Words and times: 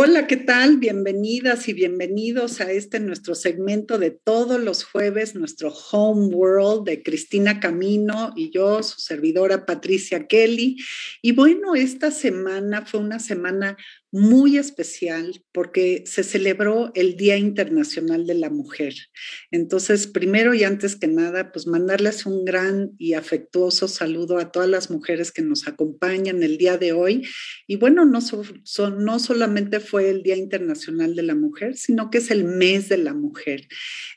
Hola, 0.00 0.28
¿qué 0.28 0.36
tal? 0.36 0.76
Bienvenidas 0.76 1.66
y 1.68 1.72
bienvenidos 1.72 2.60
a 2.60 2.70
este 2.70 3.00
nuestro 3.00 3.34
segmento 3.34 3.98
de 3.98 4.12
todos 4.12 4.60
los 4.60 4.84
jueves, 4.84 5.34
nuestro 5.34 5.74
Home 5.90 6.32
World 6.36 6.86
de 6.86 7.02
Cristina 7.02 7.58
Camino 7.58 8.32
y 8.36 8.52
yo, 8.52 8.80
su 8.84 9.00
servidora 9.00 9.66
Patricia 9.66 10.28
Kelly. 10.28 10.76
Y 11.20 11.32
bueno, 11.32 11.74
esta 11.74 12.12
semana 12.12 12.86
fue 12.86 13.00
una 13.00 13.18
semana 13.18 13.76
muy 14.10 14.56
especial 14.56 15.44
porque 15.52 16.04
se 16.06 16.22
celebró 16.22 16.90
el 16.94 17.16
Día 17.16 17.36
Internacional 17.36 18.26
de 18.26 18.34
la 18.34 18.48
Mujer. 18.48 18.94
Entonces, 19.50 20.06
primero 20.06 20.54
y 20.54 20.64
antes 20.64 20.96
que 20.96 21.08
nada, 21.08 21.52
pues 21.52 21.66
mandarles 21.66 22.24
un 22.24 22.44
gran 22.44 22.92
y 22.98 23.14
afectuoso 23.14 23.86
saludo 23.86 24.38
a 24.38 24.50
todas 24.50 24.68
las 24.68 24.90
mujeres 24.90 25.30
que 25.30 25.42
nos 25.42 25.68
acompañan 25.68 26.42
el 26.42 26.56
día 26.56 26.78
de 26.78 26.92
hoy. 26.92 27.26
Y 27.66 27.76
bueno, 27.76 28.06
no, 28.06 28.20
no 28.20 29.18
solamente 29.18 29.80
fue 29.80 30.08
el 30.08 30.22
Día 30.22 30.36
Internacional 30.36 31.14
de 31.14 31.22
la 31.22 31.34
Mujer, 31.34 31.76
sino 31.76 32.10
que 32.10 32.18
es 32.18 32.30
el 32.30 32.44
mes 32.44 32.88
de 32.88 32.98
la 32.98 33.12
mujer. 33.12 33.68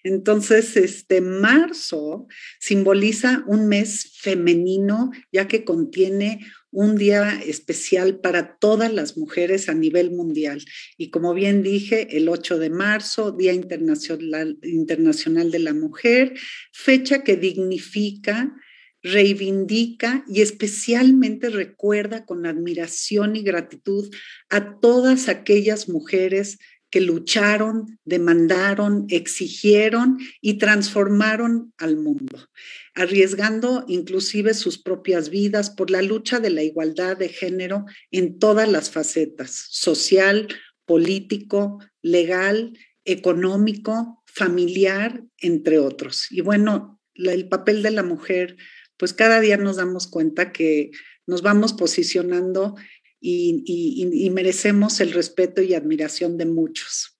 Entonces, 0.03 0.77
este 0.77 1.19
marzo 1.21 2.27
simboliza 2.59 3.43
un 3.47 3.67
mes 3.67 4.17
femenino, 4.19 5.11
ya 5.31 5.47
que 5.47 5.65
contiene 5.65 6.39
un 6.71 6.95
día 6.95 7.41
especial 7.45 8.19
para 8.19 8.57
todas 8.57 8.91
las 8.93 9.17
mujeres 9.17 9.69
a 9.69 9.73
nivel 9.73 10.11
mundial. 10.11 10.63
Y 10.97 11.09
como 11.09 11.33
bien 11.33 11.63
dije, 11.63 12.17
el 12.17 12.29
8 12.29 12.57
de 12.59 12.69
marzo, 12.69 13.31
Día 13.31 13.53
Internacional, 13.53 14.57
Internacional 14.63 15.51
de 15.51 15.59
la 15.59 15.73
Mujer, 15.73 16.33
fecha 16.71 17.23
que 17.23 17.35
dignifica, 17.35 18.55
reivindica 19.03 20.23
y 20.27 20.41
especialmente 20.41 21.49
recuerda 21.49 22.25
con 22.25 22.45
admiración 22.45 23.35
y 23.35 23.41
gratitud 23.41 24.13
a 24.49 24.79
todas 24.79 25.27
aquellas 25.27 25.89
mujeres 25.89 26.59
que 26.91 27.01
lucharon, 27.01 27.99
demandaron, 28.03 29.05
exigieron 29.09 30.19
y 30.41 30.55
transformaron 30.59 31.73
al 31.77 31.97
mundo, 31.97 32.49
arriesgando 32.93 33.85
inclusive 33.87 34.53
sus 34.53 34.77
propias 34.77 35.29
vidas 35.29 35.69
por 35.69 35.89
la 35.89 36.01
lucha 36.01 36.39
de 36.39 36.49
la 36.49 36.63
igualdad 36.63 37.17
de 37.17 37.29
género 37.29 37.85
en 38.11 38.37
todas 38.37 38.69
las 38.69 38.91
facetas, 38.91 39.67
social, 39.69 40.49
político, 40.85 41.79
legal, 42.01 42.77
económico, 43.05 44.21
familiar, 44.25 45.23
entre 45.37 45.79
otros. 45.79 46.27
Y 46.29 46.41
bueno, 46.41 46.99
el 47.15 47.47
papel 47.47 47.83
de 47.83 47.91
la 47.91 48.03
mujer, 48.03 48.57
pues 48.97 49.13
cada 49.13 49.39
día 49.39 49.55
nos 49.55 49.77
damos 49.77 50.07
cuenta 50.07 50.51
que 50.51 50.91
nos 51.25 51.41
vamos 51.41 51.71
posicionando 51.71 52.75
y, 53.21 54.29
merecemos 54.31 54.99
el 54.99 55.13
respeto 55.13 55.61
y 55.61 55.73
admiración 55.73 56.37
de 56.37 56.45
muchos. 56.45 57.17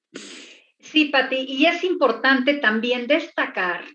Sí, 0.80 1.06
Pati, 1.06 1.38
y 1.48 1.68
es 1.68 1.84
importante 1.84 2.56
también 2.56 3.08
destacar 3.08 3.86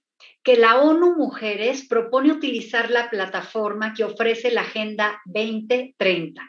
que 0.42 0.56
la 0.56 0.78
ONU 0.78 1.16
Mujeres 1.16 1.86
propone 1.88 2.30
utilizar 2.30 2.90
la 2.90 3.10
plataforma 3.10 3.92
que 3.94 4.04
ofrece 4.04 4.52
la 4.52 4.60
Agenda 4.60 5.20
2030 5.26 6.40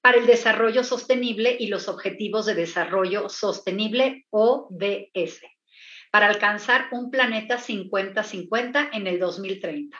para 0.00 0.18
el 0.18 0.26
Desarrollo 0.26 0.84
Sostenible 0.84 1.56
y 1.58 1.66
los 1.66 1.88
Objetivos 1.88 2.46
de 2.46 2.54
Desarrollo 2.54 3.28
Sostenible, 3.28 4.26
ODS, 4.30 5.40
para 6.12 6.28
alcanzar 6.28 6.86
un 6.92 7.10
planeta 7.10 7.58
50-50 7.58 8.90
en 8.92 9.06
el 9.08 9.18
2030. 9.18 9.98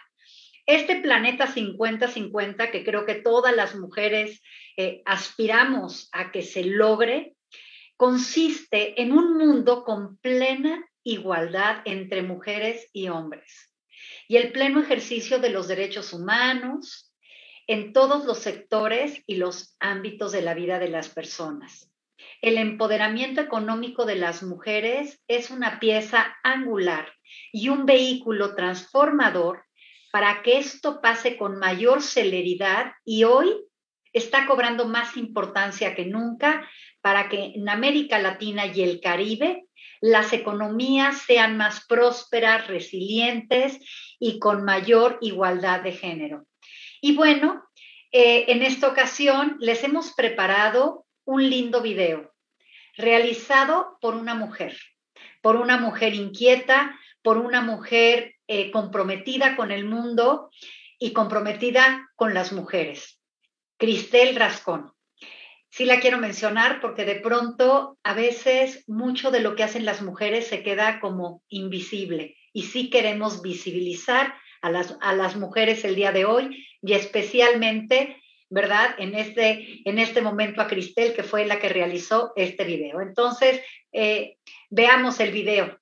Este 0.66 1.00
planeta 1.00 1.48
50-50 1.48 2.70
que 2.70 2.84
creo 2.84 3.04
que 3.04 3.16
todas 3.16 3.54
las 3.56 3.74
mujeres 3.74 4.40
eh, 4.76 5.02
aspiramos 5.04 6.08
a 6.12 6.30
que 6.30 6.42
se 6.42 6.64
logre, 6.64 7.34
consiste 7.96 9.00
en 9.00 9.12
un 9.12 9.36
mundo 9.36 9.84
con 9.84 10.16
plena 10.18 10.84
igualdad 11.04 11.82
entre 11.84 12.22
mujeres 12.22 12.88
y 12.92 13.08
hombres 13.08 13.72
y 14.28 14.36
el 14.36 14.52
pleno 14.52 14.80
ejercicio 14.80 15.38
de 15.38 15.50
los 15.50 15.68
derechos 15.68 16.12
humanos 16.12 17.12
en 17.66 17.92
todos 17.92 18.24
los 18.24 18.38
sectores 18.38 19.22
y 19.26 19.36
los 19.36 19.76
ámbitos 19.78 20.32
de 20.32 20.42
la 20.42 20.54
vida 20.54 20.78
de 20.78 20.88
las 20.88 21.08
personas. 21.08 21.90
El 22.40 22.58
empoderamiento 22.58 23.40
económico 23.40 24.04
de 24.04 24.16
las 24.16 24.42
mujeres 24.42 25.20
es 25.28 25.50
una 25.50 25.78
pieza 25.80 26.34
angular 26.42 27.12
y 27.52 27.68
un 27.68 27.84
vehículo 27.86 28.54
transformador 28.54 29.64
para 30.10 30.42
que 30.42 30.58
esto 30.58 31.00
pase 31.00 31.36
con 31.36 31.58
mayor 31.58 32.02
celeridad 32.02 32.92
y 33.04 33.24
hoy 33.24 33.54
está 34.12 34.46
cobrando 34.46 34.86
más 34.86 35.16
importancia 35.16 35.94
que 35.94 36.06
nunca 36.06 36.68
para 37.00 37.28
que 37.28 37.52
en 37.54 37.68
América 37.68 38.18
Latina 38.18 38.66
y 38.66 38.82
el 38.82 39.00
Caribe 39.00 39.64
las 40.00 40.32
economías 40.32 41.22
sean 41.22 41.56
más 41.56 41.86
prósperas, 41.86 42.66
resilientes 42.66 43.78
y 44.18 44.40
con 44.40 44.64
mayor 44.64 45.18
igualdad 45.20 45.80
de 45.82 45.92
género. 45.92 46.44
Y 47.00 47.14
bueno, 47.14 47.62
eh, 48.10 48.46
en 48.48 48.62
esta 48.62 48.88
ocasión 48.88 49.56
les 49.60 49.84
hemos 49.84 50.12
preparado 50.12 51.06
un 51.24 51.48
lindo 51.48 51.82
video 51.82 52.32
realizado 52.96 53.96
por 54.00 54.16
una 54.16 54.34
mujer, 54.34 54.76
por 55.40 55.56
una 55.56 55.78
mujer 55.78 56.14
inquieta, 56.14 56.98
por 57.22 57.38
una 57.38 57.60
mujer 57.62 58.34
eh, 58.48 58.70
comprometida 58.72 59.56
con 59.56 59.70
el 59.70 59.84
mundo 59.84 60.50
y 60.98 61.12
comprometida 61.12 62.10
con 62.16 62.34
las 62.34 62.52
mujeres. 62.52 63.21
Cristel 63.82 64.36
Rascón. 64.36 64.92
Sí 65.68 65.86
la 65.86 65.98
quiero 65.98 66.18
mencionar 66.18 66.80
porque 66.80 67.04
de 67.04 67.16
pronto 67.16 67.98
a 68.04 68.14
veces 68.14 68.84
mucho 68.86 69.32
de 69.32 69.40
lo 69.40 69.56
que 69.56 69.64
hacen 69.64 69.84
las 69.84 70.02
mujeres 70.02 70.46
se 70.46 70.62
queda 70.62 71.00
como 71.00 71.42
invisible 71.48 72.36
y 72.52 72.62
sí 72.62 72.90
queremos 72.90 73.42
visibilizar 73.42 74.34
a 74.60 74.70
las, 74.70 74.96
a 75.00 75.16
las 75.16 75.34
mujeres 75.34 75.84
el 75.84 75.96
día 75.96 76.12
de 76.12 76.26
hoy 76.26 76.64
y 76.80 76.92
especialmente, 76.92 78.22
¿verdad? 78.48 78.94
En 78.98 79.16
este, 79.16 79.80
en 79.84 79.98
este 79.98 80.22
momento 80.22 80.62
a 80.62 80.68
Cristel, 80.68 81.12
que 81.12 81.24
fue 81.24 81.44
la 81.44 81.58
que 81.58 81.68
realizó 81.68 82.32
este 82.36 82.62
video. 82.62 83.00
Entonces, 83.00 83.62
eh, 83.90 84.36
veamos 84.70 85.18
el 85.18 85.32
video. 85.32 85.81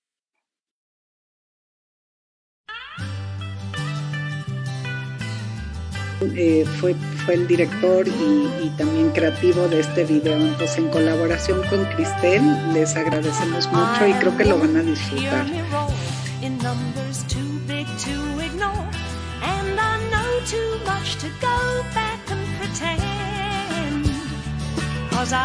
Eh, 6.36 6.64
fue, 6.80 6.94
fue 7.24 7.34
el 7.34 7.46
director 7.46 8.06
y, 8.06 8.70
también 8.76 9.10
creativo 9.10 9.68
de 9.68 9.80
este 9.80 10.04
video. 10.04 10.36
Entonces, 10.36 10.78
en 10.78 10.88
colaboración 10.88 11.62
con 11.68 11.84
Cristel, 11.86 12.42
les 12.72 12.94
agradecemos 12.96 13.66
mucho 13.68 14.06
y 14.06 14.12
creo 14.14 14.36
que 14.36 14.44
lo 14.44 14.58
van 14.58 14.76
a 14.76 14.82
disfrutar. 14.82 15.46
cause 25.20 25.40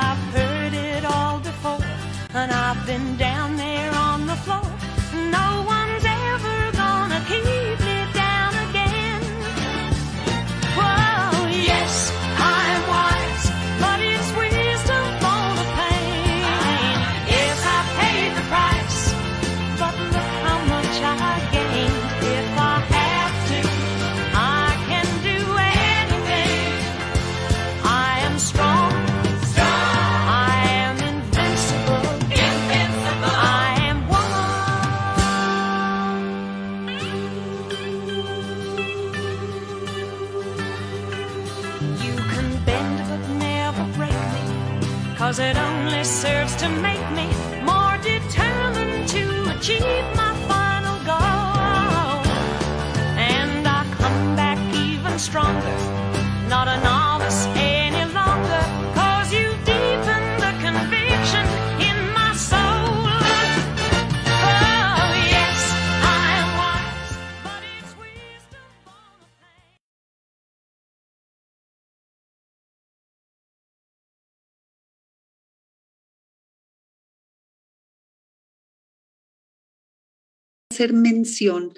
hacer 80.76 80.92
mención 80.92 81.74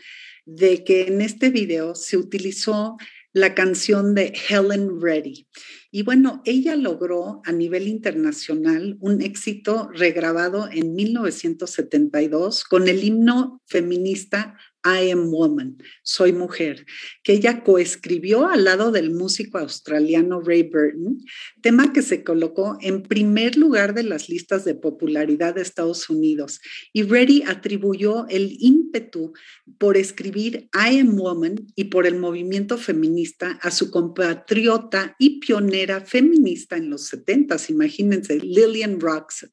de 0.46 0.84
que 0.84 1.04
en 1.04 1.22
este 1.22 1.52
video 1.52 1.94
se 1.94 2.18
utilizó 2.18 2.98
la 3.32 3.54
canción 3.54 4.16
de 4.16 4.34
Helen 4.50 5.00
Reddy. 5.00 5.48
Y 5.92 6.02
bueno, 6.02 6.42
ella 6.46 6.76
logró 6.76 7.42
a 7.46 7.52
nivel 7.52 7.88
internacional 7.88 8.98
un 9.00 9.22
éxito 9.22 9.90
regrabado 9.94 10.68
en 10.72 10.96
1972 10.96 12.64
con 12.64 12.88
el 12.88 13.04
himno 13.04 13.62
feminista 13.68 14.58
I 14.86 15.12
Am 15.12 15.32
Woman, 15.32 15.78
Soy 16.04 16.34
Mujer, 16.34 16.86
que 17.24 17.34
ella 17.34 17.64
coescribió 17.64 18.48
al 18.48 18.64
lado 18.66 18.92
del 18.92 19.12
músico 19.12 19.58
australiano 19.58 20.42
Ray 20.42 20.64
Burton, 20.64 21.20
tema 21.62 21.94
que 21.94 22.02
se 22.02 22.24
colocó 22.24 22.78
en 22.82 23.04
primer 23.04 23.58
lugar 23.58 23.94
de 23.94 24.04
las 24.04 24.30
listas 24.30 24.66
de 24.66 24.76
popularidad 24.76 25.56
de 25.56 25.62
Estados 25.62 26.10
Unidos. 26.10 26.60
Y 26.94 27.04
Reddy 27.04 27.44
atribuyó 27.44 28.28
el 28.30 28.58
ímpetu 28.60 29.34
por 29.78 29.98
escribir 29.98 30.70
I 30.74 31.00
Am 31.00 31.16
Woman 31.16 31.68
y 31.76 31.86
por 31.86 32.08
el 32.08 32.16
movimiento 32.16 32.78
feminista 32.78 33.60
a 33.62 33.72
su 33.72 33.92
compatriota 33.92 35.16
y 35.20 35.40
pionera 35.40 36.02
feminista 36.02 36.78
en 36.78 36.90
los 36.90 37.08
70, 37.08 37.58
imagínense, 37.70 38.38
Lillian 38.40 39.00
Roxon. 39.00 39.52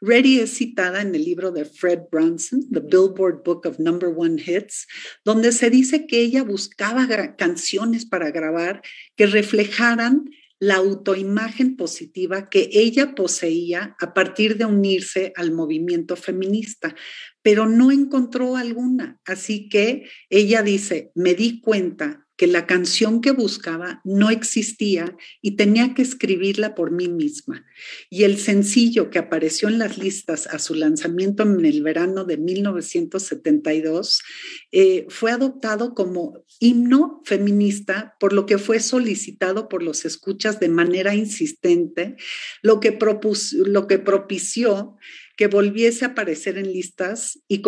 Reddy 0.00 0.40
es 0.40 0.56
citada 0.56 1.02
en 1.02 1.14
el 1.14 1.24
libro 1.24 1.50
de 1.50 1.64
Fred 1.64 2.00
Brunson, 2.10 2.68
The 2.70 2.80
Billboard 2.80 3.42
Book 3.44 3.66
of 3.66 3.78
Number 3.78 4.10
One 4.16 4.40
Hits, 4.40 4.69
donde 5.24 5.52
se 5.52 5.70
dice 5.70 6.06
que 6.06 6.20
ella 6.20 6.42
buscaba 6.42 7.06
canciones 7.36 8.06
para 8.06 8.30
grabar 8.30 8.82
que 9.16 9.26
reflejaran 9.26 10.30
la 10.60 10.76
autoimagen 10.76 11.76
positiva 11.76 12.50
que 12.50 12.68
ella 12.72 13.14
poseía 13.14 13.96
a 13.98 14.12
partir 14.12 14.58
de 14.58 14.66
unirse 14.66 15.32
al 15.36 15.52
movimiento 15.52 16.16
feminista, 16.16 16.94
pero 17.42 17.66
no 17.66 17.90
encontró 17.90 18.56
alguna. 18.56 19.18
Así 19.24 19.70
que 19.70 20.04
ella 20.28 20.62
dice, 20.62 21.12
me 21.14 21.34
di 21.34 21.62
cuenta 21.62 22.26
que 22.40 22.46
la 22.46 22.66
canción 22.66 23.20
que 23.20 23.32
buscaba 23.32 24.00
no 24.02 24.30
existía 24.30 25.14
y 25.42 25.56
tenía 25.56 25.92
que 25.92 26.00
escribirla 26.00 26.74
por 26.74 26.90
mí 26.90 27.06
misma. 27.06 27.66
Y 28.08 28.22
el 28.24 28.38
sencillo 28.38 29.10
que 29.10 29.18
apareció 29.18 29.68
en 29.68 29.78
las 29.78 29.98
listas 29.98 30.46
a 30.46 30.58
su 30.58 30.74
lanzamiento 30.74 31.42
en 31.42 31.62
el 31.66 31.82
verano 31.82 32.24
de 32.24 32.38
1972 32.38 34.22
eh, 34.72 35.04
fue 35.10 35.32
adoptado 35.32 35.92
como 35.94 36.42
himno 36.60 37.20
feminista, 37.26 38.16
por 38.18 38.32
lo 38.32 38.46
que 38.46 38.56
fue 38.56 38.80
solicitado 38.80 39.68
por 39.68 39.82
los 39.82 40.06
escuchas 40.06 40.60
de 40.60 40.70
manera 40.70 41.14
insistente, 41.14 42.16
lo 42.62 42.80
que, 42.80 42.98
lo 43.66 43.86
que 43.86 43.98
propició 43.98 44.96
que 45.40 45.46
volviese 45.46 46.04
a 46.04 46.08
aparecer 46.08 46.58
en 46.58 46.70
listas 46.70 47.40
y, 47.48 47.62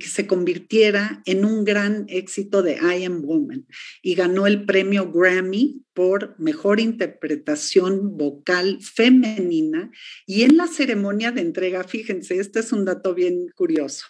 se 0.00 0.26
convirtiera 0.26 1.20
en 1.26 1.44
un 1.44 1.62
gran 1.62 2.06
éxito 2.08 2.62
de 2.62 2.76
I 2.76 3.04
Am 3.04 3.20
Woman. 3.20 3.66
Y 4.00 4.14
ganó 4.14 4.46
el 4.46 4.64
premio 4.64 5.12
Grammy 5.12 5.82
por 5.92 6.34
mejor 6.40 6.80
interpretación 6.80 8.16
vocal 8.16 8.78
femenina. 8.80 9.90
Y 10.24 10.44
en 10.44 10.56
la 10.56 10.68
ceremonia 10.68 11.32
de 11.32 11.42
entrega, 11.42 11.84
fíjense, 11.84 12.38
este 12.40 12.60
es 12.60 12.72
un 12.72 12.86
dato 12.86 13.12
bien 13.14 13.48
curioso, 13.54 14.06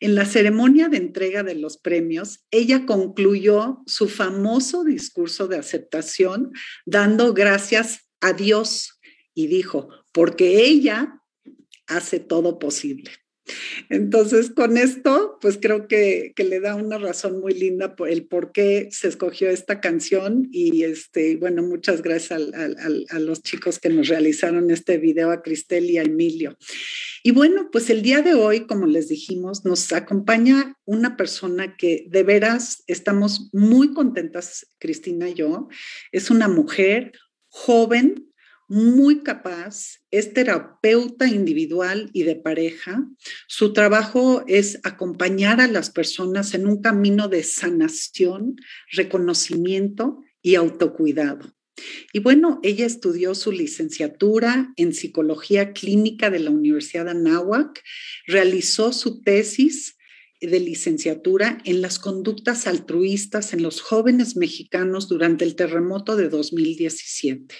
en 0.00 0.14
la 0.14 0.26
ceremonia 0.26 0.90
de 0.90 0.98
entrega 0.98 1.42
de 1.42 1.54
los 1.54 1.78
premios, 1.78 2.44
ella 2.50 2.84
concluyó 2.84 3.78
su 3.86 4.08
famoso 4.08 4.84
discurso 4.84 5.48
de 5.48 5.56
aceptación 5.56 6.52
dando 6.84 7.32
gracias 7.32 8.10
a 8.20 8.34
Dios 8.34 9.00
y 9.32 9.46
dijo, 9.46 9.88
porque 10.12 10.66
ella 10.66 11.22
hace 11.86 12.20
todo 12.20 12.58
posible. 12.58 13.10
Entonces, 13.88 14.50
con 14.50 14.76
esto, 14.76 15.38
pues 15.40 15.58
creo 15.60 15.86
que, 15.86 16.32
le 16.36 16.60
da 16.60 16.74
una 16.74 16.98
razón 16.98 17.40
muy 17.40 17.54
linda 17.54 17.96
por 17.96 18.08
el 18.08 18.26
por 18.26 18.52
qué 18.52 18.88
se 18.90 19.08
escogió 19.08 19.50
esta 19.50 19.80
canción 19.80 20.48
y 20.52 20.82
este, 20.82 21.36
bueno, 21.36 21.62
muchas 21.62 22.02
gracias 22.02 22.40
a, 22.40 23.18
los 23.18 23.42
chicos 23.42 23.78
que 23.78 23.88
nos 23.88 24.08
realizaron 24.08 24.70
este 24.70 24.98
video, 24.98 25.30
a 25.30 25.42
Cristel 25.42 25.90
y 25.90 25.98
a 25.98 26.02
Emilio. 26.02 26.56
Y 27.22 27.32
bueno, 27.32 27.68
pues 27.70 27.90
el 27.90 28.02
día 28.02 28.22
de 28.22 28.34
hoy, 28.34 28.66
como 28.66 28.86
les 28.86 29.08
dijimos, 29.08 29.64
nos 29.64 29.92
acompaña 29.92 30.76
una 30.84 31.16
persona 31.16 31.76
que 31.76 32.06
de 32.08 32.22
veras 32.22 32.84
estamos 32.86 33.48
muy 33.52 33.92
contentas, 33.92 34.72
Cristina 34.78 35.28
y 35.28 35.34
yo. 35.34 35.68
Es 36.12 36.30
una 36.30 36.48
mujer 36.48 37.12
joven, 37.48 38.32
muy 38.68 39.22
capaz, 39.22 40.00
es 40.10 40.32
terapeuta 40.32 41.28
individual 41.28 42.10
y 42.12 42.24
de 42.24 42.36
pareja. 42.36 43.06
Su 43.46 43.72
trabajo 43.72 44.44
es 44.46 44.80
acompañar 44.82 45.60
a 45.60 45.68
las 45.68 45.90
personas 45.90 46.54
en 46.54 46.66
un 46.66 46.80
camino 46.80 47.28
de 47.28 47.42
sanación, 47.42 48.56
reconocimiento 48.90 50.20
y 50.42 50.56
autocuidado. 50.56 51.56
Y 52.12 52.20
bueno, 52.20 52.58
ella 52.62 52.86
estudió 52.86 53.34
su 53.34 53.52
licenciatura 53.52 54.72
en 54.76 54.94
psicología 54.94 55.72
clínica 55.72 56.30
de 56.30 56.38
la 56.40 56.50
Universidad 56.50 57.04
de 57.04 57.10
Anáhuac, 57.10 57.82
realizó 58.26 58.92
su 58.92 59.20
tesis 59.20 59.95
de 60.50 60.60
licenciatura 60.60 61.58
en 61.64 61.82
las 61.82 61.98
conductas 61.98 62.66
altruistas 62.66 63.52
en 63.52 63.62
los 63.62 63.80
jóvenes 63.80 64.36
mexicanos 64.36 65.08
durante 65.08 65.44
el 65.44 65.56
terremoto 65.56 66.16
de 66.16 66.28
2017. 66.28 67.54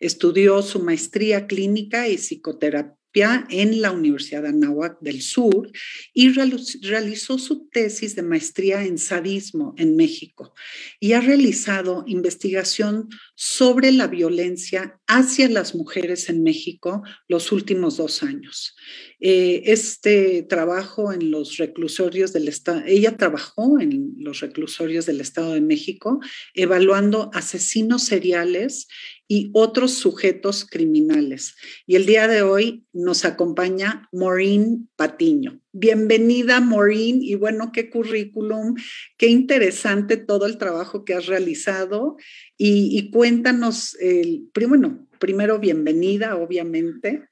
Estudió 0.00 0.62
su 0.62 0.80
maestría 0.80 1.46
clínica 1.46 2.08
y 2.08 2.18
psicoterapia 2.18 2.97
en 3.14 3.80
la 3.80 3.90
Universidad 3.90 4.42
de 4.42 4.50
Anáhuac 4.50 5.00
del 5.00 5.22
Sur 5.22 5.70
y 6.14 6.30
realizó 6.30 7.38
su 7.38 7.68
tesis 7.68 8.14
de 8.14 8.22
maestría 8.22 8.84
en 8.84 8.96
sadismo 8.96 9.74
en 9.76 9.96
México 9.96 10.54
y 11.00 11.14
ha 11.14 11.20
realizado 11.20 12.04
investigación 12.06 13.08
sobre 13.34 13.90
la 13.90 14.06
violencia 14.06 15.00
hacia 15.08 15.48
las 15.48 15.74
mujeres 15.74 16.28
en 16.28 16.42
México 16.42 17.02
los 17.26 17.50
últimos 17.50 17.96
dos 17.96 18.22
años. 18.22 18.76
Eh, 19.20 19.62
este 19.64 20.44
trabajo 20.44 21.12
en 21.12 21.32
los 21.32 21.56
reclusorios 21.56 22.32
del 22.32 22.46
Estado, 22.46 22.82
ella 22.86 23.16
trabajó 23.16 23.80
en 23.80 24.14
los 24.16 24.40
reclusorios 24.40 25.06
del 25.06 25.20
Estado 25.20 25.54
de 25.54 25.60
México 25.60 26.20
evaluando 26.54 27.30
asesinos 27.34 28.04
seriales 28.04 28.86
y 29.28 29.50
otros 29.52 29.92
sujetos 29.92 30.64
criminales. 30.64 31.54
Y 31.86 31.96
el 31.96 32.06
día 32.06 32.26
de 32.26 32.40
hoy 32.40 32.86
nos 32.94 33.26
acompaña 33.26 34.08
Maureen 34.10 34.88
Patiño. 34.96 35.60
Bienvenida, 35.72 36.60
Maureen, 36.60 37.22
y 37.22 37.34
bueno, 37.34 37.70
qué 37.72 37.90
currículum, 37.90 38.74
qué 39.18 39.26
interesante 39.26 40.16
todo 40.16 40.46
el 40.46 40.56
trabajo 40.56 41.04
que 41.04 41.12
has 41.12 41.26
realizado. 41.26 42.16
Y, 42.56 43.10
cuéntanos, 43.10 43.94
el, 44.00 44.48
bueno, 44.66 45.06
primero 45.20 45.58
bienvenida, 45.58 46.36
obviamente. 46.36 47.24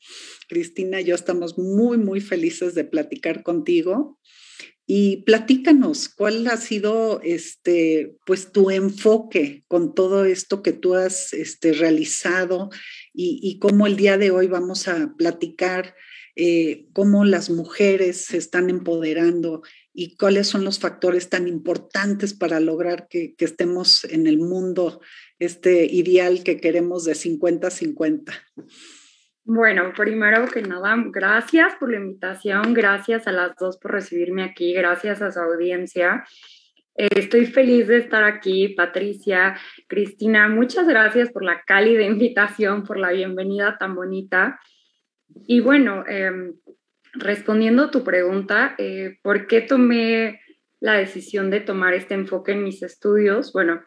Cristina 0.48 1.00
y 1.00 1.04
yo 1.04 1.14
estamos 1.14 1.58
muy, 1.58 1.96
muy 1.96 2.20
felices 2.20 2.74
de 2.74 2.84
platicar 2.84 3.42
contigo. 3.42 4.20
Y 4.88 5.22
platícanos, 5.22 6.08
¿cuál 6.08 6.46
ha 6.46 6.56
sido 6.56 7.20
este, 7.24 8.16
pues, 8.24 8.52
tu 8.52 8.70
enfoque 8.70 9.64
con 9.66 9.94
todo 9.94 10.24
esto 10.24 10.62
que 10.62 10.72
tú 10.72 10.94
has 10.94 11.32
este, 11.32 11.72
realizado 11.72 12.70
y, 13.12 13.58
cómo 13.58 13.88
el 13.88 13.96
día 13.96 14.16
de 14.16 14.30
hoy 14.30 14.46
vamos 14.46 14.86
a 14.86 15.14
platicar 15.16 15.96
eh, 16.36 16.86
cómo 16.92 17.24
las 17.24 17.50
mujeres 17.50 18.26
se 18.26 18.36
están 18.36 18.70
empoderando 18.70 19.62
y 19.92 20.16
cuáles 20.16 20.46
son 20.46 20.64
los 20.64 20.78
factores 20.78 21.30
tan 21.30 21.48
importantes 21.48 22.34
para 22.34 22.60
lograr 22.60 23.08
que, 23.08 23.34
que 23.34 23.46
estemos 23.46 24.04
en 24.04 24.26
el 24.26 24.38
mundo 24.38 25.00
este 25.38 25.86
ideal 25.86 26.44
que 26.44 26.60
queremos 26.60 27.04
de 27.04 27.14
50-50? 27.14 28.34
Bueno, 29.48 29.92
primero 29.96 30.46
que 30.46 30.60
nada, 30.60 30.96
gracias 31.12 31.76
por 31.76 31.92
la 31.92 31.98
invitación, 31.98 32.74
gracias 32.74 33.28
a 33.28 33.32
las 33.32 33.54
dos 33.54 33.78
por 33.78 33.92
recibirme 33.92 34.42
aquí, 34.42 34.72
gracias 34.72 35.22
a 35.22 35.30
su 35.30 35.38
audiencia. 35.38 36.24
Estoy 36.96 37.46
feliz 37.46 37.86
de 37.86 37.98
estar 37.98 38.24
aquí, 38.24 38.70
Patricia, 38.70 39.56
Cristina, 39.86 40.48
muchas 40.48 40.88
gracias 40.88 41.30
por 41.30 41.44
la 41.44 41.62
cálida 41.62 42.02
invitación, 42.06 42.82
por 42.82 42.98
la 42.98 43.12
bienvenida 43.12 43.78
tan 43.78 43.94
bonita. 43.94 44.58
Y 45.46 45.60
bueno, 45.60 46.02
em, 46.08 46.56
respondiendo 47.12 47.84
a 47.84 47.90
tu 47.92 48.02
pregunta, 48.02 48.74
eh, 48.78 49.18
¿por 49.22 49.46
qué 49.46 49.60
tomé 49.60 50.40
la 50.80 50.94
decisión 50.94 51.50
de 51.50 51.60
tomar 51.60 51.94
este 51.94 52.14
enfoque 52.14 52.50
en 52.50 52.64
mis 52.64 52.82
estudios? 52.82 53.52
Bueno, 53.52 53.80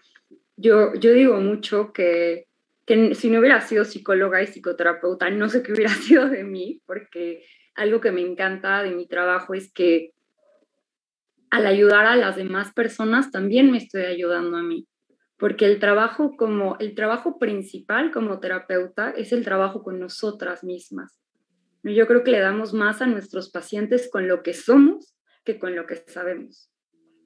yo, 0.56 0.94
yo 0.94 1.12
digo 1.12 1.42
mucho 1.42 1.92
que 1.92 2.49
que 2.90 3.14
si 3.14 3.30
no 3.30 3.38
hubiera 3.40 3.62
sido 3.62 3.86
psicóloga 3.86 4.42
y 4.42 4.48
psicoterapeuta, 4.48 5.30
no 5.30 5.48
sé 5.48 5.62
qué 5.62 5.74
hubiera 5.74 5.94
sido 5.94 6.28
de 6.28 6.44
mí, 6.44 6.82
porque 6.88 7.46
algo 7.76 8.02
que 8.02 8.12
me 8.12 8.22
encanta 8.22 8.82
de 8.82 8.90
mi 8.90 9.08
trabajo 9.08 9.54
es 9.54 9.72
que 9.72 10.14
al 11.52 11.68
ayudar 11.68 12.08
a 12.08 12.16
las 12.16 12.36
demás 12.36 12.74
personas 12.74 13.30
también 13.30 13.70
me 13.70 13.78
estoy 13.78 14.06
ayudando 14.06 14.58
a 14.58 14.64
mí, 14.64 14.88
porque 15.38 15.68
el 15.68 15.80
trabajo 15.80 16.36
como 16.36 16.78
el 16.80 16.96
trabajo 16.96 17.38
principal 17.38 18.12
como 18.12 18.40
terapeuta 18.40 19.12
es 19.12 19.34
el 19.34 19.46
trabajo 19.46 19.84
con 19.84 20.00
nosotras 20.00 20.64
mismas. 20.64 21.16
Yo 21.84 22.08
creo 22.08 22.24
que 22.24 22.32
le 22.32 22.40
damos 22.40 22.74
más 22.74 23.04
a 23.04 23.06
nuestros 23.06 23.52
pacientes 23.52 24.10
con 24.12 24.28
lo 24.28 24.42
que 24.42 24.56
somos 24.56 25.16
que 25.46 25.60
con 25.60 25.76
lo 25.76 25.86
que 25.86 25.96
sabemos. 25.96 26.72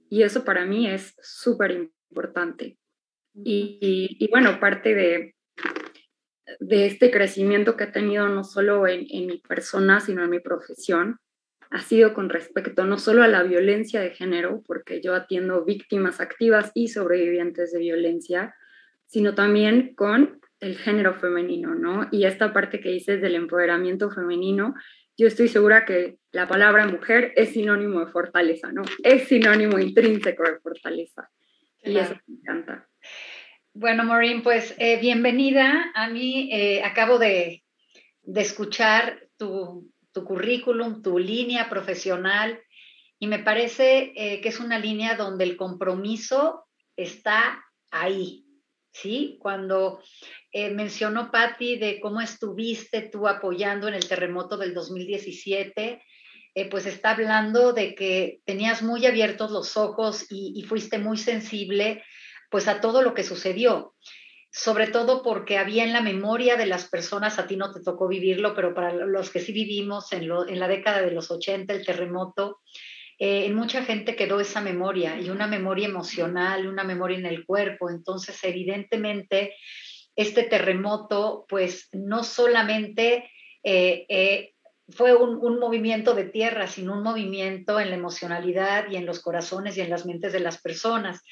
Y 0.10 0.24
eso 0.24 0.44
para 0.44 0.66
mí 0.66 0.90
es 0.90 1.16
súper 1.22 1.90
importante. 2.10 2.78
Y, 3.34 4.28
bueno, 4.30 4.60
parte 4.60 4.94
de, 4.94 5.33
de 6.60 6.86
este 6.86 7.12
crecimiento 7.12 7.76
que 7.78 7.86
he 7.86 7.92
tenido 7.92 8.28
no 8.30 8.44
solo 8.44 8.88
en, 8.88 9.06
en 9.10 9.28
mi 9.28 9.38
persona, 9.38 10.00
sino 10.00 10.24
en 10.24 10.30
mi 10.30 10.40
profesión, 10.40 11.20
ha 11.72 11.82
sido 11.82 12.14
con 12.14 12.30
respecto 12.30 12.86
no 12.86 13.00
solo 13.00 13.24
a 13.24 13.28
la 13.28 13.44
violencia 13.44 14.00
de 14.00 14.12
género, 14.12 14.62
porque 14.68 15.02
yo 15.02 15.16
atiendo 15.16 15.66
víctimas 15.66 16.22
activas 16.22 16.72
y 16.76 16.90
sobrevivientes 16.90 17.72
de 17.72 17.80
violencia, 17.80 18.56
sino 19.08 19.34
también 19.34 19.96
con 19.96 20.40
el 20.60 20.78
género 20.78 21.16
femenino, 21.16 21.74
¿no? 21.76 22.08
Y 22.12 22.26
esta 22.26 22.54
parte 22.54 22.80
que 22.80 22.90
dices 22.90 23.22
del 23.22 23.36
empoderamiento 23.36 24.12
femenino, 24.12 24.76
yo 25.18 25.28
estoy 25.28 25.48
segura 25.48 25.86
que 25.86 26.18
la 26.32 26.48
palabra 26.48 26.88
mujer 26.88 27.34
es 27.36 27.50
sinónimo 27.50 28.00
de 28.00 28.12
fortaleza, 28.12 28.72
¿no? 28.72 28.84
Es 29.04 29.28
sinónimo 29.28 29.78
intrínseco 29.80 30.44
de 30.44 30.60
fortaleza. 30.60 31.30
Y 31.84 31.98
eso 31.98 32.16
me 32.28 32.36
encanta. 32.36 32.88
Bueno, 33.76 34.04
Maureen, 34.04 34.44
pues 34.44 34.76
eh, 34.78 35.00
bienvenida. 35.00 35.92
A 35.96 36.08
mí 36.08 36.48
eh, 36.52 36.84
acabo 36.84 37.18
de, 37.18 37.64
escuchar 38.24 39.28
tu, 39.36 39.92
currículum, 40.14 41.02
tu 41.02 41.18
línea 41.18 41.72
profesional, 41.72 42.62
y 43.18 43.26
me 43.26 43.40
parece 43.40 44.14
eh, 44.16 44.42
que 44.42 44.50
es 44.50 44.60
una 44.60 44.78
línea 44.78 45.16
donde 45.16 45.46
el 45.46 45.58
compromiso 45.58 46.66
está 46.96 47.66
ahí, 47.90 48.46
¿sí? 48.92 49.40
Cuando 49.42 50.04
mencionó 50.54 51.32
Patti 51.32 51.80
de 51.80 52.00
cómo 52.00 52.22
estuviste 52.22 53.02
tú 53.02 53.28
apoyando 53.28 53.88
en 53.88 53.96
el 53.96 54.08
terremoto 54.08 54.56
del 54.56 54.76
2017, 54.76 56.00
eh, 56.56 56.70
pues 56.70 56.86
está 56.86 57.12
hablando 57.12 57.74
de 57.74 57.96
que 57.96 58.42
tenías 58.46 58.84
muy 58.84 59.08
abiertos 59.08 59.50
los 59.50 59.76
ojos 59.76 60.28
y, 60.30 60.62
fuiste 60.64 61.00
muy 61.00 61.18
sensible 61.18 62.04
pues 62.54 62.68
a 62.68 62.82
todo 62.82 63.02
lo 63.02 63.16
que 63.16 63.24
sucedió, 63.24 63.96
sobre 64.52 64.86
todo 64.86 65.24
porque 65.24 65.58
había 65.58 65.84
en 65.84 65.92
la 65.92 66.02
memoria 66.02 66.56
de 66.56 66.68
las 66.68 66.88
personas, 66.88 67.40
a 67.40 67.48
ti 67.48 67.56
no 67.56 67.74
te 67.74 67.82
tocó 67.82 68.08
vivirlo, 68.08 68.54
pero 68.54 68.76
para 68.76 68.94
los 68.94 69.32
que 69.32 69.40
sí 69.40 69.54
vivimos 69.54 70.14
en, 70.14 70.30
la 70.30 70.68
década 70.68 71.02
de 71.02 71.10
los 71.10 71.32
80, 71.32 71.74
el 71.74 71.84
terremoto, 71.84 72.60
eh, 73.18 73.48
en 73.48 73.56
mucha 73.56 73.84
gente 73.84 74.16
quedó 74.16 74.40
esa 74.40 74.62
memoria 74.62 75.20
y 75.20 75.32
una 75.32 75.48
memoria 75.48 75.88
emocional, 75.88 76.68
una 76.68 76.84
memoria 76.84 77.18
en 77.18 77.26
el 77.26 77.44
cuerpo. 77.44 77.90
Entonces, 77.90 78.38
evidentemente, 78.44 79.56
este 80.16 80.44
terremoto, 80.44 81.48
pues 81.50 81.90
no 81.92 82.24
solamente 82.24 83.32
eh, 83.64 84.06
eh, 84.10 84.54
fue 84.90 85.16
un, 85.16 85.60
movimiento 85.60 86.14
de 86.14 86.26
tierra, 86.26 86.68
sino 86.68 86.94
un 86.94 87.04
movimiento 87.04 87.80
en 87.80 87.90
la 87.90 87.96
emocionalidad 87.96 88.92
y 88.92 88.98
en 88.98 89.08
los 89.08 89.22
corazones 89.22 89.76
y 89.76 89.82
en 89.82 89.90
las 89.90 90.06
mentes 90.06 90.34
de 90.34 90.40
las 90.40 90.62
personas. 90.62 91.24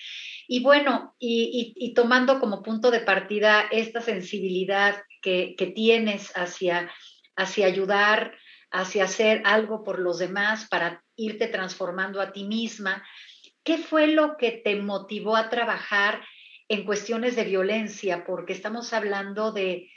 Y 0.54 0.60
bueno, 0.60 1.16
y, 1.18 1.94
tomando 1.94 2.42
como 2.42 2.62
punto 2.62 2.92
de 2.92 3.00
partida 3.00 3.62
esta 3.72 4.02
sensibilidad 4.02 5.02
que, 5.22 5.56
que 5.58 5.68
tienes 5.68 6.34
hacia, 6.36 6.92
hacia 7.38 7.68
ayudar, 7.68 8.36
hacia 8.70 9.06
hacer 9.06 9.44
algo 9.46 9.86
por 9.86 9.98
los 10.00 10.20
demás 10.20 10.68
para 10.68 11.06
irte 11.16 11.48
transformando 11.48 12.20
a 12.20 12.34
ti 12.34 12.44
misma. 12.44 13.02
¿Qué 13.64 13.78
fue 13.78 14.08
lo 14.08 14.36
que 14.36 14.52
te 14.52 14.76
motivó 14.76 15.38
a 15.38 15.50
trabajar 15.50 16.22
en 16.68 16.84
cuestiones 16.84 17.38
de 17.38 17.46
violencia? 17.46 18.26
Porque 18.26 18.52
estamos 18.52 18.92
hablando 18.92 19.54
de, 19.54 19.90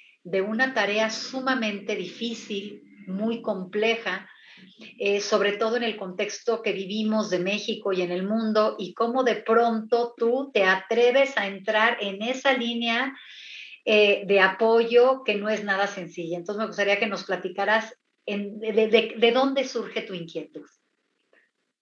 una 0.46 0.72
tarea 0.72 1.10
sumamente 1.10 1.96
difícil, 1.96 2.80
muy 3.08 3.42
compleja, 3.42 4.30
eh, 4.98 5.20
sobre 5.20 5.52
todo 5.52 5.76
en 5.76 5.82
el 5.82 5.96
contexto 5.96 6.62
que 6.62 6.72
vivimos 6.72 7.30
de 7.30 7.38
México 7.38 7.92
y 7.92 8.02
en 8.02 8.10
el 8.10 8.26
mundo, 8.26 8.76
y 8.78 8.94
cómo 8.94 9.24
de 9.24 9.36
pronto 9.36 10.14
tú 10.16 10.50
te 10.52 10.64
atreves 10.64 11.36
a 11.36 11.46
entrar 11.46 11.98
en 12.00 12.22
esa 12.22 12.52
línea 12.52 13.14
eh, 13.84 14.24
de 14.26 14.40
apoyo 14.40 15.24
que 15.24 15.34
no 15.34 15.48
es 15.48 15.64
nada 15.64 15.86
sencilla. 15.86 16.38
Entonces 16.38 16.60
me 16.60 16.66
gustaría 16.66 16.98
que 16.98 17.06
nos 17.06 17.24
platicaras 17.24 17.96
de, 18.26 19.32
dónde 19.34 19.64
surge 19.64 20.02
tu 20.02 20.14
inquietud. 20.14 20.66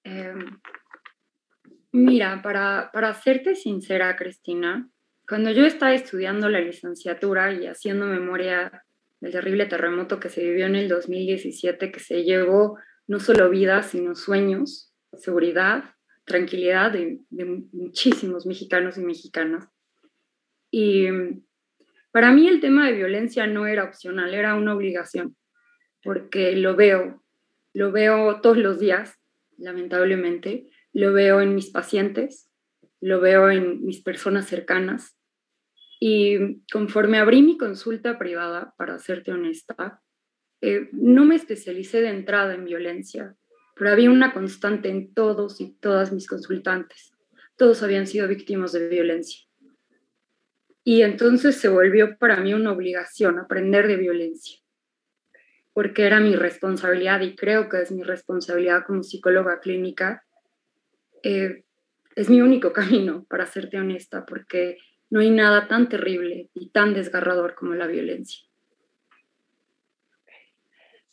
Em, 0.04 0.58
mira, 1.92 2.40
para, 2.42 2.90
para 2.92 3.14
serte 3.14 3.54
sincera, 3.54 4.16
Cristina, 4.16 4.88
cuando 5.28 5.50
yo 5.52 5.64
estaba 5.64 5.94
estudiando 5.94 6.48
la 6.48 6.60
licenciatura 6.60 7.52
y 7.52 7.66
haciendo 7.66 8.06
memoria 8.06 8.84
del 9.22 9.32
terrible 9.32 9.66
terremoto 9.66 10.20
que 10.20 10.28
se 10.28 10.42
vivió 10.42 10.66
en 10.66 10.76
el 10.76 10.88
2017, 10.88 11.90
que 11.90 12.00
se 12.00 12.24
llevó 12.24 12.76
no 13.06 13.20
solo 13.20 13.48
vidas, 13.48 13.86
sino 13.86 14.14
sueños, 14.14 14.92
seguridad, 15.14 15.84
tranquilidad 16.24 16.92
de, 16.92 17.20
de 17.30 17.44
muchísimos 17.72 18.46
mexicanos 18.46 18.98
y 18.98 19.00
mexicanas. 19.02 19.68
Y 20.70 21.06
para 22.10 22.32
mí 22.32 22.48
el 22.48 22.60
tema 22.60 22.86
de 22.86 22.96
violencia 22.96 23.46
no 23.46 23.66
era 23.66 23.84
opcional, 23.84 24.34
era 24.34 24.54
una 24.54 24.74
obligación 24.74 25.36
porque 26.02 26.56
lo 26.56 26.74
veo, 26.76 27.22
lo 27.74 27.92
veo 27.92 28.40
todos 28.40 28.56
los 28.56 28.78
días, 28.78 29.18
lamentablemente, 29.56 30.68
lo 30.92 31.12
veo 31.12 31.40
en 31.40 31.54
mis 31.54 31.70
pacientes, 31.70 32.50
lo 33.00 33.20
veo 33.20 33.50
en 33.50 33.84
mis 33.84 34.02
personas 34.02 34.46
cercanas. 34.46 35.16
Y 36.04 36.64
conforme 36.72 37.18
abrí 37.18 37.42
mi 37.42 37.56
consulta 37.56 38.18
privada, 38.18 38.74
para 38.76 38.98
serte 38.98 39.30
honesta, 39.30 40.02
eh, 40.60 40.88
no 40.90 41.24
me 41.24 41.36
especialicé 41.36 42.00
de 42.00 42.08
entrada 42.08 42.54
en 42.54 42.64
violencia, 42.64 43.36
pero 43.76 43.90
había 43.90 44.10
una 44.10 44.34
constante 44.34 44.88
en 44.88 45.14
todos 45.14 45.60
y 45.60 45.74
todas 45.74 46.12
mis 46.12 46.26
consultantes. 46.26 47.12
Todos 47.54 47.84
habían 47.84 48.08
sido 48.08 48.26
víctimas 48.26 48.72
de 48.72 48.88
violencia. 48.88 49.46
Y 50.82 51.02
entonces 51.02 51.54
se 51.54 51.68
volvió 51.68 52.18
para 52.18 52.40
mí 52.40 52.52
una 52.52 52.72
obligación 52.72 53.38
aprender 53.38 53.86
de 53.86 53.96
violencia 53.96 54.58
porque 55.72 56.04
era 56.04 56.18
mi 56.18 56.34
responsabilidad 56.34 57.20
y 57.20 57.36
creo 57.36 57.68
que 57.68 57.80
es 57.80 57.92
mi 57.92 58.02
responsabilidad 58.02 58.84
como 58.84 59.04
psicóloga 59.04 59.60
clínica, 59.60 60.24
eh, 61.22 61.64
es 62.16 62.28
mi 62.28 62.40
único 62.40 62.72
camino, 62.74 63.24
para 63.30 63.46
serte 63.46 63.78
honesta, 63.78 64.26
porque 64.26 64.78
no 65.12 65.20
hay 65.20 65.28
nada 65.28 65.68
tan 65.68 65.90
terrible 65.90 66.48
y 66.54 66.70
tan 66.70 66.94
desgarrador 66.94 67.54
como 67.54 67.74
la 67.74 67.86
violencia. 67.86 68.40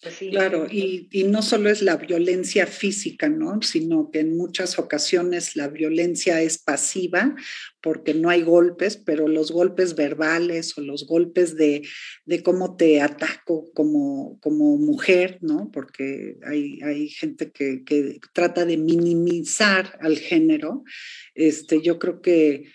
Pues 0.02 0.20
claro, 0.20 0.68
y, 0.72 1.10
no 1.26 1.42
solo 1.42 1.70
es 1.70 1.82
la 1.82 1.98
violencia 1.98 2.66
física, 2.66 3.28
¿no? 3.28 3.62
Sino 3.62 4.10
que 4.10 4.20
en 4.20 4.38
muchas 4.38 4.80
ocasiones 4.80 5.58
la 5.58 5.68
violencia 5.68 6.42
es 6.42 6.58
pasiva 6.60 7.36
porque 7.82 8.14
no 8.14 8.30
hay 8.30 8.42
golpes, 8.44 8.96
pero 8.96 9.28
los 9.28 9.52
golpes 9.52 9.96
verbales 9.96 10.78
o 10.78 10.82
los 10.82 11.06
golpes 11.06 11.58
de, 11.58 11.82
cómo 12.46 12.78
te 12.78 13.02
ataco 13.02 13.70
como, 13.74 14.40
como 14.40 14.78
mujer, 14.78 15.40
¿no? 15.42 15.70
Porque 15.74 16.38
hay, 16.48 16.80
hay 16.84 17.10
gente 17.10 17.52
que, 17.52 17.84
que 17.84 18.22
trata 18.32 18.64
de 18.64 18.78
minimizar 18.78 20.00
al 20.00 20.18
género. 20.18 20.86
Este, 21.36 21.82
yo 21.82 22.00
creo 22.00 22.22
que 22.22 22.72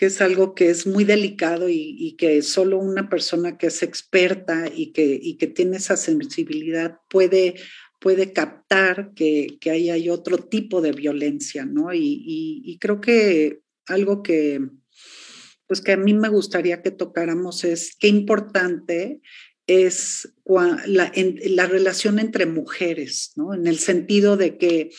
que 0.00 0.06
es 0.06 0.22
algo 0.22 0.54
que 0.54 0.70
es 0.70 0.86
muy 0.86 1.04
delicado 1.04 1.68
y, 1.68 2.16
que 2.16 2.40
solo 2.40 2.78
una 2.78 3.10
persona 3.10 3.58
que 3.58 3.66
es 3.66 3.82
experta 3.82 4.64
y 4.74 4.92
que, 4.92 5.36
que 5.38 5.46
tiene 5.46 5.76
esa 5.76 5.98
sensibilidad 5.98 7.00
puede, 7.10 7.56
puede 7.98 8.32
captar 8.32 9.12
que, 9.14 9.58
que 9.60 9.70
ahí 9.70 9.90
hay 9.90 10.08
otro 10.08 10.38
tipo 10.38 10.80
de 10.80 10.92
violencia, 10.92 11.66
¿no? 11.66 11.92
Y, 11.92 12.78
creo 12.80 13.02
que 13.02 13.60
algo 13.88 14.22
que, 14.22 14.62
pues 15.66 15.82
que 15.82 15.92
a 15.92 15.98
mí 15.98 16.14
me 16.14 16.30
gustaría 16.30 16.80
que 16.80 16.92
tocáramos 16.92 17.64
es 17.64 17.94
qué 18.00 18.08
importante 18.08 19.20
es 19.66 20.32
la, 20.86 21.12
la 21.14 21.66
relación 21.66 22.18
entre 22.18 22.46
mujeres, 22.46 23.32
¿no? 23.36 23.52
En 23.52 23.66
el 23.66 23.78
sentido 23.78 24.38
de 24.38 24.56
que 24.56 24.92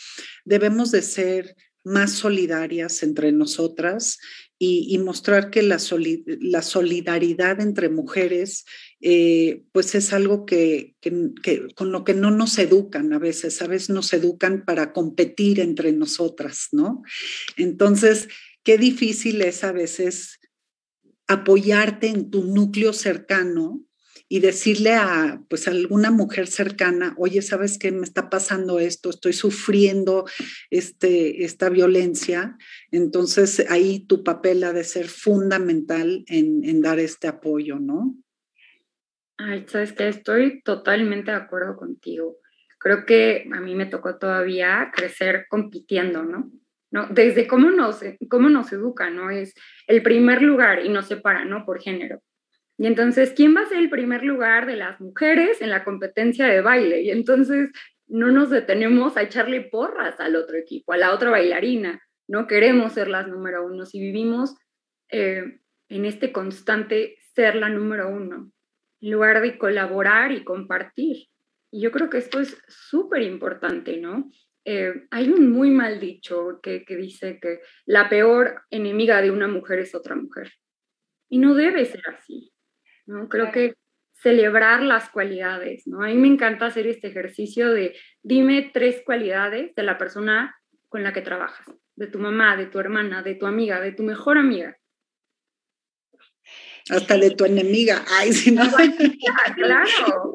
debemos 0.46 0.92
de 0.92 1.02
ser 1.02 1.56
más 1.84 2.12
solidarias 2.12 3.02
entre 3.02 3.32
nosotras 3.32 4.20
y, 4.64 4.96
mostrar 5.00 5.50
que 5.50 5.64
la, 5.64 5.80
la, 6.40 6.62
solidaridad 6.62 7.60
entre 7.62 7.90
mujeres 7.90 8.66
eh, 9.00 9.64
pues 9.72 9.96
es 9.96 10.14
algo 10.14 10.46
que, 10.46 10.96
con 11.76 11.92
lo 11.92 12.04
que 12.04 12.14
no 12.14 12.30
nos 12.30 12.60
educan 12.60 13.12
a 13.12 13.18
veces, 13.18 13.60
a 13.64 13.68
veces 13.68 13.90
nos 13.90 14.14
educan 14.14 14.64
para 14.64 14.94
competir 14.94 15.60
entre 15.60 15.94
nosotras, 15.94 16.68
¿no? 16.74 17.02
Entonces, 17.58 18.28
qué 18.62 18.78
difícil 18.78 19.42
es 19.42 19.64
a 19.64 19.72
veces 19.72 20.40
apoyarte 21.26 22.10
en 22.10 22.30
tu 22.30 22.44
núcleo 22.44 22.94
cercano 22.94 23.84
y 24.32 24.40
decirle 24.40 24.94
a 24.94 25.42
pues 25.50 25.68
alguna 25.68 26.10
mujer 26.10 26.48
cercana, 26.48 27.14
oye, 27.18 27.42
¿sabes 27.42 27.78
qué 27.78 27.92
me 27.92 28.06
está 28.06 28.30
pasando 28.30 28.80
esto? 28.80 29.10
Estoy 29.10 29.34
sufriendo 29.34 30.24
este, 30.70 31.44
esta 31.44 31.68
violencia. 31.68 32.58
Entonces 32.92 33.70
ahí 33.70 34.08
tu 34.08 34.24
papel 34.24 34.64
ha 34.64 34.72
de 34.72 34.86
ser 34.86 35.10
fundamental 35.10 36.24
en, 36.28 36.82
dar 36.82 36.98
este 37.00 37.28
apoyo, 37.28 37.78
¿no? 37.78 38.16
Ay, 39.38 39.66
sabes 39.68 39.92
que 39.92 40.08
estoy 40.08 40.62
totalmente 40.62 41.32
de 41.32 41.38
acuerdo 41.38 41.76
contigo. 41.76 42.38
creo 42.80 43.06
que 43.06 43.50
a 43.52 43.60
mí 43.60 43.76
me 43.76 43.86
tocó 43.86 44.18
todavía 44.18 44.94
crecer 44.96 45.48
compitiendo, 45.50 46.24
¿no? 46.24 46.50
¿No? 46.90 47.08
Desde 47.08 47.48
cómo 47.48 47.70
nos, 47.70 48.00
cómo 48.30 48.48
nos 48.48 48.72
educa, 48.72 49.10
¿no? 49.10 49.30
Es 49.30 49.54
el 49.88 50.02
primer 50.02 50.42
lugar 50.42 50.86
y 50.86 50.88
nos 50.88 51.10
separa, 51.10 51.44
¿no? 51.44 51.66
Por 51.66 51.82
género. 51.82 52.22
Y 52.82 52.88
entonces, 52.88 53.32
¿quién 53.36 53.56
va 53.56 53.62
a 53.62 53.70
ser 53.70 53.78
el 53.78 53.92
primer 53.92 54.24
lugar 54.24 54.66
de 54.66 54.76
las 54.76 55.00
mujeres 55.00 55.62
en 55.62 55.70
la 55.70 55.84
competencia 55.84 56.48
de 56.48 56.62
baile? 56.62 57.04
Y 57.04 57.12
entonces 57.12 57.70
no 58.08 58.32
nos 58.32 58.50
detenemos 58.50 59.18
a 59.18 59.22
echarle 59.22 59.62
porras 59.62 60.20
al 60.20 60.36
otro 60.36 60.58
equipo, 60.58 60.92
a 60.92 60.98
la 60.98 61.14
otra 61.14 61.30
bailarina. 61.30 62.02
No 62.28 62.48
queremos 62.48 62.94
ser 62.94 63.08
las 63.08 63.28
número 63.28 63.64
uno 63.64 63.84
y 63.94 64.00
vivimos 64.00 64.56
eh, 65.12 65.60
en 65.90 66.06
este 66.06 66.32
constante 66.32 67.20
ser 67.36 67.54
la 67.54 67.70
número 67.70 68.10
uno, 68.10 68.52
en 69.00 69.12
lugar 69.12 69.44
de 69.44 69.60
colaborar 69.60 70.32
y 70.32 70.44
compartir. 70.44 71.28
Y 71.70 71.82
yo 71.82 71.92
creo 71.92 72.10
que 72.10 72.18
esto 72.18 72.40
es 72.40 72.58
súper 72.68 73.22
importante, 73.22 73.98
¿no? 73.98 74.32
Eh, 74.66 75.06
hay 75.12 75.30
un 75.30 75.52
muy 75.52 75.70
mal 75.70 76.00
dicho 76.00 76.60
que, 76.64 76.84
que, 76.84 76.96
dice 76.96 77.38
que 77.40 77.60
la 77.86 78.10
peor 78.10 78.64
enemiga 78.72 79.22
de 79.22 79.30
una 79.30 79.48
mujer 79.48 79.78
es 79.78 79.94
otra 79.94 80.16
mujer. 80.16 80.52
Y 81.30 81.38
no 81.38 81.54
debe 81.54 81.86
ser 81.86 82.02
así, 82.08 82.51
¿no? 83.12 83.30
Creo 83.30 83.52
que 83.52 83.76
celebrar 84.14 84.82
las 84.82 85.10
cualidades, 85.10 85.88
¿no? 85.88 86.04
A 86.04 86.08
mí 86.08 86.16
me 86.16 86.28
encanta 86.28 86.68
hacer 86.68 86.88
este 86.88 87.08
ejercicio 87.08 87.72
de 87.74 87.96
dime 88.22 88.72
tres 88.74 89.02
cualidades 89.06 89.74
de 89.76 89.84
la 89.84 89.98
persona 89.98 90.56
con 90.90 91.04
la 91.04 91.14
que 91.14 91.22
trabajas, 91.22 91.66
de 91.96 92.08
tu 92.08 92.20
mamá, 92.20 92.58
de 92.58 92.68
tu 92.68 92.80
hermana, 92.80 93.24
de 93.24 93.36
tu 93.36 93.46
amiga, 93.46 93.80
de 93.80 93.92
tu 93.92 94.04
mejor 94.04 94.38
amiga 94.38 94.78
hasta 96.90 97.18
de 97.18 97.32
tu 97.32 97.46
enemiga. 97.46 98.04
Ay, 98.10 98.34
si 98.34 98.52
no. 98.52 98.64
claro. 99.56 100.32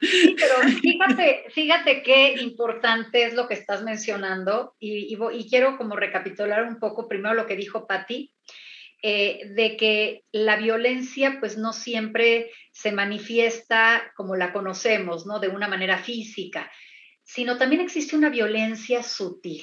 Sí, 0.00 0.36
pero 0.36 0.68
fíjate, 0.80 1.44
fíjate 1.50 2.02
qué 2.02 2.34
importante 2.40 3.24
es 3.24 3.34
lo 3.34 3.48
que 3.48 3.54
estás 3.54 3.82
mencionando 3.82 4.74
y, 4.78 5.14
y, 5.14 5.48
quiero 5.48 5.76
como 5.76 5.96
recapitular 5.96 6.64
un 6.64 6.78
poco 6.78 7.08
primero 7.08 7.34
lo 7.34 7.46
que 7.46 7.56
dijo 7.56 7.86
Patti, 7.86 8.32
eh, 9.06 9.50
de 9.50 9.76
que 9.76 10.24
la 10.32 10.56
violencia 10.56 11.36
pues 11.38 11.58
no 11.58 11.74
siempre 11.74 12.50
se 12.72 12.90
manifiesta 12.90 14.10
como 14.16 14.34
la 14.34 14.52
conocemos, 14.52 15.26
¿no? 15.26 15.40
De 15.40 15.48
una 15.48 15.68
manera 15.68 15.98
física, 15.98 16.72
sino 17.22 17.58
también 17.58 17.82
existe 17.82 18.16
una 18.16 18.30
violencia 18.30 19.02
sutil 19.02 19.62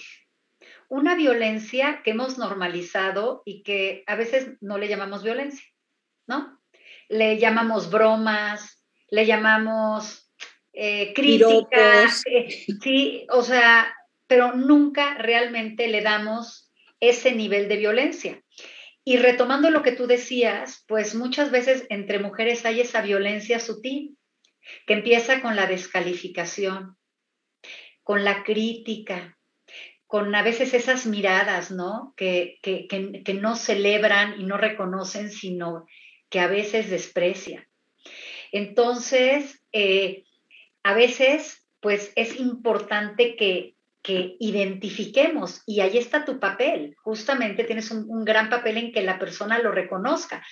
una 0.92 1.16
violencia 1.16 2.02
que 2.04 2.12
hemos 2.12 2.38
normalizado 2.38 3.44
y 3.46 3.64
que 3.64 4.04
a 4.08 4.16
veces 4.16 4.58
no 4.60 4.78
le 4.78 4.90
llamamos 4.90 5.24
violencia. 5.24 5.66
¿no? 6.28 6.60
Le 7.08 7.38
llamamos 7.38 7.90
bromas, 7.90 8.84
le 9.10 9.26
llamamos 9.26 10.30
eh, 10.74 11.14
críticas, 11.14 12.24
eh, 12.26 12.50
sí, 12.82 13.26
o 13.30 13.42
sea, 13.42 13.94
pero 14.28 14.54
nunca 14.54 15.16
realmente 15.16 15.88
le 15.88 16.02
damos 16.02 16.72
ese 17.00 17.34
nivel 17.34 17.70
de 17.70 17.78
violencia. 17.78 18.42
Y 19.04 19.18
retomando 19.18 19.72
lo 19.72 19.82
que 19.82 19.94
tú 19.94 20.06
decías, 20.06 20.84
pues 20.88 21.16
muchas 21.16 21.52
veces 21.52 21.86
entre 21.90 22.20
mujeres 22.20 22.66
hay 22.66 22.82
esa 22.82 23.02
violencia 23.02 23.60
sutil 23.60 24.18
que 24.86 24.94
empieza 24.94 25.42
con 25.42 25.56
la 25.56 25.66
descalificación, 25.66 26.98
con 28.04 28.24
la 28.24 28.44
crítica, 28.44 29.38
con 30.12 30.36
a 30.36 30.44
veces 30.44 30.74
esas 30.74 31.06
miradas, 31.06 31.72
¿no? 31.72 32.14
Que, 32.18 32.60
que, 32.62 32.88
que, 32.88 33.34
no 33.34 33.56
celebran 33.56 34.40
y 34.40 34.44
no 34.44 34.58
reconocen, 34.58 35.32
sino 35.32 35.86
que 36.30 36.42
a 36.42 36.48
veces 36.48 36.90
desprecia. 36.90 37.68
Entonces, 38.52 39.64
eh, 39.72 40.26
a 40.84 40.94
veces, 40.94 41.66
pues 41.80 42.12
es 42.16 42.38
importante 42.40 43.36
que, 43.36 43.76
identifiquemos, 44.40 45.62
y 45.66 45.82
ahí 45.82 45.98
está 45.98 46.26
tu 46.26 46.40
papel, 46.40 46.96
justamente 47.04 47.64
tienes 47.64 47.92
un, 47.92 48.26
gran 48.26 48.50
papel 48.50 48.78
en 48.78 48.92
que 48.92 49.04
la 49.04 49.20
persona 49.20 49.60
lo 49.60 49.72
reconozca, 49.72 50.46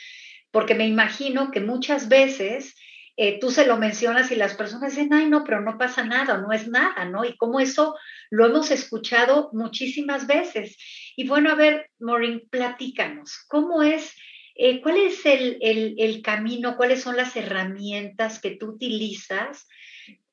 porque 0.52 0.76
me 0.76 0.88
imagino 0.88 1.52
que 1.52 1.60
muchas 1.60 2.10
veces 2.10 2.76
eh, 3.18 3.40
tú 3.40 3.52
se 3.52 3.66
lo 3.66 3.78
mencionas 3.78 4.32
y 4.32 4.36
las 4.36 4.56
personas 4.56 4.96
dicen, 4.96 5.14
ay, 5.14 5.30
no, 5.30 5.44
pero 5.44 5.62
no 5.62 5.78
pasa 5.78 6.04
nada, 6.06 6.38
no 6.38 6.52
es 6.52 6.68
nada, 6.68 7.06
¿no? 7.06 7.26
Y 7.26 7.36
como 7.38 7.60
eso 7.60 7.96
lo 8.30 8.46
hemos 8.46 8.72
escuchado 8.72 9.50
muchísimas 9.52 10.26
veces. 10.26 10.78
Y 11.16 11.28
bueno, 11.28 11.52
a 11.52 11.56
ver, 11.56 11.90
Maureen, 12.00 12.44
platícanos, 12.50 13.46
¿cómo 13.48 13.84
es 13.84 14.16
eh, 14.62 14.82
¿Cuál 14.82 14.98
es 14.98 15.26
el, 15.26 16.22
camino, 16.22 16.76
cuáles 16.76 17.02
son 17.02 17.16
las 17.16 17.34
herramientas 17.38 18.42
que 18.42 18.58
tú 18.58 18.72
utilizas 18.72 19.70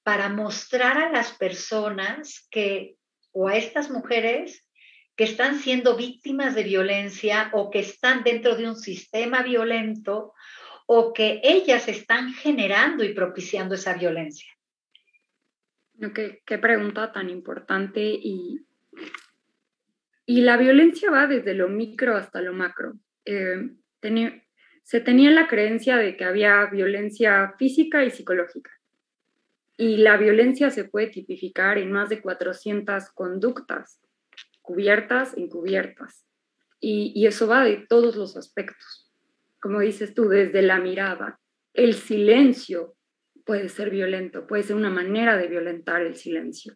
para 0.03 0.29
mostrar 0.29 0.99
a 0.99 1.13
las 1.13 1.31
personas 1.31 2.45
que, 2.51 2.96
o 3.39 3.49
a 3.49 3.57
estas 3.57 3.91
mujeres 3.91 4.67
que 5.15 5.25
están 5.25 5.59
siendo 5.59 5.95
víctimas 5.95 6.55
de 6.55 6.63
violencia 6.63 7.51
o 7.53 7.71
que 7.71 7.81
están 7.81 8.25
dentro 8.25 8.57
de 8.57 8.67
un 8.67 8.77
sistema 8.77 9.43
violento 9.43 10.33
o 10.87 11.13
que 11.13 11.41
ellas 11.45 11.87
están 11.89 12.33
generando 12.33 13.05
y 13.05 13.13
propiciando 13.13 13.75
esa 13.75 13.93
violencia? 13.93 14.51
qué, 16.15 16.59
pregunta 16.59 17.13
tan 17.13 17.29
importante 17.29 18.01
y, 18.03 18.65
y 20.25 20.41
la 20.41 20.57
violencia 20.57 21.11
va 21.11 21.27
desde 21.27 21.53
lo 21.53 21.69
micro 21.69 22.17
hasta 22.17 22.41
lo 22.41 22.55
macro. 22.55 22.95
Eh, 23.27 23.71
se 24.83 25.01
tenía 25.01 25.31
la 25.31 25.47
creencia 25.47 25.97
de 25.97 26.17
que 26.17 26.25
había 26.25 26.65
violencia 26.67 27.55
física 27.59 28.03
y 28.03 28.11
psicológica. 28.11 28.71
Y 29.77 29.99
la 29.99 30.17
violencia 30.17 30.71
se 30.71 30.85
puede 30.85 31.09
tipificar 31.09 31.79
en 31.79 31.93
más 31.93 32.09
de 32.09 32.23
400 32.23 33.11
conductas, 33.11 34.01
cubiertas, 34.63 35.37
encubiertas. 35.37 36.25
Y, 36.81 37.13
y 37.15 37.27
eso 37.27 37.47
va 37.47 37.65
de 37.65 37.85
todos 37.89 38.17
los 38.17 38.37
aspectos. 38.37 39.13
Como 39.61 39.81
dices 39.81 40.15
tú, 40.15 40.29
desde 40.29 40.63
la 40.63 40.79
mirada, 40.79 41.41
el 41.75 41.95
silencio 41.95 42.97
puede 43.45 43.69
ser 43.69 43.91
violento, 43.91 44.47
puede 44.47 44.63
ser 44.63 44.77
una 44.77 44.91
manera 44.91 45.37
de 45.37 45.47
violentar 45.47 46.03
el 46.03 46.17
silencio. 46.17 46.75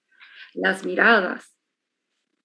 Las 0.54 0.84
miradas. 0.84 1.56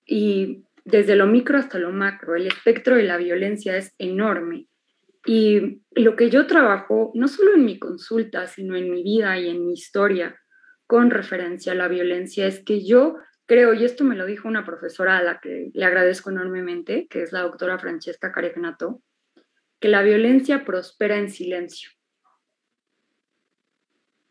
Y 0.06 0.64
desde 0.86 1.16
lo 1.16 1.28
micro 1.28 1.58
hasta 1.58 1.80
lo 1.80 1.92
macro, 1.92 2.36
el 2.36 2.48
espectro 2.48 2.96
de 2.96 3.04
la 3.04 3.18
violencia 3.18 3.76
es 3.76 3.94
enorme. 3.98 4.68
Y 5.26 5.82
lo 5.92 6.16
que 6.16 6.30
yo 6.30 6.46
trabajo, 6.46 7.12
no 7.16 7.28
solo 7.28 7.56
en 7.56 7.66
mi 7.66 7.80
consulta, 7.80 8.46
sino 8.48 8.76
en 8.76 8.92
mi 8.92 9.04
vida 9.04 9.38
y 9.40 9.50
en 9.50 9.66
mi 9.66 9.74
historia 9.74 10.40
con 10.88 11.10
referencia 11.10 11.72
a 11.72 11.76
la 11.76 11.88
violencia, 11.88 12.48
es 12.48 12.64
que 12.64 12.86
yo 12.86 13.18
creo, 13.46 13.74
y 13.74 13.86
esto 13.86 14.04
me 14.04 14.16
lo 14.16 14.26
dijo 14.26 14.48
una 14.48 14.66
profesora 14.66 15.18
a 15.18 15.24
la 15.24 15.40
que 15.40 15.72
le 15.74 15.86
agradezco 15.86 16.30
enormemente, 16.30 17.08
que 17.10 17.22
es 17.22 17.32
la 17.32 17.42
doctora 17.42 17.80
Francesca 17.80 18.32
Caregnato, 18.32 19.02
que 19.80 19.90
la 19.90 20.02
violencia 20.02 20.66
prospera 20.66 21.18
en 21.18 21.30
silencio. 21.30 21.90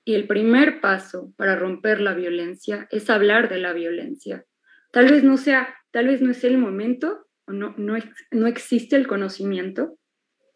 Y 0.04 0.14
el 0.14 0.26
primer 0.26 0.80
paso 0.80 1.32
para 1.36 1.56
romper 1.56 2.00
la 2.00 2.14
violencia 2.14 2.86
es 2.90 3.08
hablar 3.08 3.48
de 3.48 3.58
la 3.58 3.72
violencia. 3.72 4.44
Tal 4.90 5.06
vez 5.08 5.24
no 5.24 5.36
sea, 5.38 5.74
tal 5.90 6.08
vez 6.08 6.20
no 6.20 6.30
es 6.30 6.44
el 6.44 6.58
momento, 6.58 7.26
o 7.46 7.52
no, 7.52 7.74
no, 7.78 7.96
no 8.30 8.46
existe 8.46 8.96
el 8.96 9.06
conocimiento, 9.06 9.98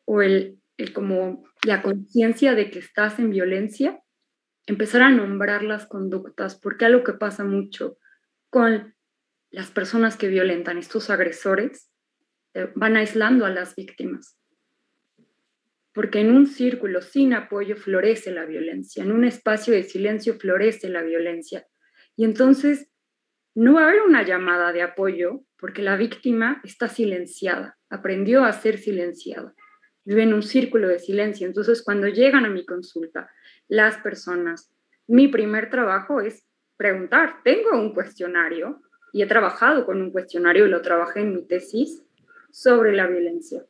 o 0.05 0.23
el, 0.23 0.59
como 0.93 1.45
la 1.65 1.83
conciencia 1.83 2.55
de 2.55 2.71
que 2.71 2.79
estás 2.79 3.19
en 3.19 3.31
violencia, 3.31 4.01
empezar 4.69 5.01
a 5.01 5.11
nombrar 5.11 5.65
las 5.65 5.87
conductas, 5.87 6.55
porque 6.61 6.85
algo 6.85 7.03
que 7.03 7.15
pasa 7.15 7.43
mucho 7.43 7.99
con 8.51 8.95
las 9.51 9.71
personas 9.71 10.19
que 10.19 10.29
violentan, 10.29 10.77
estos 10.77 11.09
agresores, 11.09 11.91
eh, 12.53 12.71
van 12.75 12.97
aislando 12.97 13.47
a 13.47 13.51
las 13.51 13.75
víctimas. 13.75 14.39
Porque 15.95 16.21
en 16.21 16.31
un 16.31 16.47
círculo 16.47 17.01
sin 17.01 17.33
apoyo 17.33 17.77
florece 17.77 18.31
la 18.31 18.45
violencia, 18.45 19.03
en 19.03 19.11
un 19.11 19.25
espacio 19.25 19.73
de 19.73 19.85
silencio 19.85 20.39
florece 20.39 20.91
la 20.91 21.03
violencia. 21.03 21.67
Y 22.15 22.25
entonces 22.27 22.91
no 23.55 23.75
va 23.75 23.85
a 23.85 23.89
haber 23.89 24.03
una 24.03 24.23
llamada 24.23 24.73
de 24.73 24.83
apoyo 24.83 25.45
porque 25.57 25.83
la 25.83 25.97
víctima 25.97 26.61
está 26.63 26.89
silenciada, 26.89 27.79
aprendió 27.89 28.45
a 28.45 28.53
ser 28.53 28.77
silenciada 28.77 29.55
vive 30.09 30.23
en 30.23 30.33
un 30.33 30.43
círculo 30.43 30.89
de 30.89 30.99
silencio. 30.99 31.47
Entonces, 31.47 31.83
cuando 31.83 32.09
llegan 32.09 32.47
a 32.47 32.49
mi 32.49 32.65
consulta 32.65 33.31
las 33.69 33.99
personas, 33.99 34.71
mi 35.07 35.29
primer 35.29 35.71
trabajo 35.71 36.21
es 36.21 36.45
preguntar. 36.77 37.43
Tengo 37.45 37.73
un 37.73 37.95
cuestionario 37.95 38.81
y 39.13 39.23
he 39.23 39.27
trabajado 39.27 39.87
con 39.87 40.01
un 40.01 40.11
cuestionario 40.11 40.67
y 40.67 40.71
lo 40.71 40.83
trabajé 40.83 41.21
en 41.21 41.35
mi 41.35 41.47
tesis 41.47 42.03
sobre 42.51 42.95
la 42.95 43.07
violencia. 43.07 43.65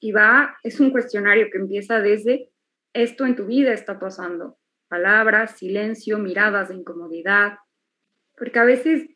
Y 0.00 0.12
va, 0.12 0.56
es 0.62 0.80
un 0.80 0.90
cuestionario 0.90 1.48
que 1.50 1.58
empieza 1.58 2.00
desde 2.00 2.50
esto 2.92 3.26
en 3.26 3.36
tu 3.36 3.46
vida 3.46 3.72
está 3.72 3.98
pasando. 3.98 4.58
Palabras, 4.88 5.58
silencio, 5.58 6.18
miradas 6.18 6.68
de 6.68 6.76
incomodidad. 6.76 7.58
Porque 8.36 8.58
a 8.58 8.64
veces 8.64 9.08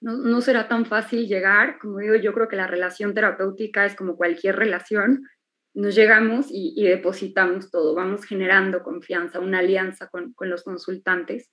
no, 0.00 0.40
será 0.40 0.68
tan 0.68 0.84
fácil 0.84 1.26
llegar, 1.26 1.78
como 1.78 1.98
digo, 1.98 2.14
yo 2.16 2.34
creo 2.34 2.48
que 2.48 2.56
la 2.56 2.66
relación 2.66 3.14
terapéutica 3.14 3.86
es 3.86 3.94
como 3.96 4.16
cualquier 4.16 4.56
relación, 4.56 5.26
nos 5.74 5.94
llegamos 5.96 6.46
y, 6.50 6.82
depositamos 6.84 7.70
todo, 7.70 7.94
vamos 7.94 8.24
generando 8.24 8.82
confianza, 8.82 9.40
una 9.40 9.58
alianza 9.58 10.08
con, 10.08 10.34
los 10.40 10.62
consultantes. 10.62 11.50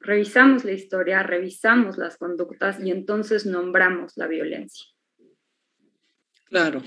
revisamos 0.00 0.64
la 0.64 0.72
historia, 0.72 1.22
revisamos 1.22 1.98
las 1.98 2.16
conductas 2.16 2.80
y 2.80 2.90
entonces 2.90 3.46
nombramos 3.46 4.16
la 4.16 4.26
violencia. 4.26 4.86
Claro. 6.46 6.82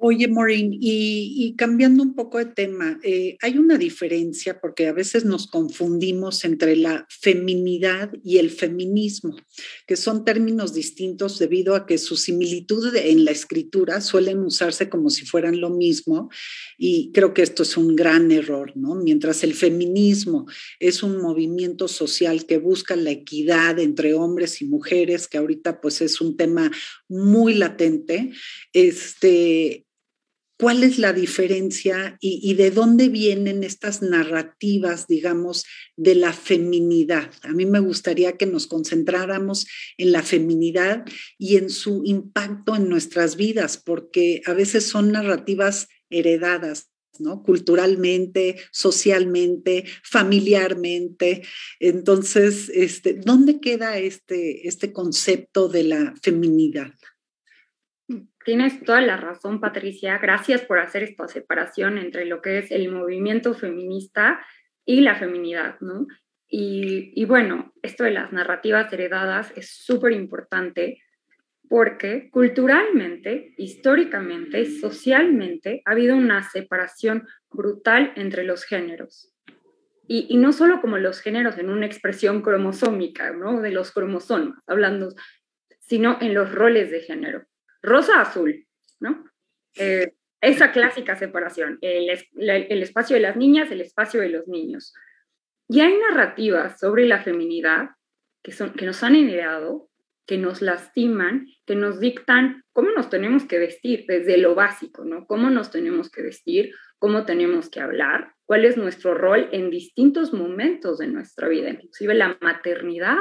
Oye, 0.00 0.28
Maureen, 0.28 0.70
y, 0.80 1.56
cambiando 1.56 2.04
un 2.04 2.14
poco 2.14 2.38
de 2.38 2.44
tema, 2.44 3.00
eh, 3.02 3.36
hay 3.42 3.58
una 3.58 3.76
diferencia 3.76 4.60
porque 4.60 4.86
a 4.86 4.92
veces 4.92 5.24
nos 5.24 5.48
confundimos 5.48 6.44
entre 6.44 6.76
la 6.76 7.04
feminidad 7.10 8.12
y 8.22 8.38
el 8.38 8.50
feminismo, 8.50 9.34
que 9.88 9.96
son 9.96 10.24
términos 10.24 10.72
distintos 10.72 11.40
debido 11.40 11.74
a 11.74 11.84
que 11.84 11.98
su 11.98 12.16
similitud 12.16 12.94
en 12.94 13.24
la 13.24 13.32
escritura 13.32 14.00
suelen 14.00 14.38
usarse 14.38 14.88
como 14.88 15.10
si 15.10 15.26
fueran 15.26 15.60
lo 15.60 15.70
mismo 15.70 16.30
y 16.78 17.10
creo 17.10 17.34
que 17.34 17.42
esto 17.42 17.64
es 17.64 17.76
un 17.76 17.96
gran 17.96 18.30
error, 18.30 18.74
¿no? 18.76 18.94
Mientras 18.94 19.42
el 19.42 19.54
feminismo 19.54 20.46
es 20.78 21.02
un 21.02 21.20
movimiento 21.20 21.88
social 21.88 22.46
que 22.46 22.58
busca 22.58 22.94
la 22.94 23.10
equidad 23.10 23.80
entre 23.80 24.14
hombres 24.14 24.62
y 24.62 24.66
mujeres, 24.66 25.26
que 25.26 25.38
ahorita 25.38 25.80
pues 25.80 26.00
es 26.02 26.20
un 26.20 26.36
tema 26.36 26.70
muy 27.08 27.54
latente, 27.54 28.30
este 28.72 29.86
¿Cuál 30.58 30.82
es 30.82 30.98
la 30.98 31.12
diferencia 31.12 32.18
y, 32.20 32.52
de 32.54 32.72
dónde 32.72 33.08
vienen 33.08 33.62
estas 33.62 34.02
narrativas, 34.02 35.06
digamos, 35.06 35.64
de 35.96 36.16
la 36.16 36.32
feminidad? 36.32 37.30
A 37.42 37.52
mí 37.52 37.64
me 37.64 37.78
gustaría 37.78 38.36
que 38.36 38.46
nos 38.46 38.66
concentráramos 38.66 39.68
en 39.98 40.10
la 40.10 40.24
feminidad 40.24 41.04
y 41.38 41.58
en 41.58 41.70
su 41.70 42.02
impacto 42.04 42.74
en 42.74 42.88
nuestras 42.88 43.36
vidas, 43.36 43.76
porque 43.76 44.42
a 44.46 44.52
veces 44.52 44.84
son 44.84 45.12
narrativas 45.12 45.86
heredadas, 46.10 46.90
¿no? 47.20 47.44
Culturalmente, 47.44 48.56
socialmente, 48.72 49.84
familiarmente. 50.02 51.42
Entonces, 51.78 52.68
este, 52.74 53.14
¿dónde 53.14 53.60
queda 53.60 53.98
este, 53.98 54.66
este 54.66 54.92
concepto 54.92 55.68
de 55.68 55.84
la 55.84 56.14
feminidad? 56.20 56.92
Tienes 58.48 58.82
toda 58.82 59.02
la 59.02 59.18
razón, 59.18 59.60
Patricia. 59.60 60.16
Gracias 60.16 60.62
por 60.62 60.78
hacer 60.78 61.02
esta 61.02 61.28
separación 61.28 61.98
entre 61.98 62.24
lo 62.24 62.40
que 62.40 62.56
es 62.56 62.70
el 62.70 62.90
movimiento 62.90 63.52
feminista 63.52 64.40
y 64.86 65.02
la 65.02 65.16
feminidad, 65.16 65.78
¿no? 65.80 66.06
Y, 66.48 67.12
y 67.14 67.26
bueno, 67.26 67.74
esto 67.82 68.04
de 68.04 68.12
las 68.12 68.32
narrativas 68.32 68.90
heredadas 68.90 69.52
es 69.54 69.68
súper 69.70 70.12
importante 70.12 71.02
porque 71.68 72.30
culturalmente, 72.30 73.52
históricamente, 73.58 74.64
socialmente, 74.64 75.82
ha 75.84 75.90
habido 75.90 76.16
una 76.16 76.42
separación 76.42 77.28
brutal 77.50 78.14
entre 78.16 78.44
los 78.44 78.64
géneros. 78.64 79.30
Y, 80.06 80.26
y, 80.30 80.38
no 80.38 80.54
solo 80.54 80.80
como 80.80 80.96
los 80.96 81.20
géneros 81.20 81.58
en 81.58 81.68
una 81.68 81.84
expresión 81.84 82.40
cromosómica, 82.40 83.30
¿no? 83.30 83.60
De 83.60 83.72
los 83.72 83.92
cromosomas, 83.92 84.58
hablando, 84.66 85.10
sino 85.80 86.16
en 86.22 86.32
los 86.32 86.50
roles 86.50 86.90
de 86.90 87.00
género 87.02 87.44
rosa-azul, 87.82 88.66
¿no? 89.00 89.24
Eh, 89.76 90.12
esa 90.40 90.70
clásica 90.70 91.16
separación, 91.16 91.78
el, 91.80 92.10
espacio 92.10 93.14
de 93.16 93.22
las 93.22 93.36
niñas, 93.36 93.70
el 93.70 93.80
espacio 93.80 94.20
de 94.20 94.28
los 94.28 94.46
niños. 94.46 94.94
Y 95.68 95.80
hay 95.80 95.96
narrativas 95.98 96.78
sobre 96.78 97.06
la 97.06 97.22
feminidad 97.22 97.90
que, 98.42 98.52
son, 98.52 98.72
que 98.72 98.86
nos 98.86 99.02
han 99.02 99.16
heredado, 99.16 99.90
que 100.26 100.38
nos 100.38 100.62
lastiman, 100.62 101.46
que 101.66 101.74
nos 101.74 101.98
dictan 101.98 102.62
cómo 102.72 102.90
nos 102.90 103.10
tenemos 103.10 103.46
que 103.46 103.58
vestir 103.58 104.04
desde 104.06 104.38
lo 104.38 104.54
básico, 104.54 105.04
¿no? 105.04 105.26
Cómo 105.26 105.50
nos 105.50 105.70
tenemos 105.70 106.10
que 106.10 106.22
vestir, 106.22 106.72
cómo 106.98 107.24
tenemos 107.24 107.70
que 107.70 107.80
hablar, 107.80 108.34
cuál 108.44 108.64
es 108.64 108.76
nuestro 108.76 109.14
rol 109.14 109.48
en 109.52 109.70
distintos 109.70 110.32
momentos 110.32 110.98
de 110.98 111.08
nuestra 111.08 111.48
vida, 111.48 111.70
inclusive 111.70 112.14
la 112.14 112.38
maternidad, 112.40 113.16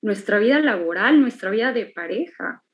nuestra 0.00 0.38
vida 0.38 0.58
laboral, 0.60 1.20
nuestra 1.20 1.50
vida 1.50 1.72
de 1.72 1.86
pareja. 1.86 2.64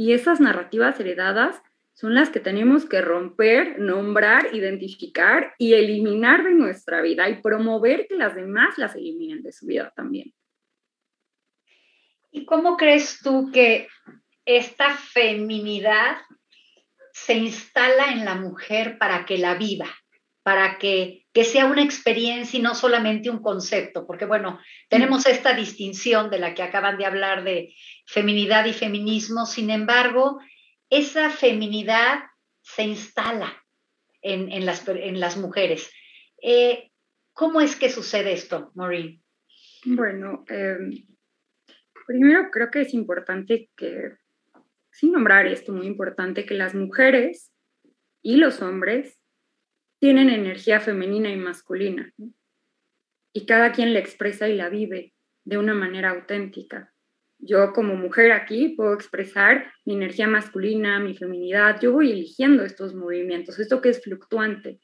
Y 0.00 0.14
esas 0.14 0.40
narrativas 0.40 0.98
heredadas 0.98 1.60
son 1.92 2.14
las 2.14 2.30
que 2.30 2.40
tenemos 2.40 2.86
que 2.86 3.02
romper, 3.02 3.78
nombrar, 3.78 4.54
identificar 4.54 5.54
y 5.58 5.74
eliminar 5.74 6.42
de 6.42 6.52
nuestra 6.52 7.02
vida 7.02 7.28
y 7.28 7.42
promover 7.42 8.06
que 8.08 8.16
las 8.16 8.34
demás 8.34 8.78
las 8.78 8.94
eliminen 8.94 9.42
de 9.42 9.52
su 9.52 9.66
vida 9.66 9.92
también. 9.94 10.32
¿Y 12.30 12.46
cómo 12.46 12.78
crees 12.78 13.20
tú 13.22 13.50
que 13.52 13.88
esta 14.46 14.94
feminidad 14.94 16.16
se 17.12 17.34
instala 17.34 18.10
en 18.10 18.24
la 18.24 18.36
mujer 18.36 18.96
para 18.96 19.26
que 19.26 19.36
la 19.36 19.54
viva, 19.54 19.90
para 20.42 20.78
que, 20.78 21.26
que, 21.32 21.44
sea 21.44 21.66
una 21.66 21.82
experiencia 21.82 22.58
y 22.58 22.62
no 22.62 22.74
solamente 22.74 23.30
un 23.30 23.42
concepto? 23.42 24.06
Porque 24.06 24.24
bueno, 24.24 24.58
tenemos 24.88 25.26
esta 25.26 25.54
distinción 25.54 26.30
de 26.30 26.38
la 26.38 26.54
que 26.54 26.62
acaban 26.62 26.98
de 26.98 27.06
hablar 27.06 27.44
de 27.44 27.74
feminidad 28.06 28.64
y 28.64 28.72
feminismo, 28.72 29.46
sin 29.46 29.70
embargo, 29.70 30.40
esa 30.88 31.30
feminidad 31.30 32.20
se 32.62 32.82
instala 32.82 33.64
en, 34.22 34.66
las, 34.66 34.86
en 34.88 35.20
las, 35.20 35.36
mujeres. 35.36 35.90
Eh, 36.42 36.90
¿Cómo 37.32 37.60
es 37.60 37.76
que 37.76 37.88
sucede 37.88 38.32
esto, 38.32 38.70
Maureen? 38.74 39.22
Bueno, 39.84 40.44
em, 40.48 41.06
primero 42.06 42.50
creo 42.50 42.70
que 42.70 42.82
es 42.82 42.92
importante 42.92 43.70
que, 43.76 44.16
sin 44.90 45.12
nombrar 45.12 45.46
esto, 45.46 45.72
muy 45.72 45.86
importante, 45.86 46.44
que 46.44 46.54
las 46.54 46.74
mujeres 46.74 47.52
y 48.22 48.36
los 48.36 48.60
hombres 48.60 49.19
tienen 50.00 50.30
energía 50.30 50.80
femenina 50.80 51.30
y 51.30 51.36
masculina. 51.36 52.12
Y 53.32 53.46
cada 53.46 53.70
quien 53.70 53.92
la 53.92 54.00
expresa 54.00 54.48
y 54.48 54.56
la 54.56 54.68
vive 54.68 55.14
de 55.44 55.58
una 55.58 55.74
manera 55.74 56.10
auténtica 56.10 56.92
yo 57.42 57.72
como 57.72 57.96
mujer 57.96 58.32
aquí 58.32 58.70
puedo 58.76 58.94
expresar 58.94 59.72
mi 59.84 59.94
energía 59.94 60.26
masculina, 60.26 61.00
mi 61.00 61.16
feminidad, 61.16 61.80
yo 61.80 61.92
voy 61.92 62.12
eligiendo 62.12 62.64
estos 62.64 62.94
movimientos, 62.94 63.58
esto 63.58 63.80
que 63.80 63.90
es 63.90 64.02
fluctuante. 64.02 64.80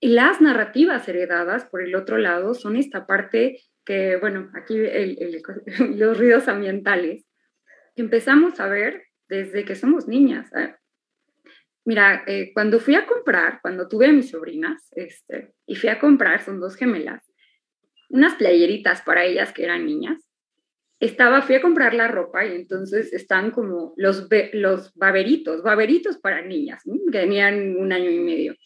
Y 0.00 0.08
las 0.08 0.40
narrativas 0.40 1.08
heredadas, 1.08 1.64
por 1.64 1.82
el 1.82 1.94
otro 1.94 2.18
lado, 2.18 2.54
son 2.54 2.76
esta 2.76 3.06
parte 3.06 3.60
que, 3.84 4.16
bueno, 4.16 4.50
aquí 4.54 4.76
los 5.96 6.18
ruidos 6.18 6.48
ambientales, 6.48 7.24
empezamos 7.96 8.60
a 8.60 8.68
ver 8.68 9.04
desde 9.28 9.64
que 9.64 9.74
somos 9.74 10.06
niñas. 10.06 10.50
Mira, 11.84 12.24
eh, 12.26 12.50
cuando 12.52 12.80
fui 12.80 12.94
a 12.94 13.06
comprar, 13.06 13.60
cuando 13.62 13.88
tuve 13.88 14.06
a 14.06 14.12
mis 14.12 14.30
sobrinas, 14.30 14.90
este, 14.94 15.54
y 15.66 15.74
fui 15.74 15.88
a 15.88 15.98
comprar, 15.98 16.44
son 16.44 16.60
dos 16.60 16.76
gemelas, 16.76 17.24
unas 18.10 18.34
playeritas 18.34 19.02
para 19.02 19.24
ellas 19.24 19.52
que 19.52 19.64
eran 19.64 19.86
niñas, 19.86 20.28
estaba, 21.00 21.42
fui 21.42 21.54
a 21.54 21.62
comprar 21.62 21.94
la 21.94 22.08
ropa 22.08 22.44
y 22.44 22.54
entonces 22.56 23.12
están 23.12 23.50
como 23.50 23.94
los, 23.96 24.28
los 24.52 24.94
baberitos, 24.94 25.62
baberitos 25.62 26.18
para 26.18 26.42
niñas, 26.42 26.82
que 26.84 27.18
tenían 27.18 27.76
un 27.76 27.92
año 27.92 28.10
y 28.10 28.18
medio. 28.18 28.56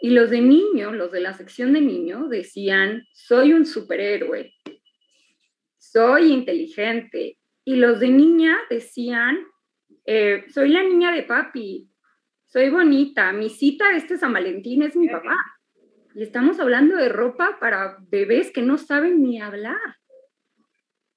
Y 0.00 0.10
los 0.10 0.30
de 0.30 0.40
niño, 0.40 0.92
los 0.92 1.10
de 1.12 1.20
la 1.20 1.32
sección 1.32 1.72
de 1.72 1.80
niño, 1.80 2.28
decían, 2.28 3.04
soy 3.12 3.52
un 3.52 3.66
superhéroe, 3.66 4.52
soy 5.78 6.32
inteligente. 6.32 7.38
Y 7.64 7.76
los 7.76 8.00
de 8.00 8.08
niña 8.08 8.58
decían, 8.68 9.38
eh, 10.04 10.44
soy 10.52 10.68
la 10.68 10.82
niña 10.82 11.12
de 11.12 11.22
papi, 11.22 11.88
soy 12.54 12.70
bonita, 12.70 13.32
mi 13.32 13.50
cita 13.50 13.96
este 13.96 14.16
San 14.16 14.32
Valentín 14.32 14.84
es 14.84 14.94
mi 14.94 15.08
papá. 15.08 15.36
Y 16.14 16.22
estamos 16.22 16.60
hablando 16.60 16.94
de 16.94 17.08
ropa 17.08 17.58
para 17.58 17.96
bebés 18.08 18.52
que 18.52 18.62
no 18.62 18.78
saben 18.78 19.20
ni 19.24 19.40
hablar. 19.40 19.96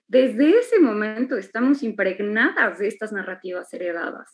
Desde 0.07 0.57
ese 0.57 0.79
momento 0.79 1.37
estamos 1.37 1.83
impregnadas 1.83 2.79
de 2.79 2.87
estas 2.87 3.11
narrativas 3.11 3.71
heredadas. 3.71 4.31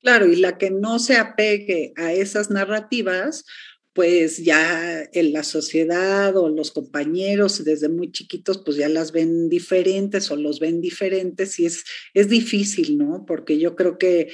Claro, 0.00 0.26
y 0.26 0.34
la 0.34 0.58
que 0.58 0.72
no 0.72 0.98
se 0.98 1.16
apegue 1.16 1.92
a 1.96 2.12
esas 2.12 2.50
narrativas, 2.50 3.44
pues 3.98 4.38
ya 4.38 5.02
en 5.12 5.32
la 5.32 5.42
sociedad 5.42 6.36
o 6.36 6.48
los 6.48 6.70
compañeros 6.70 7.64
desde 7.64 7.88
muy 7.88 8.12
chiquitos, 8.12 8.62
pues 8.64 8.76
ya 8.76 8.88
las 8.88 9.10
ven 9.10 9.48
diferentes 9.48 10.30
o 10.30 10.36
los 10.36 10.60
ven 10.60 10.80
diferentes 10.80 11.58
y 11.58 11.66
es, 11.66 11.84
es 12.14 12.28
difícil, 12.28 12.96
¿no? 12.96 13.24
Porque 13.26 13.58
yo 13.58 13.74
creo 13.74 13.98
que, 13.98 14.28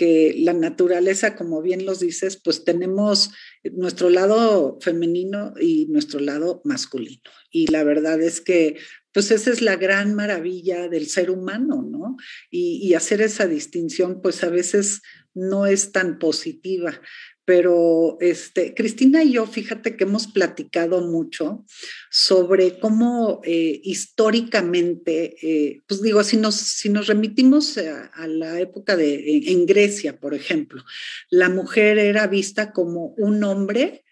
que 0.00 0.34
la 0.34 0.54
naturaleza, 0.54 1.36
como 1.36 1.60
bien 1.60 1.84
los 1.84 2.00
dices, 2.00 2.40
pues 2.42 2.64
tenemos 2.64 3.32
nuestro 3.64 4.08
lado 4.08 4.78
femenino 4.80 5.52
y 5.60 5.88
nuestro 5.90 6.20
lado 6.20 6.62
masculino. 6.64 7.20
Y 7.50 7.66
la 7.66 7.84
verdad 7.84 8.18
es 8.22 8.40
que, 8.40 8.78
pues 9.12 9.30
esa 9.30 9.50
es 9.50 9.60
la 9.60 9.76
gran 9.76 10.14
maravilla 10.14 10.88
del 10.88 11.06
ser 11.06 11.30
humano, 11.30 11.86
¿no? 11.86 12.16
Y, 12.50 12.80
y 12.82 12.94
hacer 12.94 13.20
esa 13.20 13.46
distinción, 13.46 14.22
pues 14.22 14.42
a 14.42 14.48
veces 14.48 15.02
no 15.34 15.66
es 15.66 15.92
tan 15.92 16.18
positiva 16.18 16.98
pero 17.50 18.16
este, 18.20 18.74
Cristina 18.74 19.24
y 19.24 19.32
yo, 19.32 19.44
fíjate 19.44 19.96
que 19.96 20.04
hemos 20.04 20.28
platicado 20.28 21.00
mucho 21.00 21.64
sobre 22.08 22.78
cómo 22.78 23.40
eh, 23.42 23.80
históricamente, 23.82 25.34
eh, 25.42 25.82
pues 25.88 26.00
digo, 26.00 26.22
si 26.22 26.36
nos, 26.36 26.54
si 26.54 26.90
nos 26.90 27.08
remitimos 27.08 27.76
a, 27.76 28.28
la 28.28 28.60
época 28.60 28.96
de, 28.96 29.50
en 29.50 29.66
Grecia, 29.66 30.20
por 30.20 30.32
ejemplo, 30.32 30.84
la 31.28 31.48
mujer 31.48 31.98
era 31.98 32.28
vista 32.28 32.72
como 32.72 33.14
un 33.18 33.42
hombre, 33.42 34.04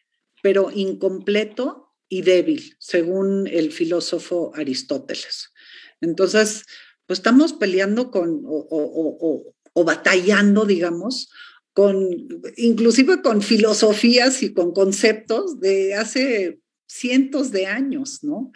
pero 0.42 0.72
incompleto 0.74 1.94
y 2.09 2.22
débil, 2.22 2.74
según 2.81 3.46
el 3.46 3.70
filósofo 3.70 4.51
Aristóteles. 4.57 5.53
Entonces, 6.01 6.64
pues 7.07 7.20
estamos 7.20 7.53
peleando 7.53 8.11
con 8.11 8.42
o, 8.44 9.55
o 9.74 9.85
batallando, 9.85 10.64
digamos, 10.64 11.31
con, 11.72 12.09
inclusive 12.57 13.22
con 13.22 13.42
filosofías 13.42 14.42
y 14.42 14.52
con 14.52 14.72
conceptos 14.72 15.61
de 15.61 15.94
hace 15.94 16.61
cientos 16.87 17.52
de 17.52 17.66
años, 17.66 18.24
¿no? 18.24 18.52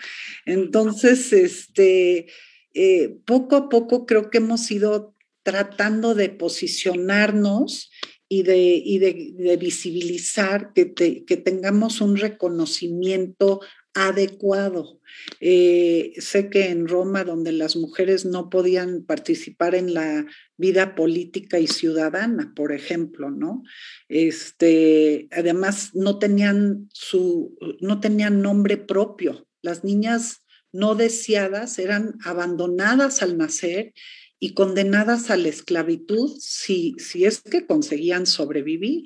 Entonces, 0.46 1.32
este, 1.32 2.26
eh, 2.74 3.16
poco 3.26 3.56
a 3.56 3.68
poco 3.68 4.06
creo 4.06 4.30
que 4.30 4.38
hemos 4.38 4.70
ido 4.70 5.14
tratando 5.42 6.14
de 6.14 6.30
posicionarnos 6.30 7.90
y 8.28 8.44
de, 8.44 9.34
de, 9.36 9.56
visibilizar 9.58 10.72
que, 10.72 10.94
que 10.94 11.36
tengamos 11.36 12.00
un 12.00 12.16
reconocimiento 12.16 13.60
adecuado. 13.94 15.00
Eh, 15.40 16.12
sé 16.18 16.48
que 16.48 16.68
en 16.70 16.88
Roma, 16.88 17.24
donde 17.24 17.52
las 17.52 17.76
mujeres 17.76 18.24
no 18.24 18.48
podían 18.48 19.04
participar 19.04 19.74
en 19.74 19.94
la 19.94 20.26
vida 20.56 20.94
política 20.94 21.58
y 21.58 21.66
ciudadana, 21.66 22.52
por 22.56 22.72
ejemplo, 22.72 23.30
¿no? 23.30 23.62
Este, 24.08 25.28
además, 25.30 25.90
no 25.94 26.18
tenían 26.18 26.88
su, 26.92 27.56
no 27.80 28.00
tenían 28.00 28.40
nombre 28.40 28.76
propio. 28.76 29.46
Las 29.60 29.84
niñas 29.84 30.42
no 30.72 30.94
deseadas 30.94 31.78
eran 31.78 32.14
abandonadas 32.24 33.22
al 33.22 33.36
nacer 33.36 33.92
y 34.38 34.54
condenadas 34.54 35.30
a 35.30 35.36
la 35.36 35.48
esclavitud 35.48 36.36
si, 36.40 36.96
si 36.98 37.26
es 37.26 37.42
que 37.42 37.66
conseguían 37.66 38.26
sobrevivir. 38.26 39.04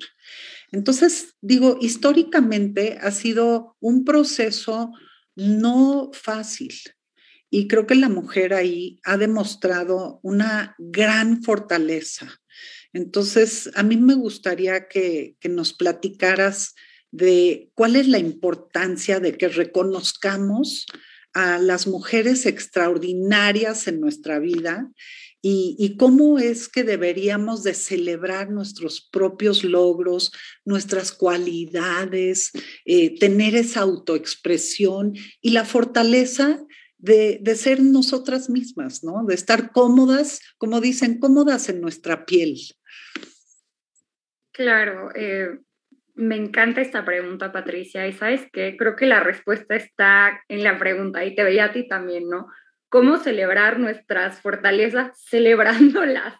Entonces, 0.71 1.35
digo, 1.41 1.77
históricamente 1.81 2.97
ha 3.01 3.11
sido 3.11 3.75
un 3.79 4.03
proceso 4.03 4.91
no 5.35 6.09
fácil. 6.13 6.73
Y 7.49 7.67
creo 7.67 7.87
que 7.87 7.95
la 7.95 8.09
mujer 8.09 8.53
ahí 8.53 8.99
ha 9.05 9.17
demostrado 9.17 10.19
una 10.21 10.75
gran 10.77 11.43
fortaleza. 11.43 12.41
Entonces, 12.91 13.69
a 13.75 13.83
mí 13.83 13.95
me 13.95 14.15
gustaría 14.15 14.87
que, 14.87 15.35
que 15.39 15.47
nos 15.47 15.73
platicaras 15.73 16.75
de 17.11 17.71
cuál 17.73 17.95
es 17.95 18.07
la 18.07 18.17
importancia 18.17 19.19
de 19.19 19.37
que 19.37 19.47
reconozcamos 19.47 20.85
a 21.33 21.59
las 21.59 21.87
mujeres 21.87 22.45
extraordinarias 22.45 23.87
en 23.87 24.01
nuestra 24.01 24.39
vida 24.39 24.91
y, 25.41 25.95
cómo 25.97 26.39
es 26.39 26.67
que 26.67 26.83
deberíamos 26.83 27.63
de 27.63 27.73
celebrar 27.73 28.49
nuestros 28.49 29.01
propios 29.01 29.63
logros, 29.63 30.33
nuestras 30.65 31.11
cualidades, 31.11 32.51
eh, 32.85 33.17
tener 33.19 33.55
esa 33.55 33.81
autoexpresión 33.81 35.13
y 35.41 35.51
la 35.51 35.63
fortaleza 35.63 36.59
de, 36.97 37.39
ser 37.55 37.81
nosotras 37.81 38.49
mismas, 38.49 39.03
¿no? 39.03 39.23
De 39.25 39.35
estar 39.35 39.71
cómodas, 39.71 40.41
como 40.57 40.81
dicen, 40.81 41.19
cómodas 41.19 41.69
en 41.69 41.81
nuestra 41.81 42.25
piel. 42.25 42.57
Claro, 44.51 45.11
eh, 45.15 45.59
me 46.15 46.35
encanta 46.35 46.81
esta 46.81 47.05
pregunta, 47.05 47.51
Patricia, 47.51 48.07
y 48.07 48.13
sabes 48.13 48.41
qué, 48.51 48.75
creo 48.75 48.95
que 48.95 49.05
la 49.05 49.19
respuesta 49.19 49.75
está 49.75 50.41
en 50.47 50.63
la 50.63 50.79
pregunta, 50.79 51.23
y 51.23 51.35
te 51.35 51.43
veía 51.43 51.65
a 51.65 51.71
ti 51.71 51.87
también, 51.87 52.27
¿no? 52.27 52.47
Cómo 52.89 53.17
celebrar 53.17 53.79
nuestras 53.79 54.41
fortalezas 54.41 55.19
celebrándolas. 55.29 56.35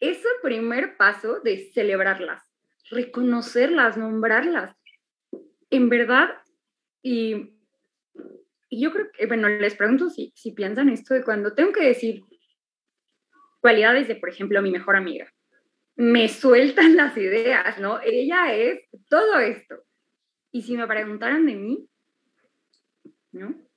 Es 0.00 0.18
el 0.18 0.40
primer 0.42 0.96
paso 0.96 1.40
de 1.40 1.70
celebrarlas, 1.72 2.42
reconocerlas, 2.90 3.96
nombrarlas. 3.96 4.74
En 5.70 5.88
verdad, 5.88 6.30
y, 7.02 7.54
yo 8.70 8.92
creo 8.92 9.10
que, 9.12 9.26
bueno, 9.26 9.48
les 9.48 9.74
pregunto 9.74 10.08
si, 10.08 10.32
si 10.36 10.52
piensan 10.52 10.88
esto 10.88 11.14
de 11.14 11.24
cuando 11.24 11.54
tengo 11.54 11.72
que 11.72 11.84
decir 11.84 12.22
cualidades 13.60 14.08
de, 14.08 14.16
por 14.16 14.28
ejemplo, 14.28 14.62
mi 14.62 14.70
mejor 14.70 14.96
amiga. 14.96 15.32
Me 15.96 16.28
sueltan 16.28 16.96
las 16.96 17.16
ideas, 17.16 17.78
¿no? 17.80 18.00
Ella 18.00 18.54
es 18.54 18.84
todo 19.08 19.40
esto. 19.40 19.82
Y 20.52 20.62
si 20.62 20.76
me 20.76 20.86
preguntaran 20.86 21.44
de 21.44 21.54
mí, 21.54 21.88
¿no? 23.32 23.67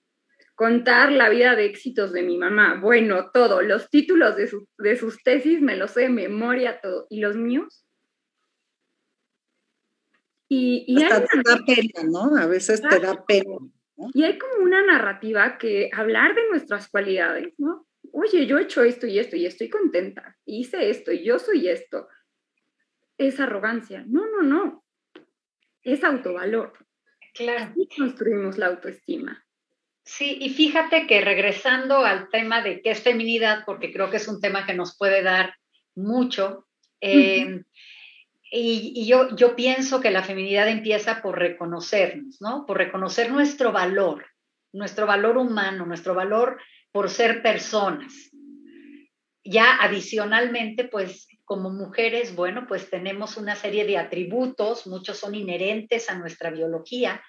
Contar 0.62 1.12
la 1.12 1.28
vida 1.28 1.56
de 1.56 1.66
éxitos 1.66 2.14
de 2.14 2.22
mi 2.22 2.38
mamá. 2.38 2.80
Bueno, 2.80 3.32
todo, 3.32 3.64
los 3.64 3.90
títulos 3.90 4.36
de, 4.36 4.48
de 4.78 4.96
sus 4.96 5.18
tesis 5.24 5.60
me 5.60 5.76
los 5.76 5.90
sé 5.90 6.02
de 6.02 6.10
memoria, 6.10 6.80
todo. 6.80 7.08
¿Y 7.10 7.20
los 7.20 7.36
míos? 7.36 7.84
Y, 10.48 10.86
y 10.88 11.02
Hasta 11.02 11.26
te 11.26 11.38
da 11.44 11.58
pena, 11.66 12.08
¿no? 12.08 12.38
A 12.38 12.46
veces 12.46 12.80
te 12.80 13.00
da 13.00 13.26
pena. 13.26 13.58
Y 14.14 14.24
hay 14.24 14.38
como 14.38 14.64
una 14.64 14.86
narrativa 14.86 15.58
que 15.58 15.90
hablar 15.92 16.36
de 16.36 16.48
nuestras 16.52 16.90
cualidades, 16.90 17.56
¿no? 17.58 17.88
Oye, 18.12 18.46
yo 18.46 18.60
he 18.60 18.62
hecho 18.62 18.84
esto 18.84 19.08
y 19.08 19.18
esto 19.18 19.36
y 19.38 19.48
estoy 19.48 19.68
contenta. 19.68 20.38
Hice 20.46 20.92
esto 20.92 21.12
y 21.12 21.26
yo 21.26 21.40
soy 21.40 21.70
esto. 21.70 22.08
Es 23.18 23.40
arrogancia. 23.40 24.06
No, 24.08 24.28
no, 24.30 24.44
no. 24.44 24.86
Es 25.82 26.04
autovalor. 26.04 26.74
Claro. 27.34 27.74
Y 27.76 27.88
construimos 27.98 28.60
la 28.60 28.68
autoestima. 28.68 29.44
Sí, 30.04 30.38
y 30.42 30.50
fíjate 30.50 31.06
que 31.06 31.22
regresando 31.22 32.00
al 32.06 32.30
tema 32.30 32.62
de 32.62 32.82
qué 32.82 32.92
es 32.92 33.02
feminidad, 33.02 33.64
porque 33.66 33.94
creo 33.94 34.10
que 34.10 34.18
es 34.18 34.28
un 34.28 34.42
tema 34.42 34.66
que 34.66 34.74
nos 34.74 34.98
puede 34.98 35.22
dar 35.22 35.56
mucho, 35.96 36.68
em, 37.00 37.64
y, 38.52 39.06
yo, 39.06 39.36
yo 39.36 39.56
pienso 39.56 40.02
que 40.02 40.12
la 40.12 40.24
feminidad 40.24 40.68
empieza 40.68 41.22
por 41.22 41.40
reconocernos, 41.40 42.42
¿no? 42.42 42.66
Por 42.66 42.78
reconocer 42.78 43.32
nuestro 43.32 43.72
valor, 43.72 44.26
nuestro 44.74 45.06
valor 45.06 45.38
humano, 45.38 45.86
nuestro 45.86 46.14
valor 46.14 46.60
por 46.92 47.10
ser 47.10 47.42
personas. 47.42 48.14
Ya 49.44 49.78
adicionalmente, 49.82 50.84
pues 50.84 51.28
como 51.46 51.70
mujeres, 51.70 52.36
bueno, 52.36 52.66
pues 52.68 52.90
tenemos 52.90 53.38
una 53.38 53.56
serie 53.56 53.86
de 53.86 53.98
atributos, 53.98 54.86
muchos 54.88 55.18
son 55.18 55.36
inherentes 55.36 56.10
a 56.10 56.16
nuestra 56.16 56.50
biología, 56.50 57.24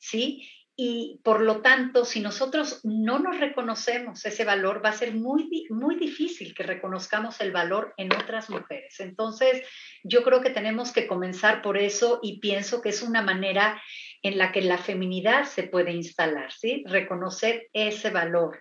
¿sí? 0.00 0.48
Y 0.76 1.20
por 1.22 1.40
lo 1.40 1.62
tanto, 1.62 2.04
si 2.04 2.20
nosotros 2.20 2.80
no 2.82 3.20
nos 3.20 3.38
reconocemos 3.38 4.24
ese 4.26 4.44
valor, 4.44 4.84
va 4.84 4.88
a 4.88 4.94
ser 4.96 5.14
muy, 5.14 5.68
muy 5.70 5.94
difícil 5.94 6.52
que 6.52 6.64
reconozcamos 6.64 7.40
el 7.40 7.52
valor 7.52 7.94
en 7.96 8.12
otras 8.12 8.50
mujeres. 8.50 8.98
Entonces, 8.98 9.62
yo 10.02 10.24
creo 10.24 10.40
que 10.40 10.50
tenemos 10.50 10.90
que 10.90 11.06
comenzar 11.06 11.62
por 11.62 11.78
eso 11.78 12.18
y 12.22 12.40
pienso 12.40 12.82
que 12.82 12.88
es 12.88 13.02
una 13.02 13.22
manera 13.22 13.80
en 14.22 14.36
la 14.36 14.50
que 14.50 14.62
la 14.62 14.78
feminidad 14.78 15.44
se 15.44 15.62
puede 15.62 15.92
instalar, 15.92 16.50
¿sí? 16.50 16.82
Reconocer 16.88 17.68
ese 17.72 18.10
valor, 18.10 18.60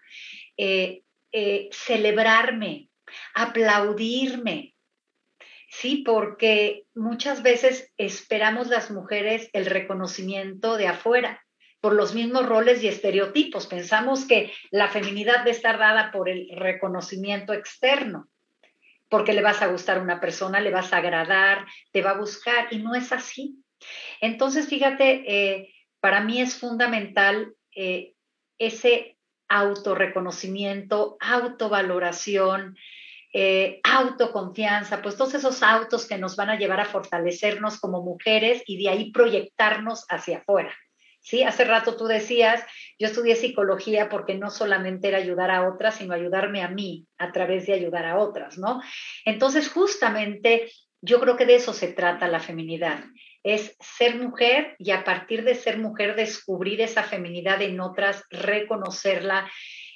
eh, 0.55 1.01
eh, 1.31 1.69
celebrarme, 1.71 2.89
aplaudirme, 3.33 4.73
Sí, 5.75 6.03
porque 6.05 6.85
muchas 6.93 7.41
veces 7.41 7.91
esperamos 7.97 8.67
las 8.67 8.91
mujeres 8.91 9.49
el 9.53 9.65
reconocimiento 9.65 10.77
de 10.77 10.85
afuera 10.85 11.42
por 11.83 11.95
los 11.95 12.15
mismos 12.15 12.45
roles 12.45 12.81
y 12.81 12.87
estereotipos. 12.87 13.67
Pensamos 13.67 14.23
que 14.23 14.53
la 14.71 14.87
feminidad 14.87 15.39
debe 15.39 15.51
estar 15.51 15.77
dada 15.77 16.13
por 16.13 16.29
el 16.29 16.47
reconocimiento 16.55 17.51
externo, 17.51 18.29
porque 19.09 19.33
le 19.33 19.41
vas 19.41 19.61
a 19.61 19.67
gustar 19.67 19.97
a 19.97 20.01
una 20.01 20.21
persona, 20.21 20.61
le 20.61 20.71
vas 20.71 20.93
a 20.93 20.99
agradar, 20.99 21.65
te 21.91 22.01
va 22.01 22.11
a 22.11 22.17
buscar, 22.17 22.67
y 22.71 22.77
no 22.77 22.95
es 22.95 23.11
así. 23.11 23.57
Entonces, 24.21 24.69
fíjate, 24.69 25.25
eh, 25.27 25.73
para 25.99 26.21
mí 26.21 26.39
es 26.39 26.55
fundamental 26.55 27.53
eh, 27.75 28.13
ese 28.57 29.17
autorreconocimiento, 29.49 31.17
autovaloración, 31.19 32.77
eh, 33.33 33.81
autoconfianza, 33.83 35.01
pues 35.01 35.17
todos 35.17 35.33
esos 35.33 35.61
autos 35.61 36.07
que 36.07 36.17
nos 36.17 36.37
van 36.37 36.49
a 36.49 36.57
llevar 36.57 36.79
a 36.79 36.85
fortalecernos 36.85 37.77
como 37.81 38.01
mujeres 38.01 38.63
y 38.67 38.81
de 38.81 38.87
ahí 38.89 39.11
proyectarnos 39.11 40.05
hacia 40.07 40.37
afuera. 40.37 40.73
¿Sí? 41.23 41.43
Hace 41.43 41.63
rato 41.63 41.95
tú 41.95 42.05
decías, 42.05 42.63
yo 42.99 43.07
estudié 43.07 43.35
psicología 43.35 44.09
porque 44.09 44.35
no 44.35 44.51
solamente 44.51 45.07
era 45.07 45.17
ayudar 45.17 45.49
a 45.49 45.67
otras, 45.67 45.95
sino 45.95 46.13
ayudarme 46.13 46.61
a 46.61 46.67
mí 46.67 47.07
a 47.17 47.31
través 47.31 47.65
de 47.65 47.73
ayudar 47.73 48.05
a 48.05 48.19
otras, 48.19 48.57
¿no? 48.57 48.81
Entonces, 49.25 49.69
justamente 49.69 50.69
yo 51.01 51.19
creo 51.19 51.35
que 51.35 51.45
de 51.45 51.55
eso 51.55 51.73
se 51.73 51.87
trata 51.87 52.27
la 52.27 52.39
feminidad, 52.39 53.03
es 53.43 53.75
ser 53.79 54.15
mujer 54.15 54.75
y 54.79 54.91
a 54.91 55.03
partir 55.03 55.43
de 55.43 55.55
ser 55.55 55.77
mujer 55.77 56.15
descubrir 56.15 56.79
esa 56.79 57.03
feminidad 57.03 57.61
en 57.61 57.79
otras, 57.81 58.23
reconocerla 58.29 59.49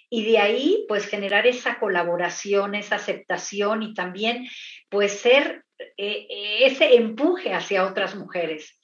y 0.10 0.26
de 0.26 0.40
ahí 0.40 0.86
pues 0.88 1.06
generar 1.06 1.48
esa 1.48 1.80
colaboración, 1.80 2.76
esa 2.76 2.96
aceptación 2.96 3.84
y 3.84 3.94
también 3.94 4.48
pues 4.90 5.14
ser 5.14 5.64
eh, 5.98 6.28
ese 6.62 6.96
empuje 6.96 7.54
hacia 7.54 7.86
otras 7.86 8.16
mujeres. 8.16 8.78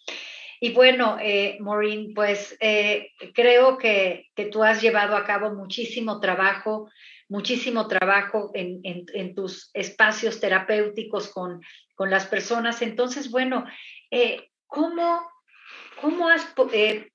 Y 0.64 0.72
bueno, 0.72 1.18
eh, 1.20 1.58
Maureen, 1.60 2.14
pues 2.14 2.56
eh, 2.62 3.12
creo 3.34 3.78
que, 3.78 4.32
tú 4.50 4.64
has 4.64 4.82
llevado 4.82 5.18
a 5.18 5.26
cabo 5.26 5.54
muchísimo 5.54 6.22
trabajo, 6.22 6.90
muchísimo 7.28 7.86
trabajo 7.90 8.50
en, 8.54 9.36
tus 9.36 9.72
espacios 9.74 10.40
terapéuticos 10.40 11.28
con, 11.34 11.60
las 12.10 12.28
personas. 12.28 12.82
Entonces, 12.82 13.30
bueno, 13.30 13.66
eh, 14.10 14.52
¿cómo 14.66 15.30
¿cómo 16.00 16.30
has 16.30 16.46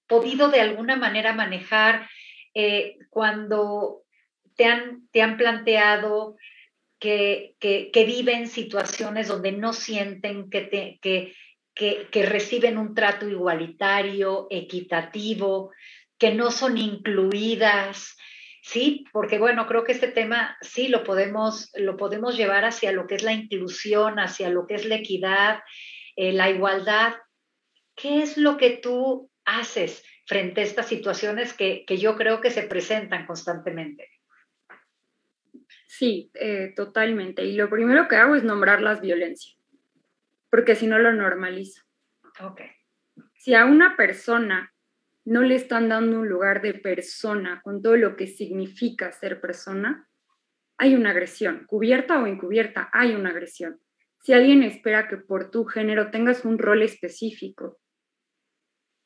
podido 0.07 0.51
de 0.51 0.61
alguna 0.61 0.97
manera 0.97 1.33
manejar 1.33 2.07
cuando 3.09 4.03
te 4.57 4.67
han, 4.67 5.09
te 5.11 5.23
han 5.23 5.39
planteado 5.39 6.37
que, 6.99 7.55
que, 7.61 8.05
viven 8.05 8.49
situaciones 8.49 9.29
donde 9.29 9.53
no 9.53 9.73
sienten 9.73 10.51
que, 10.51 10.61
te, 10.63 10.99
que, 11.01 11.35
que, 11.79 12.27
reciben 12.27 12.77
un 12.77 12.93
trato 12.95 13.29
igualitario, 13.29 14.49
equitativo, 14.51 15.71
que 16.19 16.35
no 16.35 16.51
son 16.51 16.77
incluidas, 16.77 18.17
¿sí? 18.63 19.05
Porque 19.13 19.39
bueno, 19.39 19.67
creo 19.69 19.85
que 19.85 19.93
este 19.93 20.09
tema 20.09 20.59
sí 20.61 20.89
lo 20.89 21.05
podemos, 21.05 21.71
lo 21.75 21.97
podemos 21.97 22.37
llevar 22.37 22.65
hacia 22.65 22.91
lo 22.91 23.07
que 23.07 23.15
es 23.15 23.23
la 23.23 23.33
inclusión, 23.33 24.19
hacia 24.19 24.51
lo 24.51 24.67
que 24.67 24.75
es 24.75 24.87
la 24.87 24.97
equidad, 24.97 25.61
eh, 26.17 26.33
la 26.33 26.51
igualdad. 26.51 27.15
¿Qué 27.95 28.23
es 28.23 28.37
lo 28.37 28.57
que 28.57 28.71
tú 28.71 29.31
haces 29.45 30.05
frente 30.27 30.63
a 30.63 30.65
estas 30.65 30.89
situaciones 30.89 31.53
que, 31.53 31.85
que 31.87 31.97
yo 31.97 32.17
creo 32.17 32.41
que 32.41 32.51
se 32.51 32.65
presentan 32.65 33.25
constantemente? 33.25 34.09
Sí, 35.87 36.33
eh, 36.35 36.73
totalmente. 36.75 37.45
Y 37.45 37.53
lo 37.53 37.71
primero 37.71 38.09
que 38.09 38.17
hago 38.17 38.35
es 38.35 38.43
nombrar 38.43 38.83
las 38.83 39.01
violencias 39.01 39.58
porque 40.51 40.75
si 40.75 40.87
no 40.87 40.99
lo 40.99 41.13
normalizo. 41.13 41.83
Okay. 42.41 42.71
Si 43.35 43.55
a 43.55 43.65
una 43.65 43.97
persona 43.97 44.73
no 45.25 45.43
le 45.43 45.57
están 45.57 45.89
dando 45.89 46.21
un 46.21 46.29
lugar 46.29 46.63
de 46.63 46.75
persona 46.75 47.61
con 47.63 47.83
todo 47.83 47.97
lo 47.97 48.17
que 48.17 48.27
significa 48.27 49.13
ser 49.13 49.41
persona, 49.41 50.09
hay 50.79 50.95
una 50.95 51.11
agresión, 51.11 51.67
cubierta 51.67 52.23
o 52.23 52.27
encubierta, 52.27 52.89
hay 52.93 53.15
una 53.15 53.31
agresión. 53.31 53.81
Si 54.23 54.33
alguien 54.33 54.63
espera 54.63 55.09
que 55.09 55.17
por 55.17 55.51
tu 55.51 55.65
género 55.65 56.11
tengas 56.11 56.45
un 56.45 56.59
rol 56.59 56.83
específico, 56.83 57.79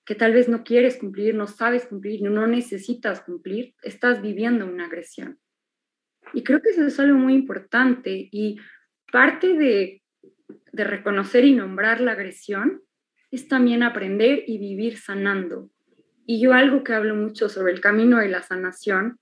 que 0.05 0.15
tal 0.15 0.33
vez 0.33 0.49
no 0.49 0.65
quieres 0.65 0.97
cumplir, 0.97 1.35
no 1.35 1.47
sabes 1.47 1.87
cumplir, 1.87 2.23
no 2.23 2.47
necesitas 2.47 3.23
cumplir, 3.23 3.75
estás 3.83 4.21
viviendo 4.21 4.67
una 4.67 4.87
agresión. 4.87 5.41
Y 6.33 6.45
creo 6.45 6.61
que 6.61 6.71
eso 6.71 6.85
es 6.85 6.99
algo 7.01 7.19
muy 7.19 7.35
importante 7.35 8.29
y 8.31 8.59
parte 9.11 9.55
de 9.55 10.02
de 10.73 10.85
reconocer 10.85 11.45
y 11.45 11.53
nombrar 11.53 12.01
la 12.01 12.13
agresión 12.13 12.83
es 13.31 13.49
también 13.49 13.83
aprender 13.83 14.45
y 14.47 14.59
vivir 14.59 14.99
sanando. 14.99 15.71
Y 16.27 16.41
yo 16.41 16.53
algo 16.53 16.85
que 16.85 16.95
hablo 16.95 17.15
mucho 17.15 17.49
sobre 17.49 17.73
el 17.73 17.81
camino 17.81 18.19
de 18.19 18.29
la 18.29 18.43
sanación 18.43 19.19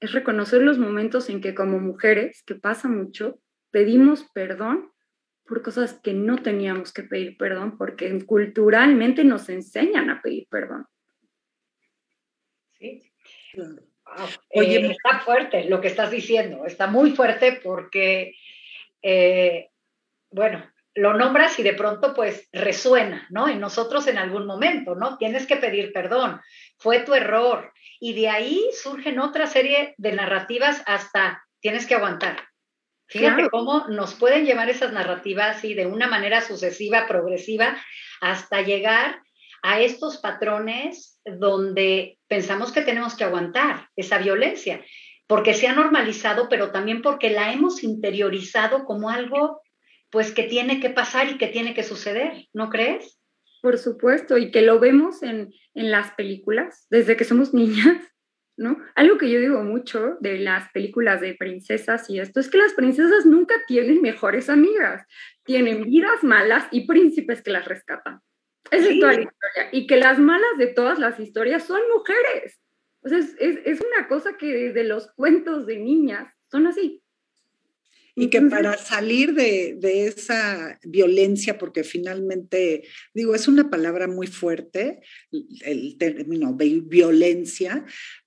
es 0.00 0.12
reconocer 0.12 0.62
los 0.62 0.78
momentos 0.78 1.28
en 1.28 1.40
que 1.40 1.54
como 1.54 1.78
mujeres, 1.80 2.42
que 2.44 2.54
pasa 2.54 2.88
mucho, 2.88 3.40
pedimos 3.70 4.24
perdón 4.32 4.92
por 5.44 5.62
cosas 5.62 5.98
que 6.02 6.12
no 6.12 6.36
teníamos 6.36 6.92
que 6.92 7.02
pedir 7.02 7.36
perdón, 7.38 7.78
porque 7.78 8.24
culturalmente 8.26 9.24
nos 9.24 9.48
enseñan 9.48 10.10
a 10.10 10.20
pedir 10.20 10.46
perdón. 10.48 10.86
Sí. 12.78 13.02
Oye, 14.54 14.86
eh, 14.86 14.90
está 14.90 15.20
fuerte 15.20 15.64
lo 15.64 15.80
que 15.80 15.88
estás 15.88 16.10
diciendo, 16.10 16.64
está 16.66 16.86
muy 16.86 17.12
fuerte 17.12 17.60
porque, 17.62 18.34
eh, 19.02 19.70
bueno, 20.30 20.64
lo 20.94 21.14
nombras 21.14 21.58
y 21.58 21.62
de 21.62 21.74
pronto 21.74 22.12
pues 22.14 22.48
resuena, 22.52 23.26
¿no? 23.30 23.48
En 23.48 23.60
nosotros 23.60 24.06
en 24.08 24.18
algún 24.18 24.46
momento, 24.46 24.94
¿no? 24.94 25.16
Tienes 25.16 25.46
que 25.46 25.56
pedir 25.56 25.92
perdón, 25.92 26.40
fue 26.78 27.00
tu 27.00 27.14
error. 27.14 27.72
Y 28.00 28.14
de 28.14 28.28
ahí 28.28 28.64
surgen 28.72 29.18
otra 29.18 29.46
serie 29.46 29.94
de 29.96 30.12
narrativas 30.12 30.82
hasta 30.86 31.44
tienes 31.60 31.86
que 31.86 31.94
aguantar. 31.94 32.48
Fíjate 33.06 33.48
cómo 33.48 33.86
nos 33.88 34.14
pueden 34.14 34.44
llevar 34.44 34.68
esas 34.68 34.92
narrativas 34.92 35.64
y 35.64 35.74
de 35.74 35.86
una 35.86 36.08
manera 36.08 36.42
sucesiva, 36.42 37.06
progresiva, 37.06 37.78
hasta 38.20 38.60
llegar 38.60 39.22
a 39.62 39.80
estos 39.80 40.18
patrones 40.18 41.20
donde 41.24 42.18
pensamos 42.28 42.70
que 42.70 42.82
tenemos 42.82 43.16
que 43.16 43.24
aguantar 43.24 43.88
esa 43.96 44.18
violencia, 44.18 44.84
porque 45.26 45.54
se 45.54 45.68
ha 45.68 45.72
normalizado, 45.72 46.48
pero 46.48 46.70
también 46.70 47.02
porque 47.02 47.30
la 47.30 47.52
hemos 47.52 47.82
interiorizado 47.82 48.84
como 48.84 49.10
algo 49.10 49.60
pues 50.10 50.32
que 50.32 50.44
tiene 50.44 50.80
que 50.80 50.90
pasar 50.90 51.28
y 51.28 51.38
que 51.38 51.48
tiene 51.48 51.74
que 51.74 51.82
suceder, 51.82 52.46
¿no 52.52 52.70
crees? 52.70 53.18
Por 53.60 53.78
supuesto, 53.78 54.38
y 54.38 54.50
que 54.50 54.62
lo 54.62 54.78
vemos 54.78 55.22
en, 55.22 55.52
en 55.74 55.90
las 55.90 56.12
películas 56.12 56.86
desde 56.90 57.16
que 57.16 57.24
somos 57.24 57.52
niñas, 57.54 58.02
¿no? 58.56 58.76
Algo 58.94 59.18
que 59.18 59.30
yo 59.30 59.40
digo 59.40 59.62
mucho 59.62 60.16
de 60.20 60.38
las 60.38 60.70
películas 60.72 61.20
de 61.20 61.34
princesas 61.34 62.08
y 62.10 62.20
esto 62.20 62.40
es 62.40 62.50
que 62.50 62.58
las 62.58 62.74
princesas 62.74 63.26
nunca 63.26 63.54
tienen 63.66 64.02
mejores 64.02 64.48
amigas, 64.48 65.04
tienen 65.44 65.84
vidas 65.84 66.22
malas 66.24 66.66
y 66.70 66.86
príncipes 66.86 67.42
que 67.42 67.52
las 67.52 67.64
rescatan. 67.66 68.20
Esa 68.70 68.90
es 68.90 69.00
toda 69.00 69.12
la 69.12 69.22
historia. 69.22 69.68
Y 69.72 69.86
que 69.86 69.96
las 69.96 70.18
malas 70.18 70.58
de 70.58 70.66
todas 70.66 70.98
las 70.98 71.18
historias 71.18 71.64
son 71.64 71.80
mujeres. 71.94 72.60
O 73.02 73.08
sea, 73.08 73.18
es, 73.18 73.34
es, 73.38 73.58
es 73.64 73.80
una 73.80 74.08
cosa 74.08 74.36
que 74.36 74.52
desde 74.52 74.84
los 74.84 75.10
cuentos 75.12 75.66
de 75.66 75.78
niñas 75.78 76.28
son 76.50 76.66
así. 76.66 77.02
Y 78.20 78.30
que 78.30 78.42
para 78.42 78.76
salir 78.76 79.34
de, 79.34 79.78
esa 80.06 80.78
violencia, 80.82 81.56
porque 81.56 81.84
finalmente, 81.84 82.82
digo, 83.14 83.34
es 83.34 83.46
una 83.46 83.70
palabra 83.70 84.08
muy 84.08 84.26
fuerte, 84.26 85.00
el 85.60 85.96
término 85.98 86.54
violencia, 86.54 87.84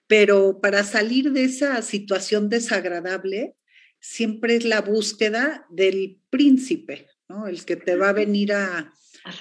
pero 0.08 0.62
para 0.62 0.84
salir 0.84 1.32
de 1.32 1.44
esa 1.44 1.82
situación 1.82 2.48
desagradable, 2.48 3.56
siempre 4.00 4.56
es 4.56 4.66
la 4.66 4.82
búsqueda 4.82 5.66
del 5.70 6.20
príncipe, 6.30 7.08
¿no? 7.28 7.48
El 7.48 7.66
que 7.66 7.76
te 7.76 7.98
va 7.98 8.10
a 8.10 8.14
venir 8.14 8.54
a, 8.54 8.94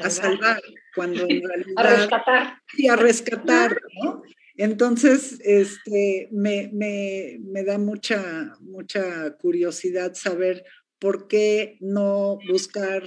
salvar. 0.08 0.60
cuando 0.94 1.22
en 1.28 1.42
realidad... 1.48 1.74
a 1.76 1.96
rescatar. 1.96 2.62
Y 2.76 2.88
a 2.88 2.96
rescatar, 2.96 3.80
¿no? 4.02 4.22
Entonces, 4.60 5.38
este, 5.42 6.28
me, 6.32 7.64
da 7.64 7.78
mucha, 7.78 8.58
mucha 8.60 9.34
curiosidad 9.38 10.12
saber 10.14 10.66
por 10.98 11.28
qué 11.28 11.78
no 11.80 12.38
buscar 12.46 13.04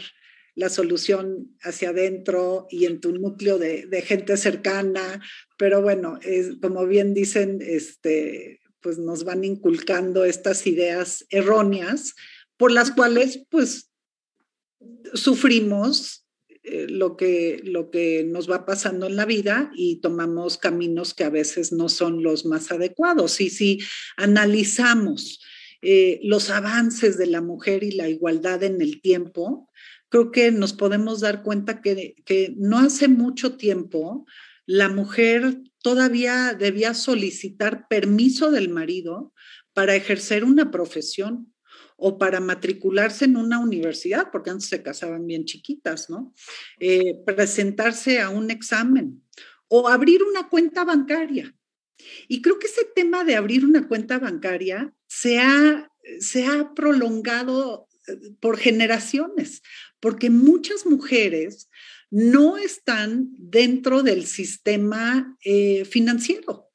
la 0.56 0.70
solución 0.70 1.56
hacia 1.62 1.90
adentro 1.90 2.66
y 2.72 2.86
en 2.86 3.00
tu 3.00 3.12
núcleo 3.12 3.60
de, 3.60 4.04
gente 4.04 4.36
cercana, 4.36 5.22
pero 5.56 5.84
bueno, 5.84 6.18
es, 6.24 6.58
como 6.60 6.88
bien 6.88 7.14
dicen, 7.14 7.60
este, 7.62 8.60
pues 8.82 8.98
nos 8.98 9.24
van 9.24 9.44
inculcando 9.44 10.26
estas 10.26 10.66
ideas 10.66 11.24
erróneas 11.30 12.16
por 12.58 12.72
las 12.72 12.90
cuales 12.90 13.46
pues 13.52 13.92
sufrimos 15.14 16.23
eh, 16.64 16.88
lo, 16.90 17.18
que, 17.18 17.62
lo 17.64 17.92
que 17.92 18.24
nos 18.24 18.50
va 18.50 18.66
pasando 18.66 19.08
en 19.08 19.16
la 19.16 19.26
vida 19.26 19.72
y 19.76 19.98
tomamos 19.98 20.58
caminos 20.58 21.14
que 21.14 21.26
a 21.26 21.30
veces 21.30 21.74
no 21.74 21.90
son 21.90 22.24
los 22.24 22.46
más 22.46 22.72
adecuados. 22.72 23.42
Y 23.42 23.50
si 23.50 23.80
analizamos 24.16 25.42
eh, 25.82 26.20
los 26.24 26.50
avances 26.50 27.18
de 27.18 27.28
la 27.28 27.42
mujer 27.42 27.84
y 27.84 27.92
la 27.92 28.08
igualdad 28.08 28.64
en 28.64 28.82
el 28.82 29.02
tiempo, 29.02 29.70
creo 30.08 30.32
que 30.32 30.52
nos 30.52 30.74
podemos 30.74 31.20
dar 31.20 31.44
cuenta 31.44 31.82
que, 31.82 32.16
que 32.26 32.54
no 32.58 32.80
hace 32.80 33.10
mucho 33.10 33.58
tiempo 33.58 34.26
la 34.66 34.88
mujer 34.88 35.58
todavía 35.82 36.54
debía 36.54 36.94
solicitar 36.94 37.88
permiso 37.90 38.52
del 38.52 38.70
marido 38.70 39.34
para 39.74 39.96
ejercer 39.96 40.44
una 40.46 40.72
profesión 40.72 41.53
o 42.06 42.18
para 42.18 42.42
matricularse 42.42 43.24
en 43.24 43.38
una 43.38 43.60
universidad, 43.60 44.30
porque 44.30 44.50
antes 44.50 44.68
se 44.68 44.84
casaban 44.84 45.26
bien 45.26 45.46
chiquitas, 45.46 46.10
¿no? 46.10 46.34
Eh, 46.78 47.16
presentarse 47.26 48.20
a 48.20 48.30
un 48.30 48.52
examen 48.52 49.24
o 49.70 49.88
abrir 49.88 50.22
una 50.22 50.50
cuenta 50.50 50.84
bancaria. 50.84 51.56
Y 52.28 52.42
creo 52.42 52.60
que 52.60 52.68
ese 52.68 52.84
tema 52.94 53.24
de 53.24 53.38
abrir 53.38 53.64
una 53.64 53.88
cuenta 53.88 54.20
bancaria 54.20 54.94
se 55.08 55.40
ha, 55.40 55.90
se 56.20 56.46
ha 56.46 56.74
prolongado 56.74 57.88
eh, 58.06 58.36
por 58.42 58.58
generaciones, 58.58 59.62
porque 60.02 60.30
muchas 60.30 60.86
mujeres 60.86 61.70
no 62.12 62.58
están 62.58 63.30
dentro 63.38 64.04
del 64.04 64.26
sistema 64.26 65.38
eh, 65.46 65.86
financiero, 65.86 66.68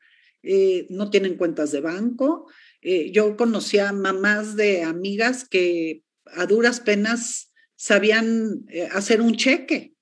no 0.88 1.10
tienen 1.10 1.36
cuentas 1.36 1.72
de 1.72 1.82
banco, 1.82 2.48
eh, 2.80 3.10
yo 3.12 3.36
conocía 3.36 3.92
mamás 3.92 4.56
de 4.56 4.82
amigas 4.82 5.48
que 5.48 6.02
a 6.26 6.46
duras 6.46 6.80
penas 6.80 7.52
sabían 7.76 8.64
eh, 8.68 8.88
hacer 8.92 9.20
un 9.20 9.36
cheque. 9.36 9.94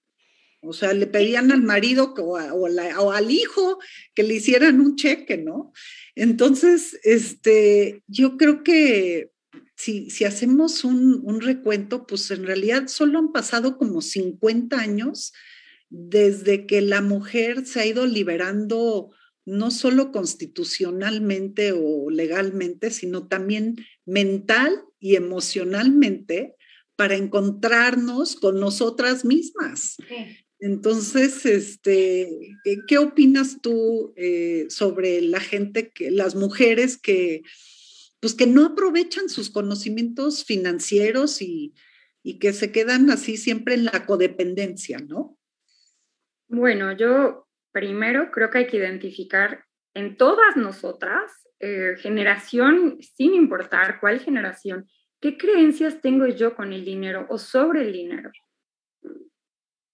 O 0.62 0.72
sea, 0.72 0.92
le 0.94 1.06
pedían 1.06 1.52
al 1.52 1.62
marido 1.62 2.14
o, 2.18 3.12
al 3.12 3.30
hijo 3.30 3.78
que 4.14 4.24
le 4.24 4.34
hicieran 4.34 4.80
un 4.80 4.96
cheque, 4.96 5.38
¿no? 5.38 5.72
Entonces, 6.14 6.98
este, 7.04 8.02
yo 8.08 8.36
creo 8.36 8.64
que 8.64 9.30
si, 9.76 10.10
si 10.10 10.24
hacemos 10.24 10.82
un, 10.82 11.20
un, 11.22 11.40
recuento, 11.40 12.06
pues 12.06 12.30
en 12.30 12.44
realidad 12.44 12.88
solo 12.88 13.18
han 13.18 13.32
pasado 13.32 13.78
como 13.78 14.00
50 14.00 14.78
años 14.78 15.32
desde 15.88 16.66
que 16.66 16.80
la 16.80 17.00
mujer 17.00 17.64
se 17.66 17.80
ha 17.80 17.86
ido 17.86 18.06
liberando 18.06 19.10
no 19.47 19.70
solo 19.70 20.12
constitucionalmente 20.12 21.72
o 21.72 22.11
legalmente, 22.11 22.90
sino 22.90 23.28
también 23.28 23.76
mental 24.05 24.84
y 24.99 25.14
emocionalmente 25.14 26.57
para 26.97 27.14
encontrarnos 27.14 28.34
con 28.34 28.59
nosotras 28.59 29.24
mismas. 29.24 29.97
Entonces, 30.59 31.47
este, 31.47 32.57
¿qué, 32.88 32.99
opinas 32.99 33.61
tú 33.62 34.12
eh, 34.16 34.66
sobre 34.68 35.20
la 35.20 35.40
gente, 35.40 35.90
que, 35.90 36.11
las 36.11 36.34
mujeres 36.34 36.97
que, 36.97 37.42
pues 38.18 38.34
que 38.34 38.47
no 38.47 38.64
aprovechan 38.64 39.28
sus 39.28 39.51
conocimientos 39.51 40.44
financieros 40.44 41.40
y, 41.40 41.74
y 42.22 42.38
que 42.40 42.53
se 42.53 42.72
quedan 42.72 43.11
así 43.11 43.36
siempre 43.36 43.74
en 43.74 43.84
la 43.84 44.07
codependencia, 44.07 44.99
¿no? 44.99 45.38
Bueno, 46.49 46.97
yo 46.97 47.45
primero 47.76 48.30
creo 48.30 48.48
que 48.48 48.56
hay 48.56 48.66
que 48.66 48.78
identificar 48.78 49.62
en 49.92 50.16
todas 50.16 50.56
nosotras, 50.56 51.30
eh, 51.60 51.94
generación, 51.98 52.96
sin 53.02 53.34
importar 53.34 54.00
cuál 54.00 54.18
generación, 54.18 54.86
qué 55.20 55.36
creencias 55.36 56.00
tengo 56.00 56.26
yo 56.26 56.56
con 56.56 56.72
el 56.72 56.86
dinero 56.86 57.26
o 57.28 57.36
sobre 57.36 57.82
el 57.82 57.92
dinero. 57.92 58.32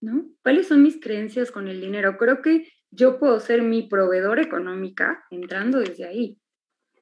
¿No? 0.01 0.31
¿Cuáles 0.45 0.69
son 0.69 0.85
mis 0.85 1.01
creencias 1.01 1.51
con 1.51 1.67
el 1.67 1.81
dinero? 1.81 2.17
Creo 2.19 2.41
que 2.41 2.69
yo 2.93 3.19
puedo 3.19 3.41
ser 3.41 3.63
mi 3.63 3.83
proveedor 3.89 4.39
económica 4.39 5.25
entrando 5.33 5.81
desde 5.81 6.07
ahí. 6.07 6.39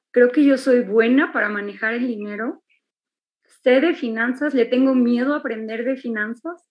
Creo 0.09 0.31
que 0.31 0.43
yo 0.43 0.57
soy 0.57 0.81
buena 0.81 1.31
para 1.31 1.49
manejar 1.49 1.93
el 1.93 2.07
dinero 2.07 2.63
sé 3.61 3.81
de 3.81 3.93
finanzas, 3.93 4.55
le 4.55 4.65
tengo 4.65 4.95
miedo 4.95 5.35
a 5.35 5.37
aprender 5.37 5.85
de 5.85 5.95
finanzas, 5.95 6.67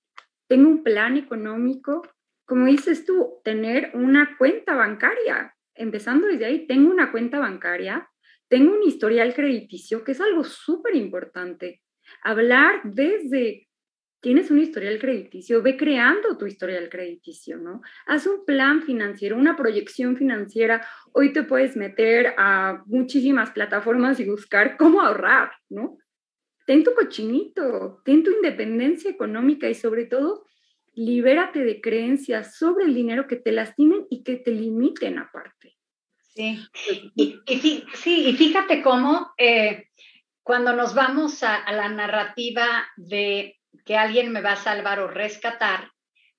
tengo 0.49 0.69
un 0.69 0.83
plan 0.83 1.17
económico, 1.17 2.03
como 2.51 2.67
dices 2.67 3.05
tú, 3.05 3.41
tener 3.45 3.93
una 3.95 4.37
cuenta 4.37 4.75
bancaria, 4.75 5.55
empezando 5.73 6.27
desde 6.27 6.47
ahí, 6.47 6.67
tengo 6.67 6.91
una 6.91 7.13
cuenta 7.13 7.39
bancaria, 7.39 8.11
tengo 8.49 8.75
un 8.75 8.83
historial 8.83 9.33
crediticio, 9.35 10.03
que 10.03 10.11
es 10.11 10.21
algo 10.21 10.43
súper 10.43 10.97
importante. 10.97 11.81
Hablar 12.25 12.81
desde, 12.83 13.69
tienes 14.21 14.51
un 14.51 14.59
historial 14.59 14.99
crediticio, 14.99 15.63
ve 15.63 15.77
creando 15.77 16.37
tu 16.37 16.47
historial 16.47 16.89
crediticio, 16.89 17.57
¿no? 17.57 17.83
Haz 18.07 18.27
un 18.27 18.45
plan 18.45 18.83
financiero, 18.83 19.37
una 19.37 19.55
proyección 19.55 20.17
financiera. 20.17 20.85
Hoy 21.13 21.33
te 21.33 21.45
puedes 21.45 21.77
meter 21.77 22.35
a 22.37 22.83
muchísimas 22.87 23.53
plataformas 23.53 24.19
y 24.19 24.29
buscar 24.29 24.77
cómo 24.77 25.03
ahorrar, 25.03 25.53
¿no? 25.69 25.99
ten 26.67 26.85
tu 26.85 26.95
cochinito, 26.95 28.01
ten 28.05 28.23
tu 28.23 28.31
independencia 28.31 29.11
económica 29.11 29.69
y 29.69 29.75
sobre 29.75 30.05
todo, 30.05 30.47
libérate 30.93 31.61
de 31.61 31.81
creencias 31.81 32.57
sobre 32.57 32.85
el 32.85 32.95
dinero 32.95 33.27
que 33.27 33.37
te 33.37 33.53
lastimen 33.53 34.07
y 34.11 34.23
que 34.23 34.37
te 34.37 34.51
limiten 34.51 35.19
aparte. 35.19 35.77
Sí, 36.19 36.59
y, 37.17 37.41
sí, 37.95 38.29
y 38.29 38.33
fíjate 38.35 38.83
cómo 38.83 39.33
eh, 39.37 39.89
cuando 40.43 40.75
nos 40.75 40.95
vamos 40.95 41.43
a, 41.43 41.57
a 41.57 41.73
la 41.73 41.89
narrativa 41.89 42.87
de 42.97 43.59
que 43.85 43.97
alguien 43.97 44.33
me 44.33 44.41
va 44.41 44.53
a 44.53 44.57
salvar 44.57 45.01
o 45.01 45.09
rescatar, 45.09 45.91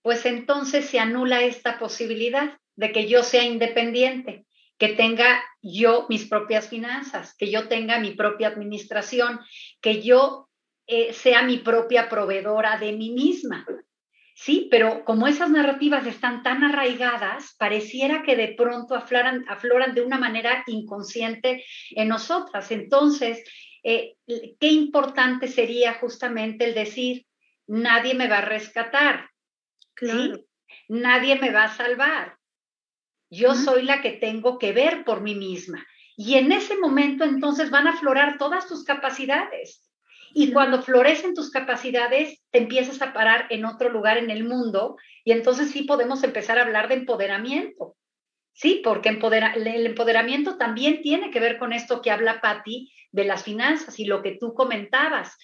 pues 0.01 0.25
entonces 0.25 0.85
se 0.85 0.99
anula 0.99 1.43
esta 1.43 1.77
posibilidad 1.77 2.57
de 2.75 2.91
que 2.91 3.07
yo 3.07 3.23
sea 3.23 3.43
independiente 3.43 4.45
que 4.81 4.89
tenga 4.89 5.43
yo 5.61 6.07
mis 6.09 6.25
propias 6.25 6.67
finanzas, 6.67 7.35
que 7.37 7.51
yo 7.51 7.67
tenga 7.67 7.99
mi 7.99 8.15
propia 8.15 8.47
administración, 8.47 9.39
que 9.79 10.01
yo 10.01 10.49
eh, 10.87 11.13
sea 11.13 11.43
mi 11.43 11.59
propia 11.59 12.09
proveedora 12.09 12.79
de 12.79 12.91
mí 12.93 13.11
misma. 13.11 13.63
Sí, 14.33 14.67
pero 14.71 15.03
como 15.03 15.27
esas 15.27 15.49
narrativas 15.49 16.05
están 16.07 16.41
tan 16.41 16.63
arraigadas, 16.63 17.55
pareciera 17.57 18.23
que 18.23 18.35
de 18.35 18.49
pronto 18.49 18.95
afloran, 18.95 19.45
afloran 19.47 19.93
de 19.93 20.01
una 20.01 20.17
manera 20.17 20.63
inconsciente 20.67 21.63
en 21.91 22.07
nosotras. 22.07 22.71
Entonces, 22.71 23.43
eh, 23.83 24.15
qué 24.59 24.67
importante 24.67 25.47
sería 25.47 25.95
justamente 25.95 26.65
el 26.65 26.73
decir, 26.73 27.25
nadie 27.67 28.13
me 28.13 28.27
va 28.27 28.39
a 28.39 28.45
rescatar, 28.45 29.29
¿sí? 29.95 30.33
nadie 30.87 31.35
me 31.35 31.51
va 31.51 31.65
a 31.65 31.75
salvar. 31.75 32.37
Yo 33.29 33.55
soy 33.55 33.83
la 33.83 34.01
que 34.01 34.11
tengo 34.11 34.57
que 34.57 34.73
ver 34.73 35.05
por 35.05 35.21
mí 35.21 35.35
misma. 35.35 35.85
Y 36.17 36.35
en 36.35 36.51
ese 36.51 36.77
momento 36.77 37.23
entonces 37.23 37.69
van 37.69 37.87
a 37.87 37.93
aflorar 37.93 38.37
todas 38.37 38.67
tus 38.67 38.83
capacidades. 38.83 39.90
Y 40.33 40.51
cuando 40.51 40.81
florecen 40.81 41.33
tus 41.33 41.51
capacidades, 41.51 42.41
te 42.51 42.59
empiezas 42.59 43.01
a 43.01 43.13
parar 43.13 43.47
en 43.49 43.65
otro 43.65 43.89
lugar 43.89 44.17
en 44.17 44.29
el 44.29 44.43
mundo 44.43 44.97
y 45.23 45.31
entonces 45.31 45.71
sí 45.71 45.83
podemos 45.83 46.23
empezar 46.23 46.57
a 46.57 46.63
hablar 46.63 46.87
de 46.87 46.95
empoderamiento. 46.95 47.95
Sí, 48.53 48.81
porque 48.83 49.09
el 49.09 49.85
empoderamiento 49.85 50.57
también 50.57 51.01
tiene 51.01 51.31
que 51.31 51.39
ver 51.39 51.57
con 51.57 51.73
esto 51.73 52.01
que 52.01 52.11
habla 52.11 52.41
Patti 52.41 52.91
de 53.11 53.23
las 53.23 53.43
finanzas 53.43 53.99
y 53.99 54.05
lo 54.05 54.21
que 54.21 54.37
tú 54.39 54.53
comentabas. 54.53 55.37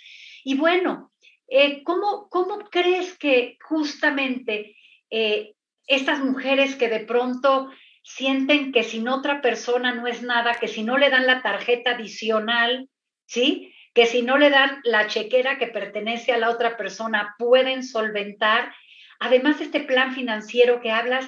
Y 0.44 0.56
bueno, 0.56 1.12
eh, 1.48 1.84
¿cómo, 1.84 2.28
¿cómo, 2.30 2.60
crees 2.70 3.18
que 3.18 3.58
justamente 3.64 4.76
eh, 5.10 5.54
estas 5.88 6.20
mujeres 6.20 6.76
que 6.76 6.90
de 6.90 7.00
pronto 7.02 7.70
sienten 8.04 8.72
que 8.72 8.84
sin 8.84 9.08
otra 9.08 9.42
persona 9.42 9.94
no 9.94 10.08
es 10.08 10.22
nada, 10.22 10.56
que 10.56 10.68
si 10.68 10.84
no 10.84 10.98
le 10.98 11.10
dan 11.10 11.28
la 11.28 11.42
tarjeta 11.42 11.92
adicional, 11.92 12.90
¿sí? 13.26 13.74
Que 13.98 14.06
si 14.06 14.22
no 14.22 14.38
le 14.38 14.52
dan 14.52 14.80
la 14.84 15.08
chequera 15.08 15.58
que 15.58 15.66
pertenece 15.66 16.32
a 16.32 16.38
la 16.38 16.52
otra 16.52 16.78
persona, 16.78 17.34
pueden 17.40 17.82
solventar. 17.82 18.72
Además, 19.18 19.60
este 19.60 19.80
plan 19.80 20.14
financiero 20.14 20.82
que 20.82 20.92
hablas, 20.92 21.28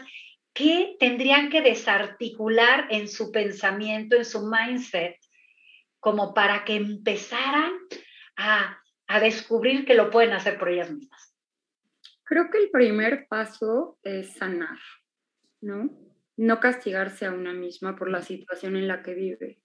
¿qué 0.53 0.95
tendrían 0.99 1.49
que 1.49 1.63
desarticular 1.63 2.85
en 2.91 3.07
su 3.07 3.31
pensamiento, 3.31 4.15
en 4.17 4.23
su 4.23 4.45
mindset, 4.45 5.15
como 5.99 6.35
para 6.35 6.63
que 6.63 6.75
empezaran 6.75 7.71
a, 8.35 8.79
a 9.07 9.19
descubrir 9.19 9.83
que 9.83 9.95
lo 9.95 10.11
pueden 10.11 10.33
hacer 10.33 10.59
por 10.59 10.69
ellas 10.69 10.91
mismas? 10.91 11.35
Creo 12.23 12.51
que 12.51 12.59
el 12.59 12.69
primer 12.69 13.25
paso 13.27 13.97
es 14.03 14.35
sanar, 14.35 14.77
¿no? 15.59 15.89
No 16.37 16.59
castigarse 16.59 17.25
a 17.25 17.31
una 17.31 17.51
misma 17.51 17.95
por 17.95 18.11
la 18.11 18.21
situación 18.21 18.75
en 18.75 18.87
la 18.87 19.01
que 19.01 19.15
vive, 19.15 19.59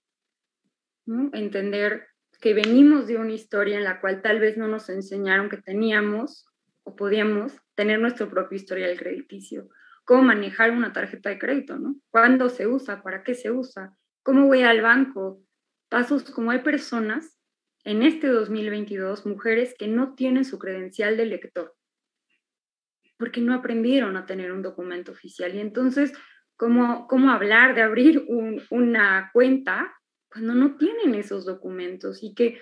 ¿no? 1.05 1.29
Entender 1.33 2.14
que 2.37 2.53
venimos 2.53 3.07
de 3.07 3.17
una 3.17 3.33
historia 3.33 3.77
en 3.77 3.83
la 3.83 3.99
cual 4.01 4.21
tal 4.21 4.39
vez 4.39 4.57
no 4.57 4.67
nos 4.67 4.89
enseñaron 4.89 5.49
que 5.49 5.57
teníamos 5.57 6.47
o 6.83 6.95
podíamos 6.95 7.53
tener 7.75 7.99
nuestro 7.99 8.29
propio 8.29 8.55
historial 8.55 8.97
crediticio, 8.97 9.69
cómo 10.05 10.23
manejar 10.23 10.71
una 10.71 10.93
tarjeta 10.93 11.29
de 11.29 11.39
crédito, 11.39 11.77
¿no? 11.77 11.95
¿Cuándo 12.09 12.49
se 12.49 12.67
usa? 12.67 13.01
¿Para 13.01 13.23
qué 13.23 13.33
se 13.33 13.51
usa? 13.51 13.97
¿Cómo 14.23 14.47
voy 14.47 14.63
al 14.63 14.81
banco? 14.81 15.41
Pasos 15.89 16.23
como 16.31 16.51
hay 16.51 16.59
personas 16.59 17.37
en 17.83 18.03
este 18.03 18.27
2022, 18.27 19.25
mujeres 19.25 19.75
que 19.77 19.87
no 19.87 20.15
tienen 20.15 20.45
su 20.45 20.57
credencial 20.57 21.17
de 21.17 21.25
lector 21.25 21.75
porque 23.17 23.41
no 23.41 23.53
aprendieron 23.53 24.17
a 24.17 24.25
tener 24.25 24.51
un 24.51 24.61
documento 24.61 25.11
oficial. 25.11 25.55
Y 25.55 25.59
entonces, 25.59 26.13
¿cómo, 26.57 27.07
cómo 27.07 27.31
hablar 27.31 27.75
de 27.75 27.81
abrir 27.81 28.25
una 28.69 29.29
cuenta 29.33 29.93
cuando 30.35 30.53
no 30.53 30.75
tienen 30.75 31.15
esos 31.15 31.45
documentos 31.45 32.21
y 32.21 32.33
que 32.33 32.59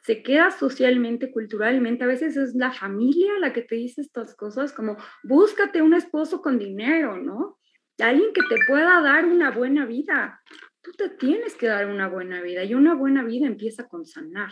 se 0.00 0.24
queda 0.24 0.50
socialmente, 0.50 1.30
culturalmente, 1.30 2.02
a 2.02 2.08
veces 2.08 2.36
es 2.36 2.56
la 2.56 2.72
familia 2.72 3.38
la 3.38 3.52
que 3.52 3.62
te 3.62 3.76
dice 3.76 4.00
estas 4.00 4.34
cosas, 4.34 4.72
como 4.72 4.96
búscate 5.22 5.82
un 5.82 5.94
esposo 5.94 6.42
con 6.42 6.58
dinero, 6.58 7.16
¿no? 7.18 7.60
Alguien 8.00 8.32
que 8.32 8.40
te 8.48 8.60
pueda 8.66 9.00
dar 9.02 9.24
una 9.26 9.52
buena 9.52 9.86
vida. 9.86 10.42
Tú 10.80 10.90
te 10.94 11.10
tienes 11.10 11.54
que 11.54 11.68
dar 11.68 11.86
una 11.86 12.08
buena 12.08 12.42
vida 12.42 12.64
y 12.64 12.74
una 12.74 12.96
buena 12.96 13.22
vida 13.22 13.46
empieza 13.46 13.86
con 13.86 14.04
sanar. 14.04 14.50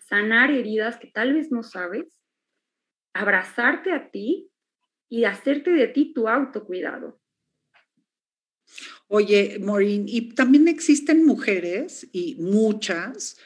Sanar 0.00 0.50
heridas 0.50 0.96
que 0.96 1.06
tal 1.06 1.34
vez 1.34 1.52
no 1.52 1.62
sabes, 1.62 2.20
abrazarte 3.14 3.92
a 3.92 4.10
ti 4.10 4.50
y 5.08 5.22
hacerte 5.22 5.70
de 5.70 5.86
ti 5.86 6.12
tu 6.12 6.28
autocuidado. 6.28 7.21
Oye, 9.14 9.58
Maureen, 9.60 10.06
y 10.08 10.30
también 10.30 10.68
existen 10.68 11.26
mujeres, 11.26 12.08
y 12.12 12.36
muchas, 12.36 13.36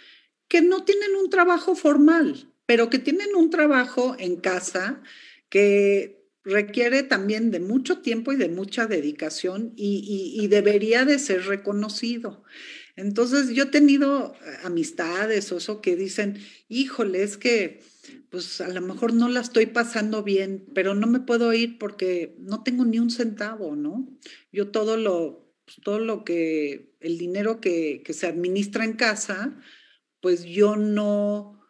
que 0.47 0.63
no 0.63 0.85
tienen 0.85 1.17
un 1.17 1.29
trabajo 1.29 1.75
formal, 1.75 2.53
pero 2.67 2.89
que 2.89 3.01
tienen 3.01 3.35
un 3.35 3.51
trabajo 3.51 4.15
en 4.17 4.37
casa 4.37 5.03
que 5.49 6.31
requiere 6.45 7.03
también 7.03 7.51
de 7.51 7.59
mucho 7.59 7.99
tiempo 7.99 8.33
y 8.33 8.37
de 8.37 8.49
mucha 8.49 8.87
dedicación 8.87 9.73
y, 9.75 10.47
debería 10.47 11.05
de 11.05 11.19
ser 11.19 11.47
reconocido. 11.47 12.45
Entonces, 12.95 13.49
yo 13.51 13.65
he 13.65 13.67
tenido 13.67 14.35
amistades 14.63 15.51
o 15.51 15.57
eso 15.57 15.81
que 15.81 15.97
dicen, 15.97 16.39
híjole, 16.69 17.25
es 17.25 17.37
que 17.37 17.81
pues 18.31 18.61
a 18.61 18.69
lo 18.69 18.83
mejor 18.83 19.15
no 19.15 19.29
la 19.29 19.41
estoy 19.41 19.67
pasando 19.67 20.23
bien, 20.23 20.65
pero 20.77 20.95
no 20.95 21.09
me 21.09 21.19
puedo 21.19 21.53
ir 21.53 21.77
porque 21.79 22.37
no 22.39 22.63
tengo 22.63 22.85
ni 22.85 23.01
un 23.01 23.11
centavo, 23.11 23.75
¿no? 23.75 24.09
Yo 24.53 24.69
todo 24.69 24.97
lo, 24.97 25.46
pues, 25.67 25.79
todo 25.83 25.99
lo 25.99 26.25
que, 26.25 26.97
el 27.01 27.19
dinero 27.19 27.61
que, 27.61 28.03
que 28.05 28.15
se 28.15 28.27
administra 28.27 28.85
en 28.85 28.95
casa, 28.95 29.61
pues 30.21 30.45
yo 30.45 30.77
no, 30.77 31.61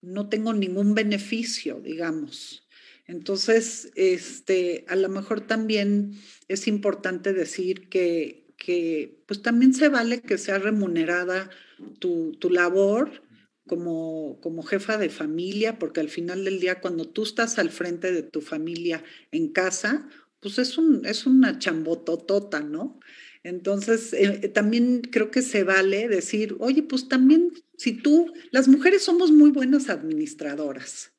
no 0.00 0.28
tengo 0.28 0.52
ningún 0.52 0.94
beneficio, 0.94 1.80
digamos. 1.80 2.68
Entonces, 3.06 3.92
este, 3.94 4.84
a 4.88 4.96
lo 4.96 5.08
mejor 5.08 5.46
también 5.46 6.12
es 6.48 6.68
importante 6.68 7.32
decir 7.32 7.88
que, 7.88 8.54
que 8.56 9.22
pues 9.26 9.42
también 9.42 9.74
se 9.74 9.88
vale 9.88 10.22
que 10.22 10.38
sea 10.38 10.58
remunerada 10.58 11.50
tu, 11.98 12.32
tu 12.40 12.50
labor 12.50 13.22
como, 13.66 14.40
como 14.40 14.62
jefa 14.62 14.96
de 14.98 15.08
familia, 15.08 15.78
porque 15.78 16.00
al 16.00 16.08
final 16.08 16.44
del 16.44 16.60
día, 16.60 16.80
cuando 16.80 17.08
tú 17.08 17.22
estás 17.22 17.58
al 17.58 17.70
frente 17.70 18.12
de 18.12 18.22
tu 18.22 18.40
familia 18.40 19.02
en 19.30 19.52
casa, 19.52 20.08
pues 20.40 20.58
es, 20.58 20.78
un, 20.78 21.04
es 21.04 21.26
una 21.26 21.58
chambototota, 21.58 22.60
¿no? 22.60 23.00
Entonces, 23.46 24.12
eh, 24.12 24.48
también 24.48 25.02
creo 25.02 25.30
que 25.30 25.40
se 25.40 25.62
vale 25.62 26.08
decir, 26.08 26.56
oye, 26.58 26.82
pues 26.82 27.06
también 27.06 27.52
si 27.76 27.92
tú, 27.92 28.32
las 28.50 28.66
mujeres 28.66 29.04
somos 29.04 29.30
muy 29.30 29.50
buenas 29.50 29.88
administradoras 29.88 31.12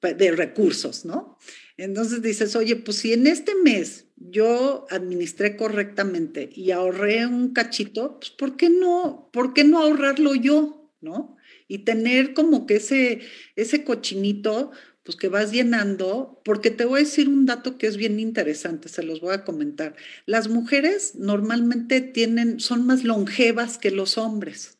de 0.00 0.30
recursos, 0.30 1.04
¿no? 1.04 1.36
Entonces 1.76 2.22
dices, 2.22 2.54
oye, 2.54 2.76
pues 2.76 2.98
si 2.98 3.12
en 3.12 3.26
este 3.26 3.56
mes 3.56 4.06
yo 4.16 4.86
administré 4.90 5.56
correctamente 5.56 6.48
y 6.54 6.70
ahorré 6.70 7.26
un 7.26 7.52
cachito, 7.52 8.20
pues 8.20 8.30
¿por 8.30 8.56
qué 8.56 8.70
no, 8.70 9.28
por 9.32 9.52
qué 9.52 9.64
no 9.64 9.80
ahorrarlo 9.80 10.36
yo, 10.36 10.92
¿no? 11.00 11.36
Y 11.66 11.78
tener 11.78 12.34
como 12.34 12.66
que 12.66 12.76
ese, 12.76 13.22
ese 13.56 13.82
cochinito, 13.82 14.70
pues 15.04 15.16
que 15.16 15.28
vas 15.28 15.52
llenando, 15.52 16.40
porque 16.44 16.70
te 16.70 16.86
voy 16.86 17.00
a 17.00 17.04
decir 17.04 17.28
un 17.28 17.44
dato 17.44 17.76
que 17.76 17.86
es 17.86 17.98
bien 17.98 18.18
interesante, 18.18 18.88
se 18.88 19.02
los 19.02 19.20
voy 19.20 19.34
a 19.34 19.44
comentar. 19.44 19.94
Las 20.24 20.48
mujeres 20.48 21.14
normalmente 21.14 22.00
tienen, 22.00 22.58
son 22.58 22.86
más 22.86 23.04
longevas 23.04 23.76
que 23.76 23.90
los 23.90 24.16
hombres. 24.16 24.78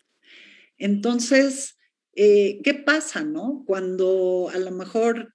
Entonces, 0.79 1.77
eh, 2.16 2.61
¿qué 2.64 2.72
pasa, 2.72 3.22
no? 3.22 3.64
Cuando 3.66 4.51
a 4.53 4.59
lo 4.59 4.70
mejor, 4.70 5.35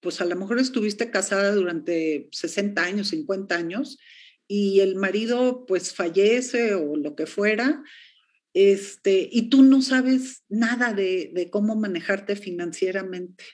pues 0.00 0.20
a 0.20 0.24
lo 0.24 0.36
mejor 0.36 0.60
estuviste 0.60 1.10
casada 1.10 1.52
durante 1.52 2.28
60 2.30 2.80
años, 2.80 3.08
50 3.08 3.56
años, 3.56 3.98
y 4.46 4.80
el 4.80 4.94
marido 4.94 5.66
pues 5.66 5.92
fallece 5.92 6.74
o 6.74 6.96
lo 6.96 7.16
que 7.16 7.26
fuera, 7.26 7.82
este, 8.52 9.28
y 9.32 9.48
tú 9.48 9.64
no 9.64 9.82
sabes 9.82 10.44
nada 10.48 10.92
de, 10.92 11.32
de 11.34 11.50
cómo 11.50 11.74
manejarte 11.74 12.36
financieramente 12.36 13.44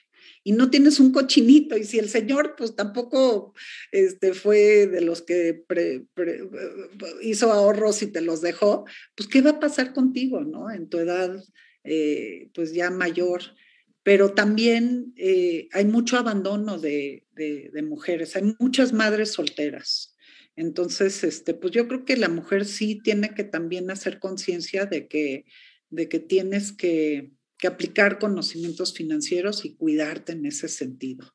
y 0.43 0.53
no 0.53 0.69
tienes 0.69 0.99
un 0.99 1.11
cochinito 1.11 1.77
y 1.77 1.83
si 1.83 1.99
el 1.99 2.09
señor 2.09 2.55
pues 2.57 2.75
tampoco 2.75 3.53
este, 3.91 4.33
fue 4.33 4.87
de 4.87 5.01
los 5.01 5.21
que 5.21 5.63
hizo 7.21 7.51
ahorros 7.51 8.01
y 8.01 8.07
te 8.07 8.21
los 8.21 8.41
dejó, 8.41 8.85
pues 9.15 9.29
¿qué 9.29 9.41
va 9.41 9.51
a 9.51 9.59
pasar 9.59 9.93
contigo, 9.93 10.41
no? 10.41 10.71
En 10.71 10.89
tu 10.89 10.97
edad 10.97 11.43
eh, 11.83 12.49
pues 12.53 12.73
ya 12.73 12.89
mayor. 12.89 13.41
Pero 14.03 14.33
también 14.33 15.13
eh, 15.15 15.67
hay 15.73 15.85
mucho 15.85 16.17
abandono 16.17 16.79
de, 16.79 17.27
de, 17.33 17.83
mujeres, 17.83 18.35
hay 18.35 18.55
muchas 18.59 18.93
madres 18.93 19.33
solteras. 19.33 20.15
Entonces, 20.55 21.23
este, 21.23 21.53
pues 21.53 21.71
yo 21.71 21.87
creo 21.87 22.03
que 22.03 22.17
la 22.17 22.29
mujer 22.29 22.65
sí 22.65 22.99
tiene 23.03 23.35
que 23.35 23.43
también 23.43 23.91
hacer 23.91 24.19
conciencia 24.19 24.87
de 24.87 25.07
que, 25.07 25.45
de 25.91 26.09
que 26.09 26.19
tienes 26.19 26.71
que, 26.71 27.31
que 27.61 27.67
aplicar 27.67 28.19
conocimientos 28.19 28.93
financieros 28.93 29.63
y 29.63 29.75
cuidarte 29.75 30.33
en 30.33 30.45
ese 30.47 30.67
sentido. 30.67 31.33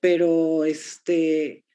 Pero, 0.00 0.64
este, 0.64 1.66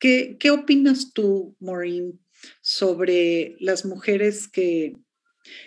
¿qué, 0.00 0.38
qué 0.40 0.50
opinas 0.50 1.12
tú, 1.12 1.54
Maureen, 1.60 2.18
sobre 2.62 3.56
las 3.60 3.84
mujeres 3.84 4.48
que, 4.48 4.96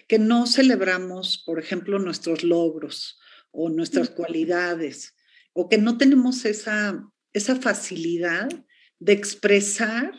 que 0.07 0.17
no 0.17 0.47
celebramos, 0.47 1.43
por 1.45 1.59
ejemplo, 1.59 1.99
nuestros 1.99 2.43
logros 2.43 3.19
o 3.51 3.69
nuestras 3.69 4.09
cualidades, 4.09 5.15
o 5.53 5.69
que 5.69 5.77
no 5.77 5.97
tenemos 5.97 6.45
esa, 6.45 7.07
esa 7.33 7.55
facilidad 7.55 8.49
de 8.99 9.13
expresar 9.13 10.13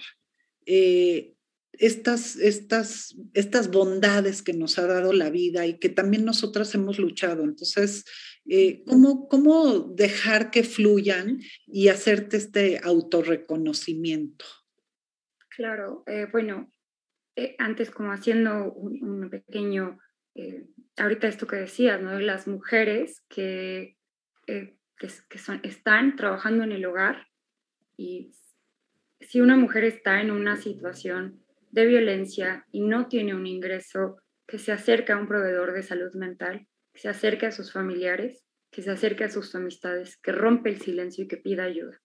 eh, 0.67 1.35
estas, 1.81 2.37
estas, 2.37 3.17
estas 3.33 3.71
bondades 3.71 4.43
que 4.43 4.53
nos 4.53 4.79
ha 4.79 4.87
dado 4.87 5.15
la 5.15 5.31
vida 5.31 5.67
y 5.67 5.79
que 5.79 5.89
también 5.89 6.27
nosotras 6.27 6.75
hemos 6.75 6.99
luchado. 6.99 7.43
Entonces, 7.43 8.05
eh, 8.47 8.85
¿cómo, 8.85 9.29
¿cómo 9.29 9.79
dejar 9.95 10.51
que 10.51 10.63
fluyan 10.63 11.41
y 11.67 11.89
hacerte 11.89 12.37
este 12.37 12.81
autorreconocimiento? 12.83 14.45
Claro, 15.49 16.05
eh, 16.07 16.27
bueno, 16.31 16.71
eh, 17.35 17.57
antes 17.59 17.91
como 17.91 18.13
haciendo 18.13 18.73
un, 18.73 19.31
pequeño, 19.31 19.99
ahorita 20.99 21.29
esto 21.29 21.47
que 21.47 21.57
decías, 21.57 22.01
¿no? 22.01 22.19
Las 22.21 22.47
mujeres 22.47 23.23
que, 23.29 23.97
que, 24.47 24.77
que 24.99 25.39
son, 25.39 25.61
están 25.63 26.17
trabajando 26.17 26.63
en 26.63 26.73
el 26.73 26.85
hogar 26.85 27.27
y 27.97 28.35
si 29.21 29.41
una 29.41 29.57
mujer 29.57 29.85
está 29.85 30.21
en 30.21 30.31
una 30.31 30.57
situación 30.57 31.40
de 31.71 31.87
violencia 31.87 32.67
y 32.71 32.83
no 32.83 33.07
tiene 33.09 33.35
un 33.35 33.47
ingreso, 33.47 34.17
que 34.47 34.59
se 34.59 34.73
acerque 34.73 35.13
a 35.13 35.17
un 35.17 35.29
proveedor 35.29 35.73
de 35.73 35.83
salud 35.83 36.13
mental, 36.15 36.67
que 36.93 37.01
se 37.01 37.09
acerque 37.09 37.47
a 37.47 37.53
sus 37.53 37.73
familiares, 37.73 38.45
que 38.71 38.83
se 38.83 38.91
acerque 38.91 39.25
a 39.25 39.31
sus 39.31 39.55
amistades, 39.55 40.17
que 40.17 40.33
rompe 40.33 40.71
el 40.71 40.81
silencio 40.81 41.25
y 41.25 41.29
que 41.29 41.37
pida 41.37 41.65
ayuda. 41.65 42.01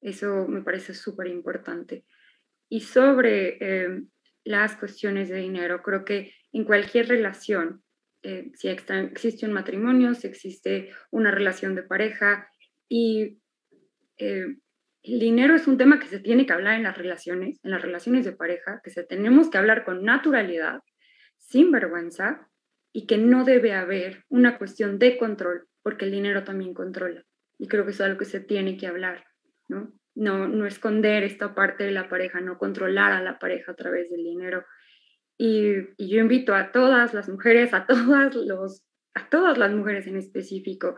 Eso 0.00 0.46
me 0.46 0.62
parece 0.62 0.94
súper 0.94 1.26
importante. 1.26 2.04
Y 2.68 2.80
sobre 2.80 3.58
eh, 3.60 4.02
las 4.44 4.76
cuestiones 4.76 5.28
de 5.28 5.38
dinero, 5.38 5.82
creo 5.82 6.04
que 6.04 6.32
en 6.52 6.64
cualquier 6.64 7.08
relación, 7.08 7.82
eh, 8.22 8.50
si 8.54 8.68
existe 8.68 9.46
un 9.46 9.52
matrimonio, 9.52 10.14
si 10.14 10.26
existe 10.26 10.90
una 11.10 11.30
relación 11.30 11.74
de 11.74 11.82
pareja 11.82 12.48
y 12.88 13.38
eh, 14.18 14.56
el 15.08 15.20
dinero 15.20 15.54
es 15.54 15.66
un 15.66 15.78
tema 15.78 15.98
que 15.98 16.06
se 16.06 16.20
tiene 16.20 16.46
que 16.46 16.52
hablar 16.52 16.74
en 16.76 16.82
las 16.82 16.96
relaciones, 16.96 17.58
en 17.62 17.70
las 17.70 17.82
relaciones 17.82 18.24
de 18.24 18.32
pareja, 18.32 18.80
que 18.84 18.90
se 18.90 19.04
tenemos 19.04 19.50
que 19.50 19.58
hablar 19.58 19.84
con 19.84 20.04
naturalidad, 20.04 20.80
sin 21.38 21.70
vergüenza, 21.70 22.48
y 22.92 23.06
que 23.06 23.18
no 23.18 23.44
debe 23.44 23.74
haber 23.74 24.24
una 24.28 24.58
cuestión 24.58 24.98
de 24.98 25.18
control, 25.18 25.68
porque 25.82 26.04
el 26.04 26.10
dinero 26.10 26.44
también 26.44 26.74
controla. 26.74 27.24
Y 27.58 27.68
creo 27.68 27.84
que 27.84 27.90
eso 27.90 28.02
es 28.02 28.06
algo 28.08 28.18
que 28.18 28.24
se 28.24 28.40
tiene 28.40 28.76
que 28.76 28.86
hablar, 28.86 29.24
¿no? 29.68 29.92
No, 30.14 30.48
no 30.48 30.66
esconder 30.66 31.22
esta 31.22 31.54
parte 31.54 31.84
de 31.84 31.92
la 31.92 32.08
pareja, 32.08 32.40
no 32.40 32.58
controlar 32.58 33.12
a 33.12 33.22
la 33.22 33.38
pareja 33.38 33.72
a 33.72 33.76
través 33.76 34.10
del 34.10 34.24
dinero. 34.24 34.64
Y, 35.36 35.74
yo 35.96 36.20
invito 36.20 36.54
a 36.54 36.72
todas 36.72 37.14
las 37.14 37.28
mujeres, 37.28 37.72
a 37.72 37.86
todas, 37.86 38.34
los, 38.34 38.84
a 39.14 39.28
todas 39.28 39.56
las 39.58 39.72
mujeres 39.72 40.06
en 40.08 40.16
específico, 40.16 40.96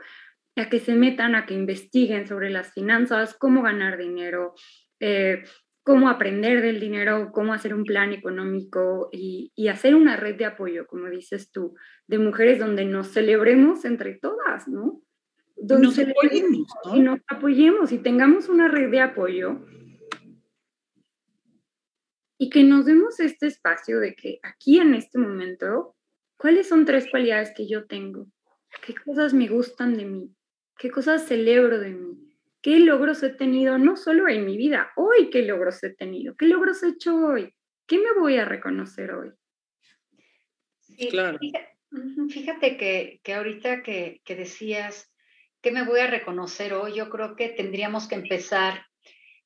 a 0.60 0.68
que 0.68 0.80
se 0.80 0.94
metan, 0.94 1.34
a 1.34 1.46
que 1.46 1.54
investiguen 1.54 2.26
sobre 2.26 2.50
las 2.50 2.72
finanzas, 2.72 3.34
cómo 3.34 3.62
ganar 3.62 3.98
dinero, 3.98 4.54
eh, 5.00 5.42
cómo 5.82 6.08
aprender 6.08 6.62
del 6.62 6.78
dinero, 6.78 7.30
cómo 7.32 7.52
hacer 7.52 7.74
un 7.74 7.84
plan 7.84 8.12
económico 8.12 9.08
y, 9.12 9.52
hacer 9.68 9.94
una 9.94 10.16
red 10.16 10.36
de 10.36 10.44
apoyo, 10.44 10.86
como 10.86 11.08
dices 11.08 11.50
tú, 11.50 11.74
de 12.06 12.18
mujeres 12.18 12.58
donde 12.58 12.84
nos 12.84 13.08
celebremos 13.08 13.84
entre 13.84 14.14
todas, 14.14 14.68
¿no? 14.68 15.02
Donde 15.56 15.88
nos 15.88 15.98
apoyemos, 15.98 16.66
Y 16.94 17.00
nos 17.00 17.20
apoyemos 17.28 17.92
y 17.92 17.98
tengamos 17.98 18.48
una 18.48 18.68
red 18.68 18.90
de 18.90 19.00
apoyo 19.00 19.60
y 22.38 22.48
que 22.48 22.64
nos 22.64 22.86
demos 22.86 23.20
este 23.20 23.46
espacio 23.48 24.00
de 24.00 24.14
que 24.14 24.40
aquí 24.42 24.78
en 24.78 24.94
este 24.94 25.18
momento, 25.18 25.94
¿cuáles 26.38 26.68
son 26.68 26.86
tres 26.86 27.06
cualidades 27.10 27.52
que 27.54 27.68
yo 27.68 27.86
tengo? 27.86 28.28
¿Qué 28.86 28.94
cosas 28.94 29.34
me 29.34 29.46
gustan 29.46 29.94
de 29.96 30.06
mí? 30.06 30.34
Qué 30.80 30.90
cosas 30.90 31.26
celebro 31.26 31.78
de 31.78 31.90
mí, 31.90 32.16
qué 32.62 32.80
logros 32.80 33.22
he 33.22 33.28
tenido, 33.28 33.76
no 33.76 33.98
solo 33.98 34.28
en 34.28 34.46
mi 34.46 34.56
vida, 34.56 34.90
hoy 34.96 35.28
qué 35.28 35.42
logros 35.42 35.84
he 35.84 35.90
tenido, 35.90 36.34
qué 36.36 36.46
logros 36.46 36.82
he 36.82 36.88
hecho 36.88 37.14
hoy, 37.16 37.54
qué 37.86 37.98
me 37.98 38.18
voy 38.18 38.38
a 38.38 38.46
reconocer 38.46 39.12
hoy. 39.12 39.30
claro. 41.10 41.38
Fíjate, 42.30 42.78
que, 42.78 43.20
que, 43.22 43.34
ahorita 43.34 43.82
que, 43.82 44.22
que 44.24 44.36
decías, 44.36 45.12
¿qué 45.60 45.70
me 45.70 45.84
voy 45.84 46.00
a 46.00 46.06
reconocer 46.06 46.72
hoy? 46.72 46.94
Yo 46.94 47.10
creo 47.10 47.36
que 47.36 47.50
tendríamos 47.50 48.08
que 48.08 48.14
empezar 48.14 48.86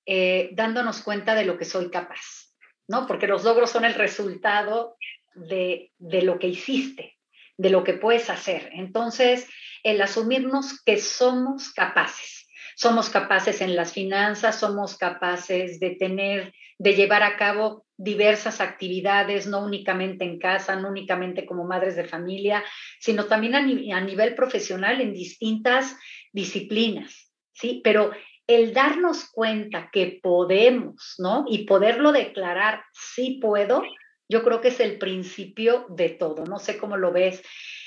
eh, 0.07 0.51
dándonos 0.53 1.03
cuenta 1.03 1.35
de 1.35 1.47
lo 1.47 1.59
que 1.59 1.65
soy 1.65 1.91
capaz, 1.91 2.55
¿no? 2.87 3.09
Porque 3.09 3.27
los 3.27 3.43
logros 3.43 3.71
son 3.71 3.85
el 3.85 3.95
resultado 3.95 4.97
de, 5.35 5.91
de 5.99 6.23
lo 6.23 6.39
que 6.39 6.49
hiciste, 6.49 7.19
de 7.57 7.71
lo 7.71 7.85
que 7.85 7.95
puedes 7.95 8.31
hacer. 8.31 8.71
Entonces, 8.73 9.49
el 9.83 10.01
asumirnos 10.01 10.83
que 10.83 10.99
somos 10.99 11.73
capaces. 11.73 12.49
Somos 12.77 13.09
capaces 13.09 13.61
en 13.61 13.77
las 13.77 13.93
finanzas, 13.93 14.59
somos 14.59 14.99
capaces 14.99 15.79
de 15.79 15.91
tener, 15.91 16.53
de 16.79 16.95
llevar 16.95 17.23
a 17.23 17.37
cabo 17.37 17.85
diversas 17.97 18.61
actividades, 18.61 19.47
no 19.47 19.65
únicamente 19.65 20.25
en 20.25 20.39
casa, 20.39 20.75
no 20.75 20.89
únicamente 20.89 21.47
como 21.47 21.65
madres 21.65 21.95
de 21.95 22.05
familia, 22.05 22.65
sino 22.99 23.27
también 23.27 23.55
a, 23.55 24.01
nivel 24.01 24.35
profesional 24.35 25.01
en 25.01 25.13
distintas 25.13 25.97
disciplinas, 26.33 27.31
¿sí? 27.53 27.81
Pero 27.85 28.11
el 28.47 28.75
darnos 28.75 29.31
cuenta 29.31 29.91
que 29.93 30.19
podemos, 30.23 31.15
¿no? 31.19 31.45
Y 31.49 31.65
poderlo 31.67 32.11
declarar, 32.11 32.83
sí 32.93 33.39
puedo, 33.41 33.83
yo 34.29 34.43
creo 34.43 34.61
que 34.61 34.69
es 34.69 34.81
el 34.81 34.99
principio 34.99 35.87
de 35.91 36.11
todo. 36.11 36.45
No 36.47 36.59
sé 36.59 36.79
cómo 36.79 36.97
lo 36.97 37.13
ves. 37.13 37.43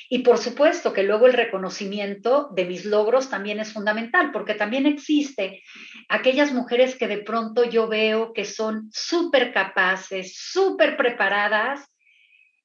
Y 0.09 0.19
por 0.19 0.37
supuesto 0.37 0.93
que 0.93 1.03
luego 1.03 1.27
el 1.27 1.33
reconocimiento 1.33 2.49
de 2.53 2.65
mis 2.65 2.85
logros 2.85 3.29
también 3.29 3.59
es 3.59 3.73
fundamental, 3.73 4.31
porque 4.31 4.53
también 4.53 4.85
existe 4.85 5.63
aquellas 6.07 6.53
mujeres 6.53 6.95
que 6.95 7.07
de 7.07 7.17
pronto 7.17 7.65
yo 7.65 7.87
veo 7.89 8.31
que 8.31 8.45
son 8.45 8.89
súper 8.93 9.51
capaces, 9.51 10.37
súper 10.37 10.95
preparadas 10.95 11.85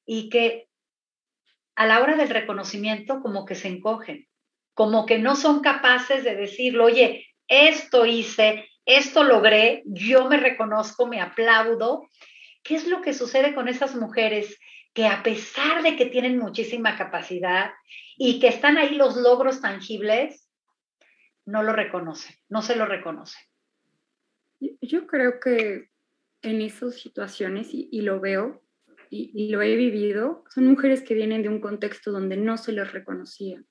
y 0.05 0.29
que 0.29 0.67
a 1.75 1.85
la 1.85 2.01
hora 2.01 2.15
del 2.15 2.29
reconocimiento 2.29 3.19
como 3.21 3.45
que 3.45 3.55
se 3.55 3.67
encogen, 3.67 4.27
como 4.73 5.05
que 5.05 5.19
no 5.19 5.35
son 5.35 5.59
capaces 5.59 6.23
de 6.23 6.35
decirlo, 6.35 6.85
oye, 6.85 7.27
esto 7.47 8.05
hice, 8.05 8.69
esto 8.85 9.23
logré, 9.23 9.83
yo 9.85 10.29
me 10.29 10.37
reconozco, 10.37 11.07
me 11.07 11.19
aplaudo. 11.19 12.07
¿Qué 12.63 12.75
es 12.75 12.87
lo 12.87 13.01
que 13.01 13.13
sucede 13.13 13.53
con 13.53 13.67
esas 13.67 13.95
mujeres 13.95 14.57
que 14.93 15.07
a 15.07 15.21
pesar 15.21 15.83
de 15.83 15.95
que 15.95 16.05
tienen 16.05 16.37
muchísima 16.37 16.97
capacidad 16.97 17.71
y 18.17 18.39
que 18.39 18.47
están 18.47 18.77
ahí 18.77 18.95
los 18.95 19.17
logros 19.17 19.61
tangibles, 19.61 20.49
no 21.45 21.61
lo 21.61 21.73
reconocen, 21.73 22.35
no 22.47 22.61
se 22.61 22.75
lo 22.75 22.85
reconocen? 22.85 23.41
Yo 24.81 25.07
creo 25.07 25.39
que 25.41 25.89
en 26.41 26.61
esas 26.61 26.95
situaciones, 26.95 27.69
y, 27.71 28.01
lo 28.01 28.19
veo, 28.19 28.61
y, 29.09 29.49
lo 29.49 29.61
he 29.61 29.75
vivido, 29.75 30.43
son 30.49 30.67
mujeres 30.67 31.01
que 31.01 31.13
vienen 31.13 31.41
de 31.41 31.49
un 31.49 31.59
contexto 31.59 32.11
donde 32.11 32.37
no 32.37 32.57
se 32.57 32.73
les 32.73 32.91
reconocía. 32.91 33.63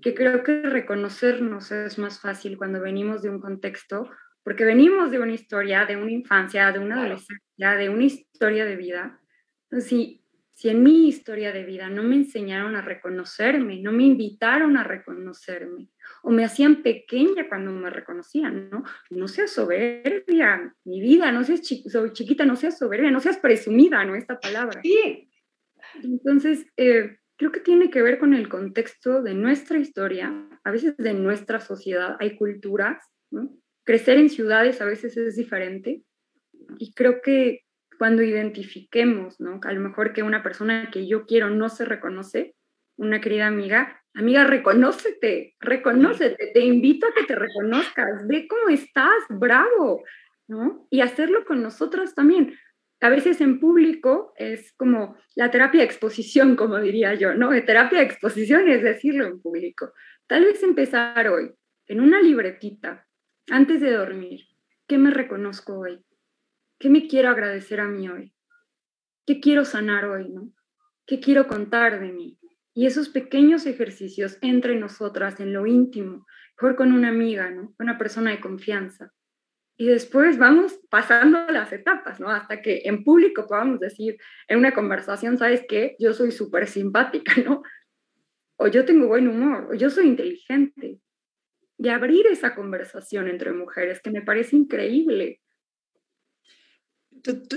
Que 0.00 0.14
creo 0.14 0.42
que 0.44 0.62
reconocernos 0.62 1.72
es 1.72 1.98
más 1.98 2.20
fácil 2.20 2.56
cuando 2.56 2.80
venimos 2.80 3.22
de 3.22 3.30
un 3.30 3.40
contexto, 3.40 4.08
porque 4.44 4.64
venimos 4.64 5.10
de 5.10 5.18
una 5.18 5.32
historia, 5.32 5.86
de 5.86 5.96
una 5.96 6.12
infancia, 6.12 6.70
de 6.70 6.78
una 6.78 7.00
adolescencia, 7.00 7.74
de 7.76 7.88
una 7.88 8.04
historia 8.04 8.64
de 8.64 8.76
vida. 8.76 9.20
Entonces, 9.70 10.20
si 10.54 10.68
en 10.68 10.84
mi 10.84 11.08
historia 11.08 11.50
de 11.50 11.64
vida 11.64 11.88
no 11.88 12.04
me 12.04 12.14
enseñaron 12.14 12.76
a 12.76 12.80
reconocerme, 12.80 13.80
no 13.80 13.90
me 13.90 14.04
invitaron 14.04 14.76
a 14.76 14.84
reconocerme, 14.84 15.90
o 16.22 16.30
me 16.30 16.44
hacían 16.44 16.82
pequeña 16.82 17.48
cuando 17.48 17.72
me 17.72 17.90
reconocían, 17.90 18.70
¿no? 18.70 18.84
No 19.10 19.26
seas 19.26 19.50
soberbia, 19.50 20.72
mi 20.84 21.00
vida, 21.00 21.32
no 21.32 21.42
seas 21.42 21.60
soy 21.66 22.12
chiquita, 22.12 22.44
no 22.44 22.54
seas 22.54 22.78
soberbia, 22.78 23.10
no 23.10 23.20
seas 23.20 23.38
presumida, 23.38 24.04
¿no? 24.04 24.14
Esta 24.14 24.38
palabra. 24.38 24.80
Sí. 24.82 25.28
Entonces, 26.02 26.66
eh, 26.76 27.18
creo 27.36 27.50
que 27.50 27.60
tiene 27.60 27.90
que 27.90 28.02
ver 28.02 28.18
con 28.18 28.32
el 28.32 28.48
contexto 28.48 29.22
de 29.22 29.34
nuestra 29.34 29.78
historia, 29.78 30.32
a 30.62 30.70
veces 30.70 30.96
de 30.96 31.14
nuestra 31.14 31.60
sociedad, 31.60 32.16
hay 32.20 32.36
culturas, 32.36 33.04
¿no? 33.30 33.50
Crecer 33.84 34.18
en 34.18 34.30
ciudades 34.30 34.80
a 34.80 34.86
veces 34.86 35.16
es 35.16 35.36
diferente, 35.36 36.02
y 36.78 36.94
creo 36.94 37.20
que 37.22 37.60
cuando 37.98 38.22
identifiquemos, 38.22 39.40
¿no? 39.40 39.60
A 39.62 39.72
lo 39.72 39.80
mejor 39.80 40.12
que 40.12 40.22
una 40.22 40.42
persona 40.42 40.90
que 40.92 41.06
yo 41.06 41.26
quiero 41.26 41.50
no 41.50 41.68
se 41.68 41.84
reconoce, 41.84 42.54
una 42.96 43.20
querida 43.20 43.46
amiga, 43.46 44.02
amiga, 44.14 44.44
reconócete, 44.44 45.54
reconócete, 45.60 46.50
te 46.52 46.60
invito 46.60 47.06
a 47.06 47.14
que 47.14 47.24
te 47.24 47.34
reconozcas, 47.34 48.26
ve 48.26 48.46
cómo 48.48 48.68
estás, 48.68 49.24
bravo, 49.28 50.02
¿no? 50.48 50.86
Y 50.90 51.00
hacerlo 51.00 51.44
con 51.44 51.62
nosotros 51.62 52.14
también. 52.14 52.56
A 53.00 53.08
veces 53.08 53.40
en 53.40 53.60
público 53.60 54.32
es 54.36 54.72
como 54.76 55.16
la 55.34 55.50
terapia 55.50 55.80
de 55.80 55.86
exposición, 55.86 56.56
como 56.56 56.78
diría 56.80 57.14
yo, 57.14 57.34
¿no? 57.34 57.50
De 57.50 57.62
terapia 57.62 57.98
de 57.98 58.04
exposición 58.04 58.68
es 58.68 58.82
decirlo 58.82 59.26
en 59.26 59.40
público. 59.40 59.92
Tal 60.26 60.44
vez 60.44 60.62
empezar 60.62 61.28
hoy, 61.28 61.50
en 61.86 62.00
una 62.00 62.22
libretita, 62.22 63.03
antes 63.50 63.80
de 63.80 63.92
dormir, 63.92 64.46
¿qué 64.86 64.98
me 64.98 65.10
reconozco 65.10 65.78
hoy? 65.78 66.04
¿Qué 66.78 66.88
me 66.90 67.06
quiero 67.08 67.30
agradecer 67.30 67.80
a 67.80 67.86
mí 67.86 68.08
hoy? 68.08 68.34
¿Qué 69.26 69.40
quiero 69.40 69.64
sanar 69.64 70.04
hoy, 70.06 70.28
no? 70.28 70.52
¿Qué 71.06 71.20
quiero 71.20 71.46
contar 71.46 72.00
de 72.00 72.12
mí? 72.12 72.38
Y 72.74 72.86
esos 72.86 73.08
pequeños 73.08 73.66
ejercicios 73.66 74.38
entre 74.40 74.76
nosotras 74.76 75.38
en 75.40 75.52
lo 75.52 75.66
íntimo, 75.66 76.26
mejor 76.56 76.76
con 76.76 76.92
una 76.92 77.08
amiga, 77.08 77.50
¿no? 77.50 77.74
Una 77.78 77.98
persona 77.98 78.30
de 78.30 78.40
confianza. 78.40 79.12
Y 79.76 79.86
después 79.86 80.38
vamos 80.38 80.78
pasando 80.88 81.46
las 81.48 81.72
etapas, 81.72 82.20
¿no? 82.20 82.30
Hasta 82.30 82.62
que 82.62 82.82
en 82.84 83.04
público 83.04 83.46
podamos 83.46 83.80
decir 83.80 84.16
en 84.48 84.58
una 84.58 84.72
conversación, 84.72 85.36
¿sabes 85.36 85.64
qué? 85.68 85.96
Yo 85.98 86.12
soy 86.12 86.30
súper 86.32 86.66
simpática, 86.66 87.34
¿no? 87.44 87.62
O 88.56 88.68
yo 88.68 88.84
tengo 88.84 89.08
buen 89.08 89.28
humor, 89.28 89.68
o 89.70 89.74
yo 89.74 89.90
soy 89.90 90.06
inteligente. 90.06 91.00
Y 91.84 91.88
abrir 91.88 92.26
esa 92.26 92.54
conversación 92.54 93.28
entre 93.28 93.52
mujeres, 93.52 94.00
que 94.00 94.10
me 94.10 94.22
parece 94.22 94.56
increíble 94.56 95.40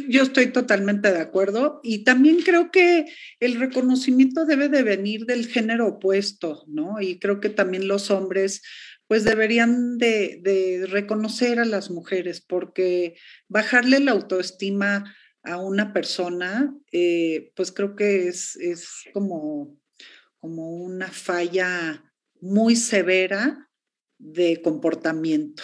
yo 0.08 0.24
estoy 0.24 0.48
totalmente 0.52 1.12
de 1.12 1.20
acuerdo 1.20 1.80
y 1.84 2.04
también 2.04 2.42
creo 2.42 2.72
que 2.72 3.06
el 3.40 3.60
reconocimiento 3.60 4.46
debe 4.46 4.70
de 4.70 4.84
venir 4.84 5.26
del 5.26 5.48
género 5.48 5.88
opuesto, 5.88 6.64
¿no? 6.68 7.02
Y 7.02 7.20
creo 7.20 7.40
que 7.40 7.50
también 7.50 7.88
los 7.88 8.10
hombres 8.10 8.62
pues 9.08 9.24
deberían 9.24 9.98
de, 9.98 10.86
reconocer 10.90 11.60
a 11.60 11.66
las 11.66 11.90
mujeres 11.90 12.42
porque 12.42 13.16
bajarle 13.48 14.00
la 14.00 14.12
autoestima 14.12 15.16
a 15.44 15.58
una 15.58 15.94
persona, 15.94 16.74
eh, 16.92 17.52
pues 17.56 17.72
creo 17.72 17.96
que 17.96 18.28
es, 18.28 18.58
es 18.58 19.04
como, 19.14 19.78
como 20.40 20.72
una 20.72 21.08
falla 21.08 22.04
muy 22.42 22.76
severa 22.76 23.67
de 24.18 24.62
comportamiento. 24.62 25.64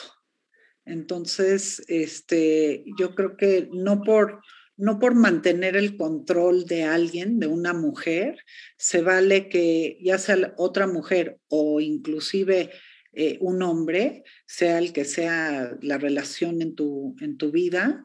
Entonces, 0.86 1.84
este, 1.88 2.84
yo 2.98 3.16
creo 3.16 3.38
que 3.38 3.70
no 3.72 4.02
por, 4.02 4.42
no 4.76 5.00
por 5.00 5.16
mantener 5.16 5.76
el 5.76 5.98
control 5.98 6.66
de 6.66 6.84
alguien, 6.84 7.40
de 7.40 7.48
una 7.48 7.74
mujer, 7.74 8.38
se 8.78 9.02
vale 9.02 9.50
que 9.50 9.98
ya 10.02 10.18
sea 10.18 10.54
otra 10.58 10.88
mujer 10.88 11.40
o 11.48 11.80
inclusive 11.80 12.72
eh, 13.14 13.38
un 13.42 13.62
hombre, 13.62 14.24
sea 14.46 14.80
el 14.80 14.92
que 14.92 15.06
sea 15.06 15.78
la 15.82 15.98
relación 15.98 16.62
en 16.62 16.76
tu, 16.76 17.16
en 17.22 17.38
tu 17.38 17.52
vida, 17.52 18.04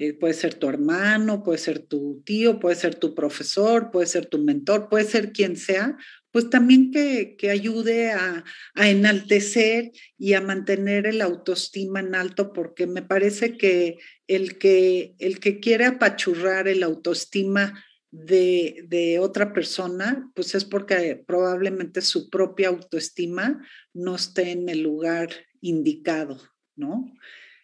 eh, 0.00 0.12
puede 0.12 0.34
ser 0.34 0.54
tu 0.54 0.68
hermano, 0.68 1.42
puede 1.42 1.58
ser 1.58 1.80
tu 1.80 2.22
tío, 2.24 2.60
puede 2.60 2.76
ser 2.76 2.94
tu 2.94 3.16
profesor, 3.16 3.90
puede 3.90 4.06
ser 4.06 4.26
tu 4.26 4.38
mentor, 4.38 4.88
puede 4.88 5.04
ser 5.04 5.32
quien 5.32 5.56
sea, 5.56 5.96
pues 6.30 6.50
también 6.50 6.90
que, 6.90 7.36
ayude 7.50 8.12
a, 8.12 8.44
enaltecer 8.76 9.92
y 10.16 10.34
a 10.34 10.40
mantener 10.40 11.06
el 11.06 11.20
autoestima 11.20 12.00
en 12.00 12.14
alto, 12.14 12.52
porque 12.52 12.86
me 12.86 13.02
parece 13.02 13.56
que 13.56 13.98
el 14.26 14.58
que, 14.58 15.14
el 15.18 15.40
que 15.40 15.60
quiere 15.60 15.86
apachurrar 15.86 16.68
el 16.68 16.82
autoestima 16.82 17.84
de, 18.10 18.84
de, 18.88 19.18
otra 19.18 19.52
persona, 19.52 20.30
pues 20.34 20.54
es 20.54 20.64
porque 20.64 21.22
probablemente 21.26 22.00
su 22.00 22.30
propia 22.30 22.68
autoestima 22.68 23.66
no 23.92 24.16
esté 24.16 24.52
en 24.52 24.68
el 24.68 24.82
lugar 24.82 25.30
indicado, 25.60 26.40
¿no? 26.76 27.12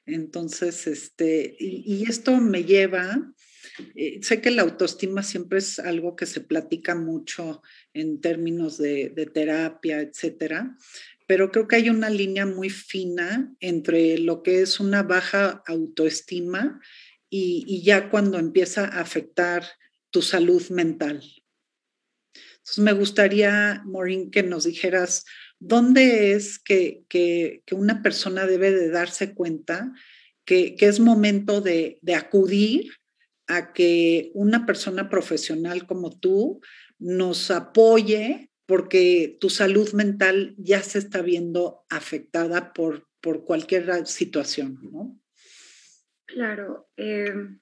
Entonces, 0.06 0.86
este, 0.86 1.56
y, 1.58 2.04
esto 2.08 2.36
me 2.36 2.64
lleva, 2.64 3.32
eh, 3.94 4.20
sé 4.22 4.40
que 4.40 4.50
la 4.50 4.62
autoestima 4.62 5.22
siempre 5.22 5.58
es 5.58 5.78
algo 5.78 6.14
que 6.14 6.26
se 6.26 6.40
platica 6.40 6.94
mucho 6.94 7.62
en 7.94 8.20
términos 8.20 8.76
de, 8.78 9.08
terapia, 9.32 10.00
etcétera, 10.00 10.76
pero 11.26 11.50
creo 11.50 11.66
que 11.66 11.76
hay 11.76 11.88
una 11.88 12.10
línea 12.10 12.44
muy 12.44 12.68
fina 12.68 13.54
entre 13.60 14.18
lo 14.18 14.42
que 14.42 14.60
es 14.60 14.78
una 14.78 15.02
baja 15.02 15.62
autoestima 15.66 16.80
y, 17.30 17.82
ya 17.82 18.10
cuando 18.10 18.38
empieza 18.38 18.84
a 18.84 19.00
afectar 19.00 19.64
tu 20.10 20.20
salud 20.20 20.62
mental. 20.68 21.22
Entonces, 22.34 22.78
me 22.78 22.92
gustaría, 22.92 23.82
Maureen, 23.86 24.30
que 24.30 24.42
nos 24.42 24.64
dijeras 24.64 25.24
¿Dónde 25.66 26.32
es 26.32 26.58
que, 26.58 27.62
una 27.72 28.02
persona 28.02 28.46
debe 28.46 28.70
de 28.70 28.90
darse 28.90 29.32
cuenta 29.32 29.94
que, 30.44 30.76
es 30.78 31.00
momento 31.00 31.62
de, 31.62 31.98
acudir 32.14 32.90
a 33.46 33.72
que 33.72 34.30
una 34.34 34.66
persona 34.66 35.08
profesional 35.08 35.86
como 35.86 36.10
tú 36.10 36.60
nos 37.04 37.50
apoye 37.50 38.50
porque 38.66 39.36
tu 39.40 39.50
salud 39.50 39.92
mental 39.92 40.54
ya 40.56 40.82
se 40.82 40.98
está 40.98 41.20
viendo 41.22 41.84
afectada 41.90 42.72
por, 42.72 43.06
por 43.20 43.44
cualquier 43.44 44.06
situación, 44.06 44.78
¿no? 44.90 45.20
Claro. 46.26 46.88
Em, 46.96 47.60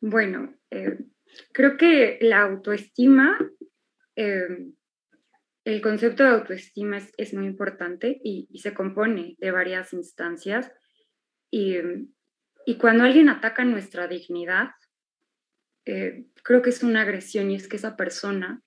bueno, 0.00 0.58
em, 0.70 1.12
creo 1.52 1.76
que 1.76 2.18
la 2.20 2.42
autoestima 2.42 3.38
em, 4.16 4.74
el 5.64 5.80
concepto 5.80 6.24
de 6.24 6.30
autoestima 6.30 6.98
es, 7.16 7.34
muy 7.34 7.46
importante 7.46 8.20
y, 8.24 8.48
se 8.58 8.74
compone 8.74 9.36
de 9.38 9.50
varias 9.52 9.92
instancias. 9.92 10.72
Y, 11.50 11.76
cuando 12.78 13.04
alguien 13.04 13.28
ataca 13.28 13.64
nuestra 13.64 14.08
dignidad, 14.08 14.70
eh, 15.84 16.26
creo 16.42 16.62
que 16.62 16.70
es 16.70 16.82
una 16.82 17.02
agresión 17.02 17.50
y 17.50 17.56
es 17.56 17.68
que 17.68 17.76
esa 17.76 17.96
persona, 17.96 18.62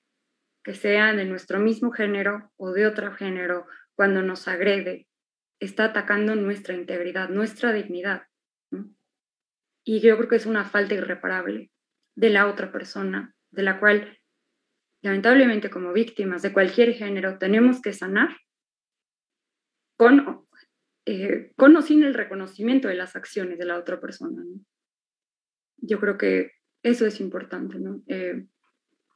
que 0.66 0.74
sea 0.74 1.14
de 1.14 1.26
nuestro 1.26 1.60
mismo 1.60 1.92
género 1.92 2.52
o 2.58 2.72
de 2.72 2.88
otro 2.88 3.14
género, 3.14 3.68
cuando 3.94 4.24
nos 4.24 4.48
agrede, 4.48 5.08
está 5.60 5.86
atacando 5.86 6.34
nuestra 6.36 6.74
integridad, 6.74 7.30
nuestra 7.30 7.72
dignidad. 7.72 8.24
Y 9.86 10.00
yo 10.00 10.18
creo 10.18 10.28
que 10.28 10.38
es 10.38 10.48
una 10.48 10.66
falta 10.66 10.96
irreparable 10.96 11.72
de 12.16 12.30
la 12.32 12.48
otra 12.48 12.72
persona, 12.72 13.36
de 13.52 13.62
la 13.62 13.80
cual 13.80 14.18
lamentablemente 15.04 15.70
como 15.70 15.94
víctimas 15.94 16.42
de 16.42 16.52
cualquier 16.52 16.94
género, 16.94 17.38
tenemos 17.38 17.80
que 17.80 17.94
sanar 17.94 18.36
con, 20.00 20.48
eh, 21.06 21.54
o 21.56 21.82
sin 21.84 22.04
el 22.04 22.16
reconocimiento 22.16 22.88
de 22.88 22.96
las 22.96 23.16
acciones 23.16 23.60
de 23.60 23.66
la 23.66 23.78
otra 23.78 24.02
persona. 24.02 24.44
Yo 25.78 26.00
creo 26.00 26.18
que 26.18 26.54
eso 26.82 27.06
es 27.06 27.22
importante. 27.22 27.78
¿no? 27.78 28.02
Eh, 28.08 28.48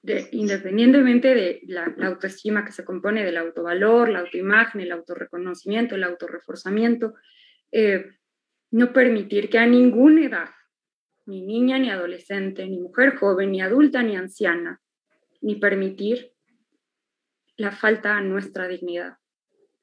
independientemente 0.04 1.36
de 1.36 1.62
la, 1.68 1.94
autoestima 2.04 2.64
que 2.64 2.72
se 2.72 2.86
compone 2.86 3.24
del 3.24 3.38
autovalor, 3.38 4.10
la 4.10 4.20
autoimagen, 4.20 4.82
el 4.82 4.92
autorreconocimiento, 4.92 5.96
el 5.96 6.04
autorreforzamiento, 6.04 7.16
eh, 7.72 8.06
no 8.72 8.94
permitir 8.94 9.50
que 9.50 9.58
a 9.58 9.66
ninguna 9.66 10.26
edad, 10.26 10.50
ni 11.26 11.42
niña 11.42 11.78
ni 11.78 11.90
adolescente, 11.90 12.66
ni 12.66 12.80
mujer 12.80 13.16
joven, 13.16 13.52
ni 13.52 13.62
adulta 13.62 14.02
ni 14.02 14.16
anciana, 14.16 14.82
ni 15.42 15.56
permitir 15.56 16.32
la 17.58 17.72
falta 17.72 18.16
a 18.16 18.22
nuestra 18.22 18.68
dignidad, 18.68 19.18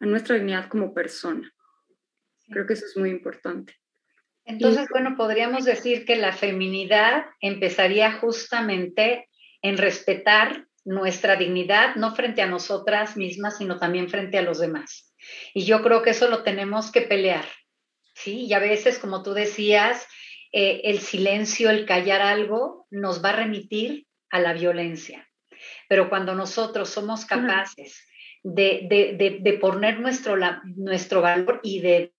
a 0.00 0.06
nuestra 0.06 0.36
dignidad 0.36 0.68
como 0.68 0.94
persona. 0.94 1.52
Creo 2.48 2.66
que 2.66 2.72
eso 2.72 2.86
es 2.86 2.96
muy 2.96 3.10
importante. 3.10 3.74
Entonces, 4.44 4.88
bueno, 4.90 5.16
podríamos 5.16 5.64
decir 5.64 6.04
que 6.04 6.16
la 6.16 6.32
feminidad 6.32 7.26
empezaría 7.40 8.12
justamente 8.12 9.28
en 9.68 9.78
respetar 9.78 10.66
nuestra 10.84 11.36
dignidad, 11.36 11.96
no 11.96 12.14
frente 12.14 12.42
a 12.42 12.46
nosotras 12.46 13.16
mismas, 13.16 13.58
sino 13.58 13.78
también 13.78 14.08
frente 14.08 14.38
a 14.38 14.42
los 14.42 14.60
demás. 14.60 15.12
Y 15.52 15.64
yo 15.64 15.82
creo 15.82 16.02
que 16.02 16.10
eso 16.10 16.28
lo 16.28 16.44
tenemos 16.44 16.92
que 16.92 17.02
pelear, 17.02 17.44
¿sí? 18.14 18.46
Y 18.46 18.52
a 18.52 18.60
veces, 18.60 18.98
como 18.98 19.24
tú 19.24 19.34
decías, 19.34 20.06
eh, 20.52 20.82
el 20.84 21.00
silencio, 21.00 21.70
el 21.70 21.86
callar 21.86 22.22
algo, 22.22 22.86
nos 22.90 23.24
va 23.24 23.30
a 23.30 23.36
remitir 23.36 24.06
a 24.30 24.38
la 24.38 24.52
violencia. 24.52 25.28
Pero 25.88 26.08
cuando 26.08 26.34
nosotros 26.34 26.88
somos 26.88 27.24
capaces 27.24 28.06
de, 28.44 29.58
poner 29.60 29.98
nuestro, 29.98 30.36
nuestro 30.76 31.20
valor 31.20 31.60
y 31.64 31.80
de 31.80 32.12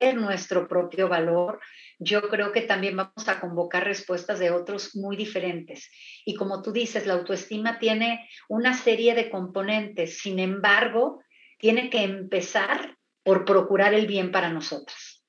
nuestro 0.00 0.68
propio 0.68 1.08
valor, 1.08 1.60
yo 1.98 2.28
creo 2.28 2.52
que 2.52 2.62
también 2.62 2.96
vamos 2.96 3.28
a 3.28 3.40
convocar 3.40 3.84
respuestas 3.84 4.38
de 4.38 4.50
otros 4.50 4.94
muy 4.94 5.16
diferentes. 5.16 5.90
Y 6.24 6.34
como 6.34 6.62
tú 6.62 6.72
dices, 6.72 7.06
la 7.06 7.14
autoestima 7.14 7.78
tiene 7.78 8.28
una 8.48 8.74
serie 8.74 9.14
de 9.14 9.30
componentes, 9.30 10.18
sin 10.18 10.38
embargo, 10.38 11.22
tiene 11.58 11.90
que 11.90 12.02
empezar 12.02 12.96
por 13.24 13.44
procurar 13.44 13.94
el 13.94 14.06
bien 14.06 14.30
para 14.30 14.50
nosotras. 14.50 15.24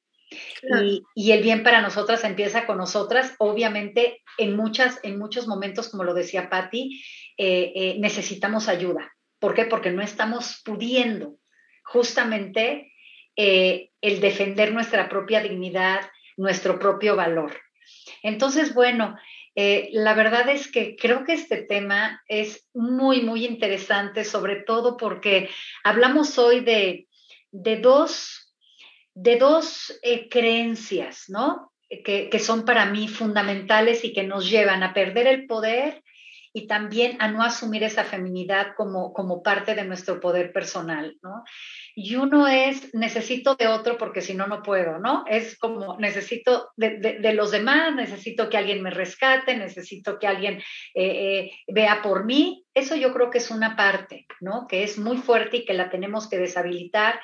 Y, 1.15 1.31
el 1.31 1.41
bien 1.41 1.63
para 1.63 1.81
nosotras 1.81 2.23
empieza 2.23 2.67
con 2.67 2.77
nosotras. 2.77 3.33
Obviamente, 3.39 4.21
en, 4.37 4.55
muchas, 4.55 4.99
en 5.03 5.17
muchos 5.17 5.47
momentos, 5.47 5.89
como 5.89 6.03
lo 6.03 6.13
decía 6.13 6.49
Patti, 6.49 7.03
eh, 7.37 7.71
eh, 7.75 7.95
necesitamos 7.99 8.67
ayuda. 8.67 9.11
¿Por 9.39 9.55
qué? 9.55 9.65
Porque 9.65 9.91
no 9.91 10.03
estamos 10.03 10.61
pudiendo 10.63 11.37
justamente 11.83 12.91
eh, 13.41 13.91
el 14.01 14.19
defender 14.19 14.73
nuestra 14.73 15.07
propia 15.07 15.41
dignidad, 15.41 16.01
nuestro 16.35 16.77
propio 16.77 17.15
valor. 17.15 17.57
Entonces, 18.21 18.73
bueno, 18.73 19.15
eh, 19.55 19.87
la 19.93 20.13
verdad 20.13 20.49
es 20.49 20.69
que 20.69 20.97
creo 20.97 21.23
que 21.23 21.35
este 21.35 21.63
tema 21.63 22.21
es 22.27 22.67
muy, 22.73 23.21
muy 23.21 23.45
interesante, 23.45 24.25
sobre 24.25 24.57
todo 24.63 24.97
porque 24.97 25.49
hablamos 25.85 26.37
hoy 26.37 26.59
de, 26.59 27.07
dos, 27.51 28.53
de 29.13 29.37
dos 29.37 29.97
eh, 30.03 30.27
creencias, 30.27 31.29
¿no? 31.29 31.71
Que, 32.03 32.29
que, 32.29 32.39
son 32.39 32.65
para 32.65 32.87
mí 32.87 33.07
fundamentales 33.07 34.03
y 34.03 34.11
que 34.11 34.23
nos 34.23 34.49
llevan 34.49 34.83
a 34.83 34.93
perder 34.93 35.27
el 35.27 35.47
poder 35.47 36.03
y 36.51 36.67
también 36.67 37.17
a 37.19 37.29
no 37.29 37.43
asumir 37.43 37.83
esa 37.83 38.03
feminidad 38.03 38.73
como, 38.75 39.13
como 39.13 39.43
parte 39.43 39.75
de 39.75 39.85
nuestro 39.85 40.19
poder 40.19 40.51
personal, 40.51 41.15
¿no? 41.21 41.43
Y 41.95 42.15
uno 42.15 42.47
es, 42.47 42.93
necesito 42.93 43.55
de 43.55 43.67
otro 43.67 43.97
porque 43.97 44.21
si 44.21 44.33
no, 44.33 44.47
no 44.47 44.63
puedo, 44.63 44.99
¿no? 44.99 45.25
Es 45.27 45.57
como, 45.59 45.97
necesito 45.99 46.69
de, 46.75 47.33
los 47.33 47.51
demás, 47.51 47.93
necesito 47.95 48.49
que 48.49 48.57
alguien 48.57 48.81
me 48.81 48.89
rescate, 48.89 49.55
necesito 49.55 50.17
que 50.17 50.27
alguien 50.27 50.55
eh, 50.55 50.61
eh, 50.95 51.51
vea 51.67 52.01
por 52.01 52.25
mí. 52.25 52.65
Eso 52.73 52.95
yo 52.95 53.13
creo 53.13 53.29
que 53.29 53.37
es 53.37 53.51
una 53.51 53.75
parte, 53.75 54.25
¿no? 54.39 54.65
Que 54.67 54.83
es 54.83 54.97
muy 54.97 55.17
fuerte 55.17 55.57
y 55.57 55.65
que 55.65 55.73
la 55.73 55.89
tenemos 55.89 56.29
que 56.29 56.37
deshabilitar. 56.37 57.19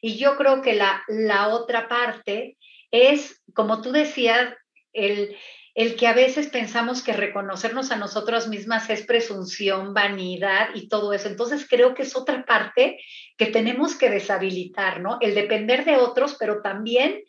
Y 0.00 0.16
yo 0.16 0.36
creo 0.36 0.60
que 0.60 0.74
la, 0.74 1.02
la 1.08 1.48
otra 1.48 1.88
parte 1.88 2.56
es, 2.90 3.42
como 3.54 3.80
tú 3.80 3.92
decías, 3.92 4.54
el, 4.92 5.36
el 5.76 5.94
que 5.94 6.06
a 6.06 6.14
veces 6.14 6.48
pensamos 6.48 7.02
que 7.02 7.12
reconocernos 7.12 7.92
a 7.92 7.96
nosotras 7.96 8.48
mismas 8.48 8.88
es 8.88 9.04
presunción, 9.04 9.92
vanidad 9.92 10.70
y 10.74 10.88
todo 10.88 11.12
eso. 11.12 11.28
Entonces 11.28 11.66
creo 11.68 11.92
que 11.92 12.02
es 12.02 12.16
otra 12.16 12.46
parte 12.46 12.98
que 13.36 13.46
tenemos 13.46 13.94
que 13.94 14.08
deshabilitar, 14.08 15.02
¿no? 15.02 15.18
El 15.20 15.34
depender 15.34 15.84
de 15.84 15.96
otros, 15.96 16.36
pero 16.40 16.62
también 16.62 17.22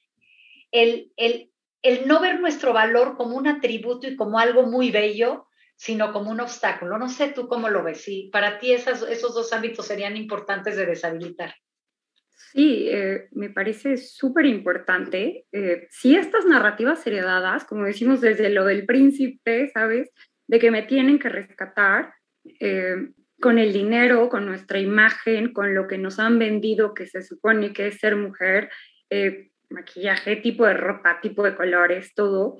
el, 0.71 1.11
el, 1.17 1.51
el 1.81 2.07
no 2.07 2.21
ver 2.21 2.39
nuestro 2.39 2.71
valor 2.71 3.17
como 3.17 3.35
un 3.35 3.47
atributo 3.47 4.07
y 4.07 4.15
como 4.15 4.39
algo 4.39 4.63
muy 4.63 4.91
bello, 4.91 5.49
sino 5.75 6.13
como 6.13 6.31
un 6.31 6.39
obstáculo. 6.39 6.97
No 6.97 7.09
sé 7.09 7.27
tú 7.27 7.49
cómo 7.49 7.67
lo 7.67 7.83
ves, 7.83 8.05
para 8.31 8.59
ti 8.59 8.71
esos 8.71 9.35
dos 9.35 9.51
ámbitos 9.51 9.85
serían 9.85 10.15
importantes 10.15 10.77
de 10.77 10.85
deshabilitar. 10.85 11.53
Sí, 12.37 12.87
eh, 12.89 13.27
me 13.31 13.49
parece 13.49 13.97
súper 13.97 14.45
importante. 14.45 15.45
Eh, 15.51 15.87
si 15.89 16.15
estas 16.15 16.45
narrativas 16.45 17.05
heredadas, 17.07 17.65
como 17.65 17.85
decimos 17.85 18.21
desde 18.21 18.49
lo 18.49 18.63
del 18.63 18.85
príncipe, 18.85 19.69
¿sabes? 19.73 20.11
De 20.47 20.59
que 20.59 20.69
me 20.69 20.83
tienen 20.83 21.17
que 21.17 21.29
rescatar 21.29 22.13
eh, 22.59 23.09
con 23.41 23.57
el 23.57 23.73
dinero, 23.73 24.29
con 24.29 24.45
nuestra 24.45 24.79
imagen, 24.79 25.51
con 25.51 25.73
lo 25.73 25.87
que 25.87 25.97
nos 25.97 26.19
han 26.19 26.37
vendido 26.37 26.93
que 26.93 27.07
se 27.07 27.23
supone 27.23 27.73
que 27.73 27.87
es 27.87 27.99
ser 27.99 28.15
mujer, 28.15 28.69
maquillaje, 29.69 30.35
tipo 30.37 30.65
de 30.65 30.75
ropa, 30.75 31.19
tipo 31.21 31.43
de 31.43 31.55
colores, 31.55 32.13
todo. 32.13 32.57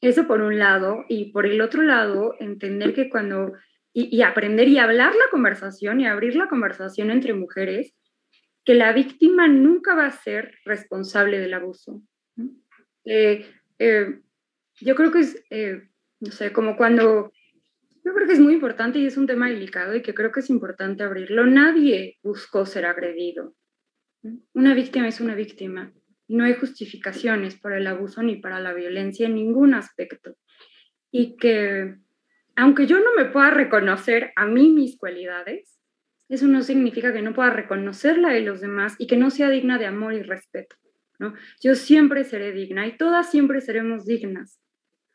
Eso 0.00 0.26
por 0.26 0.40
un 0.40 0.58
lado. 0.58 1.04
Y 1.08 1.32
por 1.32 1.46
el 1.46 1.60
otro 1.60 1.82
lado, 1.82 2.34
entender 2.40 2.94
que 2.94 3.10
cuando... 3.10 3.52
y 3.92 4.22
aprender 4.22 4.68
y 4.68 4.78
hablar 4.78 5.14
la 5.14 5.30
conversación 5.30 6.00
y 6.00 6.06
abrir 6.06 6.34
la 6.34 6.48
conversación 6.48 7.10
entre 7.10 7.34
mujeres 7.34 7.94
que 8.64 8.74
la 8.74 8.92
víctima 8.92 9.48
nunca 9.48 9.94
va 9.94 10.06
a 10.06 10.12
ser 10.12 10.54
responsable 10.64 11.38
del 11.38 11.54
abuso. 11.54 12.02
Eh, 13.04 13.46
eh, 13.78 14.20
yo 14.80 14.94
creo 14.94 15.10
que 15.10 15.20
es, 15.20 15.44
eh, 15.50 15.82
no 16.20 16.30
sé, 16.30 16.52
como 16.52 16.76
cuando, 16.76 17.32
yo 18.04 18.14
creo 18.14 18.26
que 18.26 18.34
es 18.34 18.40
muy 18.40 18.54
importante 18.54 18.98
y 18.98 19.06
es 19.06 19.16
un 19.16 19.26
tema 19.26 19.48
delicado 19.48 19.94
y 19.94 20.02
que 20.02 20.14
creo 20.14 20.30
que 20.30 20.40
es 20.40 20.50
importante 20.50 21.02
abrirlo. 21.02 21.46
Nadie 21.46 22.18
buscó 22.22 22.64
ser 22.64 22.86
agredido. 22.86 23.54
Una 24.52 24.74
víctima 24.74 25.08
es 25.08 25.20
una 25.20 25.34
víctima. 25.34 25.92
No 26.28 26.44
hay 26.44 26.54
justificaciones 26.54 27.56
para 27.56 27.78
el 27.78 27.86
abuso 27.86 28.22
ni 28.22 28.36
para 28.36 28.60
la 28.60 28.72
violencia 28.72 29.26
en 29.26 29.34
ningún 29.34 29.74
aspecto. 29.74 30.36
Y 31.10 31.36
que, 31.36 31.96
aunque 32.54 32.86
yo 32.86 33.00
no 33.00 33.14
me 33.16 33.26
pueda 33.26 33.50
reconocer 33.50 34.32
a 34.36 34.46
mí 34.46 34.70
mis 34.70 34.96
cualidades, 34.96 35.81
eso 36.32 36.48
no 36.48 36.62
significa 36.62 37.12
que 37.12 37.20
no 37.20 37.34
pueda 37.34 37.50
reconocerla 37.50 38.30
de 38.30 38.40
los 38.40 38.62
demás 38.62 38.94
y 38.98 39.06
que 39.06 39.18
no 39.18 39.28
sea 39.28 39.50
digna 39.50 39.76
de 39.76 39.84
amor 39.84 40.14
y 40.14 40.22
respeto. 40.22 40.76
¿no? 41.18 41.34
Yo 41.60 41.74
siempre 41.74 42.24
seré 42.24 42.52
digna 42.52 42.86
y 42.86 42.96
todas 42.96 43.30
siempre 43.30 43.60
seremos 43.60 44.06
dignas. 44.06 44.58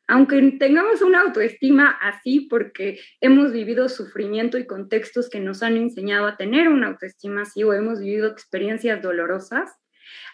Aunque 0.08 0.40
tengamos 0.60 1.02
una 1.02 1.22
autoestima 1.22 1.90
así 1.90 2.42
porque 2.42 3.00
hemos 3.20 3.52
vivido 3.52 3.90
sufrimiento 3.90 4.60
y 4.60 4.68
contextos 4.68 5.28
que 5.28 5.40
nos 5.40 5.64
han 5.64 5.76
enseñado 5.76 6.28
a 6.28 6.38
tener 6.38 6.70
una 6.70 6.90
autoestima 6.90 7.42
así 7.42 7.64
o 7.64 7.74
hemos 7.74 8.00
vivido 8.00 8.28
experiencias 8.28 9.02
dolorosas, 9.02 9.72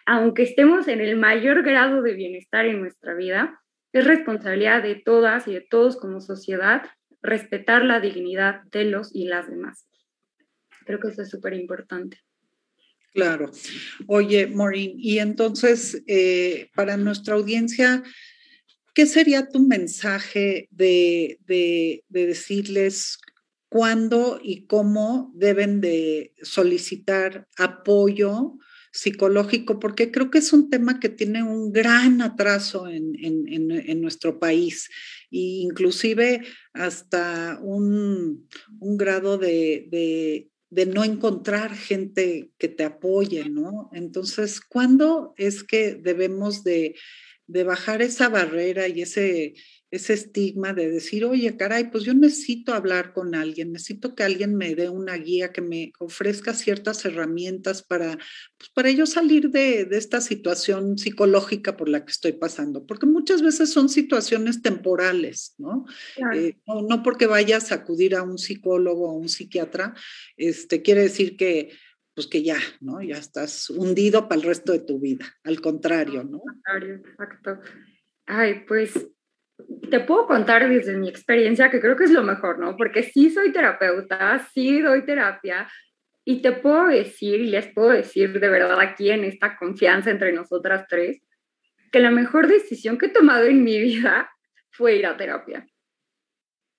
aunque 0.06 0.44
estemos 0.44 0.90
en 0.90 1.00
el 1.00 1.16
mayor 1.16 1.64
grado 1.64 2.02
de 2.02 2.14
bienestar 2.14 2.66
en 2.66 2.82
nuestra 2.82 3.14
vida, 3.14 3.62
es 3.94 4.06
responsabilidad 4.06 4.84
de 4.84 4.96
todas 4.96 5.48
y 5.48 5.54
de 5.54 5.62
todos 5.62 5.96
como 5.96 6.20
sociedad 6.20 6.84
respetar 7.22 7.86
la 7.86 8.02
dignidad 8.02 8.64
de 8.64 8.84
los 8.84 9.16
y 9.16 9.30
las 9.30 9.50
demás. 9.50 9.88
Creo 10.86 11.00
que 11.00 11.10
eso 11.10 11.22
es 11.22 11.30
súper 11.30 11.54
importante. 11.54 12.18
Claro. 13.14 13.52
Oye, 14.08 14.48
Maureen, 14.48 14.94
y 14.98 15.20
entonces, 15.20 16.02
eh, 16.08 16.70
para 16.76 16.98
nuestra 16.98 17.36
audiencia, 17.36 18.02
¿qué 18.96 19.06
sería 19.06 19.50
tu 19.50 19.60
mensaje 19.60 20.68
de, 20.72 21.38
de, 21.46 22.04
decirles 22.10 23.20
cuándo 23.70 24.40
y 24.42 24.66
cómo 24.66 25.32
deben 25.36 25.80
de 25.80 26.34
solicitar 26.42 27.48
apoyo 27.58 28.58
psicológico? 28.92 29.80
Porque 29.80 30.10
creo 30.10 30.32
que 30.32 30.40
es 30.40 30.52
un 30.52 30.72
tema 30.72 31.00
que 31.00 31.10
tiene 31.10 31.44
un 31.44 31.72
gran 31.72 32.20
atraso 32.20 32.88
en, 32.88 33.14
en, 33.20 33.72
en 33.72 34.02
nuestro 34.02 34.40
país 34.40 34.90
e 35.34 35.62
inclusive 35.66 36.42
hasta 36.74 37.60
un, 37.62 38.48
un 38.80 38.98
grado 38.98 39.38
de, 39.38 39.88
de 39.90 40.52
de 40.74 40.88
no 40.88 41.04
encontrar 41.04 41.76
gente 41.76 42.50
que 42.58 42.68
te 42.68 42.84
apoye, 42.84 43.48
¿no? 43.48 43.92
Entonces, 43.94 44.60
¿cuándo 44.60 45.36
es 45.38 45.64
que 45.64 45.94
debemos 45.94 46.64
de, 46.64 46.96
bajar 47.48 48.02
esa 48.02 48.30
barrera 48.30 48.88
y 48.88 49.04
ese, 49.04 49.54
ese 49.94 50.14
estigma 50.14 50.74
de 50.74 50.90
decir, 50.90 51.24
oye, 51.24 51.56
caray, 51.56 51.92
pues 51.92 52.04
yo 52.04 52.16
necesito 52.16 52.74
hablar 52.74 53.14
con 53.14 53.36
alguien, 53.36 53.72
necesito 53.72 54.16
que 54.16 54.24
alguien 54.24 54.56
me 54.56 54.74
dé 54.74 54.90
una 54.90 55.16
guía, 55.18 55.52
que 55.52 55.62
me 55.62 55.94
ofrezca 56.00 56.56
ciertas 56.56 57.06
herramientas 57.06 57.84
para, 57.84 58.18
pues 58.58 58.72
para 58.74 58.90
yo 58.90 59.06
salir 59.06 59.52
de, 59.52 59.86
de 59.86 59.98
esta 60.00 60.20
situación 60.20 60.98
psicológica 60.98 61.78
por 61.78 61.90
la 61.90 62.04
que 62.04 62.12
estoy 62.12 62.32
pasando, 62.32 62.88
porque 62.88 63.06
muchas 63.06 63.44
veces 63.44 63.72
son 63.72 63.88
situaciones 63.88 64.64
temporales, 64.64 65.54
¿no? 65.60 65.86
Eh, 66.34 66.58
no, 66.66 66.82
no, 66.82 67.04
porque 67.04 67.28
vayas 67.28 67.72
a 67.72 67.76
acudir 67.76 68.16
a 68.16 68.24
un 68.24 68.40
psicólogo 68.40 69.12
o 69.12 69.14
un 69.14 69.30
psiquiatra, 69.30 69.94
este, 70.38 70.82
quiere 70.82 71.04
decir 71.04 71.38
que 71.38 71.70
pues 72.16 72.28
que 72.28 72.42
ya, 72.42 72.58
¿no? 72.80 73.02
Ya 73.02 73.18
estás 73.18 73.70
hundido 73.70 74.28
para 74.28 74.42
el 74.42 74.48
resto 74.48 74.72
de 74.72 74.80
tu 74.80 75.00
vida. 75.00 75.26
Al 75.44 75.62
contrario, 75.62 76.24
¿no? 76.24 76.42
Exacto. 76.66 77.60
Ay, 78.28 78.66
pues 78.68 78.92
te 79.90 80.00
puedo 80.00 80.26
contar 80.26 80.68
desde 80.68 80.98
mi 80.98 81.10
experiencia 81.10 81.70
que 81.70 81.80
creo 81.80 81.96
que 81.96 82.06
es 82.06 82.12
lo 82.12 82.24
mejor, 82.24 82.60
¿no? 82.60 82.76
Porque 82.76 83.04
sí 83.04 83.30
soy 83.30 83.52
terapeuta, 83.52 84.40
sí 84.54 84.82
doy 84.82 85.06
terapia 85.06 85.68
y 86.26 86.42
te 86.42 86.52
puedo 86.52 86.88
decir 86.88 87.42
y 87.42 87.48
les 87.48 87.68
puedo 87.74 87.90
decir 87.90 88.40
de 88.40 88.50
verdad 88.50 88.80
aquí 88.80 89.10
en 89.10 89.24
esta 89.24 89.58
confianza 89.58 90.10
entre 90.10 90.32
nosotras 90.32 90.86
tres 90.88 91.22
que 91.92 92.00
la 92.00 92.12
mejor 92.12 92.48
decisión 92.48 92.98
que 92.98 93.08
he 93.08 93.10
tomado 93.10 93.46
en 93.46 93.64
mi 93.64 93.80
vida 93.80 94.30
fue 94.72 94.96
ir 94.96 95.06
a 95.06 95.16
terapia. 95.16 95.68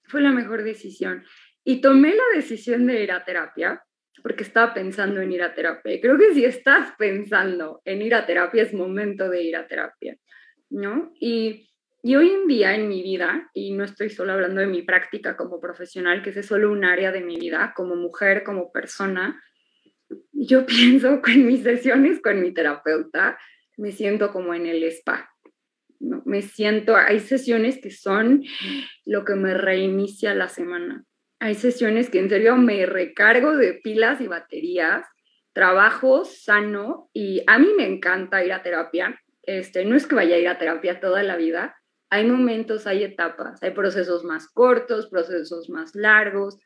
Fue 0.06 0.20
la 0.20 0.32
mejor 0.32 0.64
decisión. 0.64 1.24
Y 1.62 1.80
tomé 1.80 2.14
la 2.14 2.36
decisión 2.36 2.86
de 2.86 3.02
ir 3.02 3.12
a 3.12 3.24
terapia 3.24 3.82
porque 4.22 4.42
estaba 4.42 4.74
pensando 4.74 5.20
en 5.20 5.32
ir 5.32 5.42
a 5.42 5.54
terapia. 5.54 5.94
Y 5.94 6.00
creo 6.00 6.18
que 6.18 6.34
si 6.34 6.44
estás 6.44 6.92
pensando 6.98 7.80
en 7.84 8.02
ir 8.02 8.14
a 8.14 8.26
terapia, 8.26 8.62
es 8.62 8.74
momento 8.74 9.28
de 9.28 9.42
ir 9.42 9.56
a 9.56 9.66
terapia, 9.66 10.16
¿no? 10.70 11.12
Y 11.20 11.68
y 12.04 12.16
hoy 12.16 12.28
en 12.28 12.46
día 12.46 12.74
en 12.74 12.86
mi 12.86 13.02
vida, 13.02 13.50
y 13.54 13.72
no 13.72 13.82
estoy 13.82 14.10
solo 14.10 14.34
hablando 14.34 14.60
de 14.60 14.66
mi 14.66 14.82
práctica 14.82 15.38
como 15.38 15.58
profesional, 15.58 16.22
que 16.22 16.30
es 16.30 16.46
solo 16.46 16.70
un 16.70 16.84
área 16.84 17.10
de 17.12 17.22
mi 17.22 17.36
vida, 17.36 17.72
como 17.74 17.96
mujer, 17.96 18.44
como 18.44 18.70
persona, 18.70 19.42
yo 20.32 20.66
pienso 20.66 21.22
en 21.26 21.46
mis 21.46 21.62
sesiones 21.62 22.20
con 22.20 22.42
mi 22.42 22.52
terapeuta 22.52 23.38
me 23.78 23.90
siento 23.90 24.32
como 24.32 24.54
en 24.54 24.66
el 24.66 24.84
spa. 24.84 25.30
¿no? 25.98 26.22
Me 26.26 26.42
siento, 26.42 26.94
hay 26.94 27.20
sesiones 27.20 27.80
que 27.80 27.90
son 27.90 28.44
lo 29.06 29.24
que 29.24 29.34
me 29.34 29.54
reinicia 29.54 30.34
la 30.34 30.48
semana. 30.48 31.04
Hay 31.40 31.54
sesiones 31.54 32.10
que 32.10 32.18
en 32.18 32.28
serio 32.28 32.56
me 32.56 32.84
recargo 32.86 33.56
de 33.56 33.80
pilas 33.82 34.20
y 34.20 34.28
baterías, 34.28 35.06
trabajo 35.54 36.26
sano 36.26 37.08
y 37.14 37.42
a 37.46 37.58
mí 37.58 37.68
me 37.76 37.86
encanta 37.86 38.44
ir 38.44 38.52
a 38.52 38.62
terapia. 38.62 39.18
Este, 39.42 39.84
no 39.84 39.96
es 39.96 40.06
que 40.06 40.14
vaya 40.14 40.36
a 40.36 40.38
ir 40.38 40.48
a 40.48 40.58
terapia 40.58 41.00
toda 41.00 41.22
la 41.22 41.36
vida, 41.36 41.74
hay 42.10 42.26
momentos, 42.26 42.86
hay 42.86 43.04
etapas, 43.04 43.62
hay 43.62 43.72
procesos 43.72 44.24
más 44.24 44.48
cortos, 44.48 45.08
procesos 45.08 45.68
más 45.68 45.94
largos, 45.94 46.58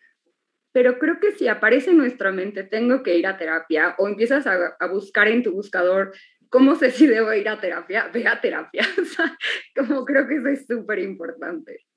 pero 0.72 0.98
creo 0.98 1.18
que 1.20 1.32
si 1.32 1.48
aparece 1.48 1.90
en 1.90 1.98
nuestra 1.98 2.30
mente, 2.30 2.62
tengo 2.62 3.02
que 3.02 3.16
ir 3.16 3.26
a 3.26 3.38
terapia 3.38 3.94
o 3.98 4.06
empiezas 4.06 4.46
a, 4.46 4.76
buscar 4.88 5.28
en 5.28 5.42
tu 5.42 5.52
buscador, 5.52 6.12
¿cómo 6.50 6.76
sé 6.76 6.90
si 6.92 7.06
debo 7.06 7.32
ir 7.32 7.48
a 7.48 7.60
terapia? 7.60 8.08
Ve 8.12 8.26
a 8.26 8.40
terapia. 8.40 8.86
como 9.76 10.04
creo 10.04 10.28
que 10.28 10.36
eso 10.36 10.48
es 10.48 10.66
súper 10.66 11.00
importante. 11.00 11.87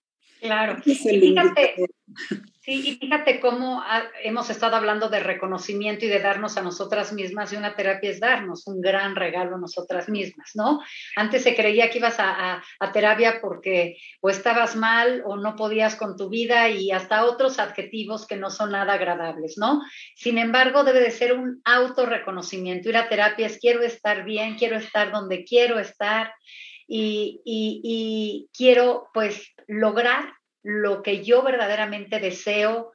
Claro. 0.41 0.77
Y 0.83 0.95
fíjate, 0.95 1.75
sí, 2.61 2.89
y 2.89 2.95
fíjate 2.95 3.39
cómo 3.39 3.83
hemos 4.23 4.49
estado 4.49 4.75
hablando 4.75 5.07
de 5.07 5.19
reconocimiento 5.19 6.05
y 6.05 6.07
de 6.07 6.19
darnos 6.19 6.57
a 6.57 6.63
nosotras 6.63 7.13
mismas, 7.13 7.53
y 7.53 7.57
una 7.57 7.75
terapia 7.75 8.09
es 8.09 8.19
darnos 8.19 8.65
un 8.65 8.81
gran 8.81 9.15
regalo 9.15 9.55
a 9.55 9.59
nosotras 9.59 10.09
mismas, 10.09 10.51
¿no? 10.55 10.81
Antes 11.15 11.43
se 11.43 11.55
creía 11.55 11.91
que 11.91 11.99
ibas 11.99 12.19
a, 12.19 12.63
a, 12.79 12.91
terapia 12.91 13.39
porque 13.39 13.97
o 14.19 14.31
estabas 14.31 14.75
mal 14.75 15.21
o 15.27 15.37
no 15.37 15.55
podías 15.55 15.95
con 15.95 16.17
tu 16.17 16.27
vida 16.27 16.69
y 16.69 16.89
hasta 16.89 17.25
otros 17.25 17.59
adjetivos 17.59 18.25
que 18.25 18.35
no 18.35 18.49
son 18.49 18.71
nada 18.71 18.93
agradables, 18.93 19.59
¿no? 19.59 19.83
Sin 20.15 20.39
embargo, 20.39 20.83
debe 20.83 21.01
de 21.01 21.11
ser 21.11 21.33
un 21.33 21.61
autorreconocimiento. 21.65 22.89
Ir 22.89 22.97
a 22.97 23.09
terapia 23.09 23.45
es 23.45 23.59
quiero 23.59 23.83
estar 23.83 24.25
bien, 24.25 24.55
quiero 24.55 24.77
estar 24.77 25.11
donde 25.11 25.43
quiero 25.43 25.77
estar 25.77 26.33
y, 26.93 28.49
quiero 28.55 29.07
pues 29.13 29.53
lograr 29.67 30.33
lo 30.63 31.01
que 31.01 31.23
yo 31.23 31.41
verdaderamente 31.41 32.19
deseo 32.19 32.91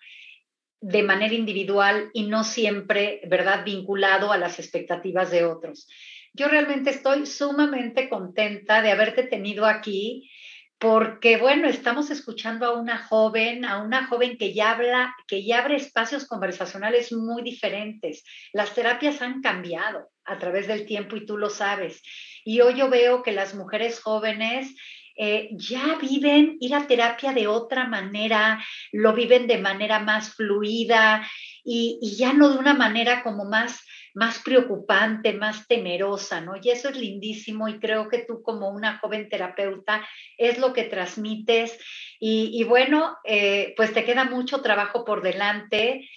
de 0.81 1.03
manera 1.03 1.35
individual 1.35 2.11
y 2.13 2.27
no 2.27 2.45
siempre, 2.45 3.23
¿verdad?, 3.27 3.65
vinculado 3.65 4.33
a 4.33 4.39
las 4.39 4.59
expectativas 4.59 5.31
de 5.31 5.45
otros. 5.45 5.89
Yo 6.35 6.49
realmente 6.49 6.91
estoy 6.91 7.25
sumamente 7.25 8.11
contenta 8.11 8.83
de 8.83 8.93
haberte 8.93 9.23
tenido 9.23 9.65
aquí 9.65 10.31
porque, 10.79 11.39
bueno, 11.39 11.67
estamos 11.67 12.11
escuchando 12.11 12.67
a 12.67 12.79
una 12.79 12.99
joven, 12.99 13.65
a 13.65 13.83
una 13.83 14.07
joven 14.07 14.37
que 14.37 14.53
ya 14.53 14.73
habla, 14.73 15.17
que 15.27 15.43
ya 15.43 15.61
abre 15.61 15.77
espacios 15.77 16.27
conversacionales 16.27 17.13
muy 17.13 17.43
diferentes. 17.43 18.23
Las 18.53 18.75
terapias 18.75 19.23
han 19.23 19.41
cambiado 19.41 20.11
a 20.27 20.39
través 20.39 20.67
del 20.67 20.85
tiempo 20.85 21.17
y 21.17 21.25
tú 21.25 21.39
lo 21.39 21.49
sabes. 21.49 22.03
Y 22.47 22.61
hoy 22.61 22.75
yo 22.75 22.89
veo 22.89 23.25
que 23.25 23.33
las 23.33 23.57
mujeres 23.57 24.01
jóvenes 24.01 24.73
eh, 25.17 25.49
ya 25.51 25.99
viven 26.01 26.59
ir 26.61 26.77
a 26.77 26.87
terapia 26.87 27.33
de 27.33 27.49
otra 27.49 27.89
manera, 27.89 28.65
lo 28.93 29.15
viven 29.15 29.49
de 29.49 29.59
manera 29.59 29.99
más 29.99 30.35
fluida 30.35 31.29
y, 31.65 31.99
ya 32.17 32.33
no 32.33 32.51
de 32.51 32.59
una 32.59 32.73
manera 32.73 33.25
como 33.25 33.47
más, 33.47 33.85
más 34.15 34.39
preocupante, 34.45 35.33
más 35.33 35.67
temerosa, 35.67 36.41
¿no? 36.41 36.53
Y 36.63 36.71
eso 36.71 36.89
es 36.89 36.97
lindísimo 36.97 37.67
y 37.67 37.81
creo 37.81 38.09
que 38.09 38.19
tú 38.19 38.43
como 38.43 38.71
una 38.71 38.99
joven 38.99 39.29
terapeuta 39.29 40.07
es 40.39 40.59
lo 40.59 40.73
que 40.73 40.85
transmites. 40.85 41.77
Y, 42.21 42.63
bueno, 42.63 43.17
eh, 43.25 43.75
pues 43.77 43.93
te 43.93 44.05
queda 44.05 44.25
mucho 44.25 44.63
trabajo 44.63 45.05
por 45.05 45.21
delante. 45.21 46.09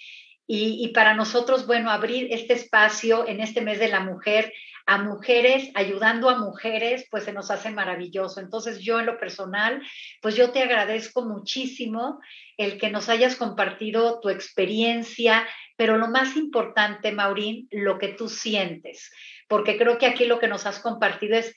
Y, 0.46 0.84
y, 0.84 0.88
para 0.92 1.14
nosotros, 1.14 1.66
bueno, 1.66 1.90
abrir 1.90 2.28
este 2.30 2.54
espacio 2.54 3.26
en 3.26 3.40
este 3.40 3.62
mes 3.62 3.80
de 3.80 3.88
la 3.88 4.00
mujer 4.00 4.52
a 4.90 4.98
mujeres, 4.98 5.70
ayudando 5.74 6.28
a 6.28 6.40
mujeres, 6.40 7.06
pues 7.12 7.22
se 7.22 7.32
nos 7.32 7.52
hace 7.52 7.70
maravilloso. 7.70 8.40
Entonces 8.40 8.80
yo 8.80 8.98
en 8.98 9.06
lo 9.06 9.20
personal, 9.20 9.80
pues 10.20 10.34
yo 10.34 10.50
te 10.50 10.64
agradezco 10.64 11.22
muchísimo 11.22 12.18
el 12.56 12.76
que 12.76 12.90
nos 12.90 13.08
hayas 13.08 13.36
compartido 13.36 14.18
tu 14.18 14.30
experiencia, 14.30 15.46
pero 15.76 15.96
lo 15.96 16.08
más 16.08 16.36
importante, 16.36 17.12
Maurín, 17.12 17.68
lo 17.70 17.98
que 17.98 18.08
tú 18.08 18.28
sientes, 18.28 19.12
porque 19.46 19.78
creo 19.78 19.96
que 19.96 20.06
aquí 20.06 20.24
lo 20.24 20.40
que 20.40 20.48
nos 20.48 20.66
has 20.66 20.80
compartido 20.80 21.36
es 21.36 21.54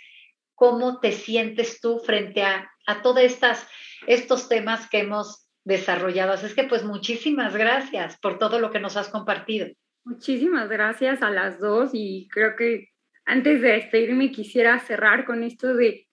cómo 0.54 1.00
te 1.00 1.12
sientes 1.12 1.82
tú 1.82 1.98
frente 2.06 2.44
a, 2.44 2.70
a 2.86 3.02
todos 3.02 3.24
estos 4.06 4.48
temas 4.48 4.88
que 4.92 5.00
hemos 5.00 5.50
desarrollado. 5.64 6.34
Así 6.34 6.46
es 6.46 6.54
que 6.54 6.66
pues 6.66 6.84
muchísimas 6.84 7.56
gracias 7.56 8.16
por 8.20 8.38
todo 8.38 8.60
lo 8.60 8.70
que 8.70 8.80
nos 8.80 8.96
has 8.96 9.10
compartido. 9.10 9.66
Muchísimas 10.06 10.70
gracias 10.70 11.24
a 11.24 11.32
las 11.32 11.60
dos 11.60 11.90
y 11.94 12.28
creo 12.30 12.56
que 12.56 12.93
antes 13.26 13.62
de 13.62 13.74
despedirme, 13.74 14.32
quisiera 14.32 14.80
cerrar 14.80 15.26
con 15.26 15.44
esto 15.44 15.76
de 15.76 16.08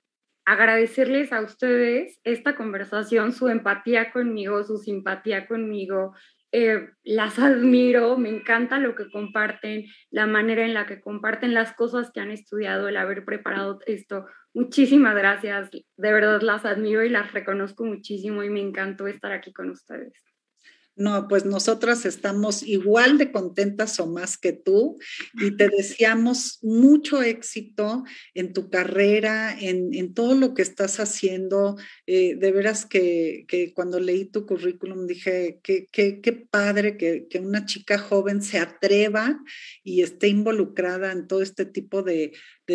agradecerles 0.45 1.33
a 1.33 1.43
ustedes 1.43 2.19
esta 2.25 2.57
conversación, 2.57 3.33
su 3.33 3.49
empatía 3.49 4.11
conmigo, 4.11 4.65
su 4.65 4.79
simpatía 4.79 5.47
conmigo. 5.47 6.15
Eh, 6.53 6.89
las 7.05 7.39
admiro, 7.39 8.17
me 8.17 8.29
encanta 8.29 8.79
lo 8.79 8.97
que 8.97 9.09
comparten, 9.11 9.85
la 10.11 10.27
manera 10.27 10.65
en 10.65 10.75
la 10.75 10.87
que 10.87 11.01
comparten 11.01 11.55
las 11.55 11.73
cosas 11.75 12.11
que 12.11 12.21
han 12.21 12.33
estudiado, 12.33 12.89
el 12.89 12.97
haber 12.97 13.25
preparado 13.25 13.79
esto. 13.87 14.27
Muchísimas 14.53 15.15
gracias, 15.15 15.71
de 15.71 16.13
verdad 16.13 16.43
las 16.43 16.65
admiro 16.65 17.05
y 17.05 17.09
las 17.09 17.33
reconozco 17.33 17.85
muchísimo 17.85 18.43
y 18.43 18.51
me 18.51 18.61
encantó 18.61 19.07
estar 19.07 19.31
aquí 19.31 19.53
con 19.53 19.71
ustedes. 19.71 20.13
No, 21.01 21.29
pues 21.29 21.47
nosotras 21.47 22.05
estamos 22.05 22.63
igual 22.63 23.17
de 23.17 23.33
contentas 23.33 23.99
o 24.01 24.07
más 24.07 24.37
que 24.37 24.53
tú 24.53 24.99
y 25.33 25.57
te 25.57 25.71
deseamos 25.71 26.59
mucho 26.61 27.23
éxito 27.23 28.05
en 28.35 28.53
tu 28.53 28.69
carrera, 28.69 29.57
en, 29.59 30.13
todo 30.13 30.35
lo 30.35 30.53
que 30.53 30.61
estás 30.61 31.01
haciendo. 31.01 31.79
Eh, 32.07 32.35
de 32.37 32.53
veras 32.53 32.85
que, 32.85 33.47
cuando 33.75 33.99
leí 33.99 34.27
tu 34.27 34.45
currículum 34.45 35.07
dije, 35.07 35.61
qué 35.63 35.89
que, 35.91 36.33
padre 36.33 36.99
que, 36.99 37.27
una 37.41 37.65
chica 37.65 37.97
joven 37.97 38.43
se 38.43 38.59
atreva 38.59 39.41
y 39.83 40.03
esté 40.03 40.29
involucrada 40.29 41.13
en 41.13 41.27
todo 41.27 41.41
este 41.41 41.65
tipo 41.65 42.03
de, 42.03 42.33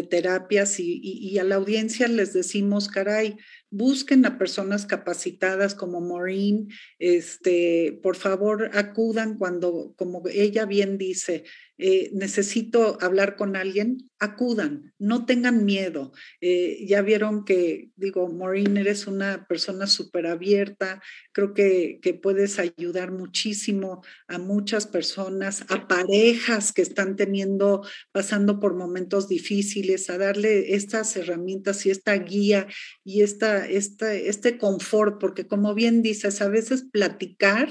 terapias 0.09 0.75
y 0.77 1.39
a 1.39 1.45
la 1.45 1.55
audiencia 1.55 2.09
les 2.09 2.33
decimos, 2.33 2.89
caray, 2.89 3.37
busquen 3.75 4.25
a 4.25 4.37
personas 4.37 4.85
capacitadas 4.85 5.75
como 5.75 6.01
Maureen, 6.01 6.69
este, 6.99 7.99
por 8.01 8.15
favor 8.15 8.71
acudan 8.73 9.37
cuando, 9.37 9.93
como 9.97 10.23
ella 10.31 10.65
bien 10.65 10.97
dice, 10.97 11.43
eh, 11.77 12.09
necesito 12.13 12.97
hablar 13.01 13.35
con 13.35 13.55
alguien, 13.55 14.09
acudan, 14.19 14.93
no 14.97 15.25
tengan 15.25 15.65
miedo. 15.65 16.13
Eh, 16.39 16.85
ya 16.87 17.01
vieron 17.01 17.43
que, 17.43 17.91
digo, 17.95 18.27
Maureen, 18.29 18.77
eres 18.77 19.07
una 19.07 19.45
persona 19.47 19.85
súper 19.85 20.27
abierta, 20.27 21.01
creo 21.33 21.53
que, 21.53 21.99
que 22.01 22.13
puedes 22.13 22.59
ayudar 22.59 23.11
muchísimo 23.11 24.03
a 24.27 24.37
muchas 24.37 24.87
personas, 24.87 25.65
a 25.69 25.87
parejas 25.87 26.71
que 26.71 26.81
están 26.81 27.15
teniendo, 27.15 27.85
pasando 28.13 28.59
por 28.59 28.73
momentos 28.73 29.27
difíciles, 29.27 30.09
a 30.09 30.17
darle 30.17 30.75
estas 30.75 31.15
herramientas 31.17 31.85
y 31.85 31.91
esta 31.91 32.13
guía 32.15 32.67
y 33.03 33.21
esta, 33.21 33.67
esta, 33.67 34.13
este 34.13 34.57
confort, 34.57 35.19
porque 35.19 35.45
como 35.45 35.73
bien 35.75 36.01
dices, 36.01 36.41
a 36.41 36.47
veces 36.47 36.85
platicar 36.89 37.69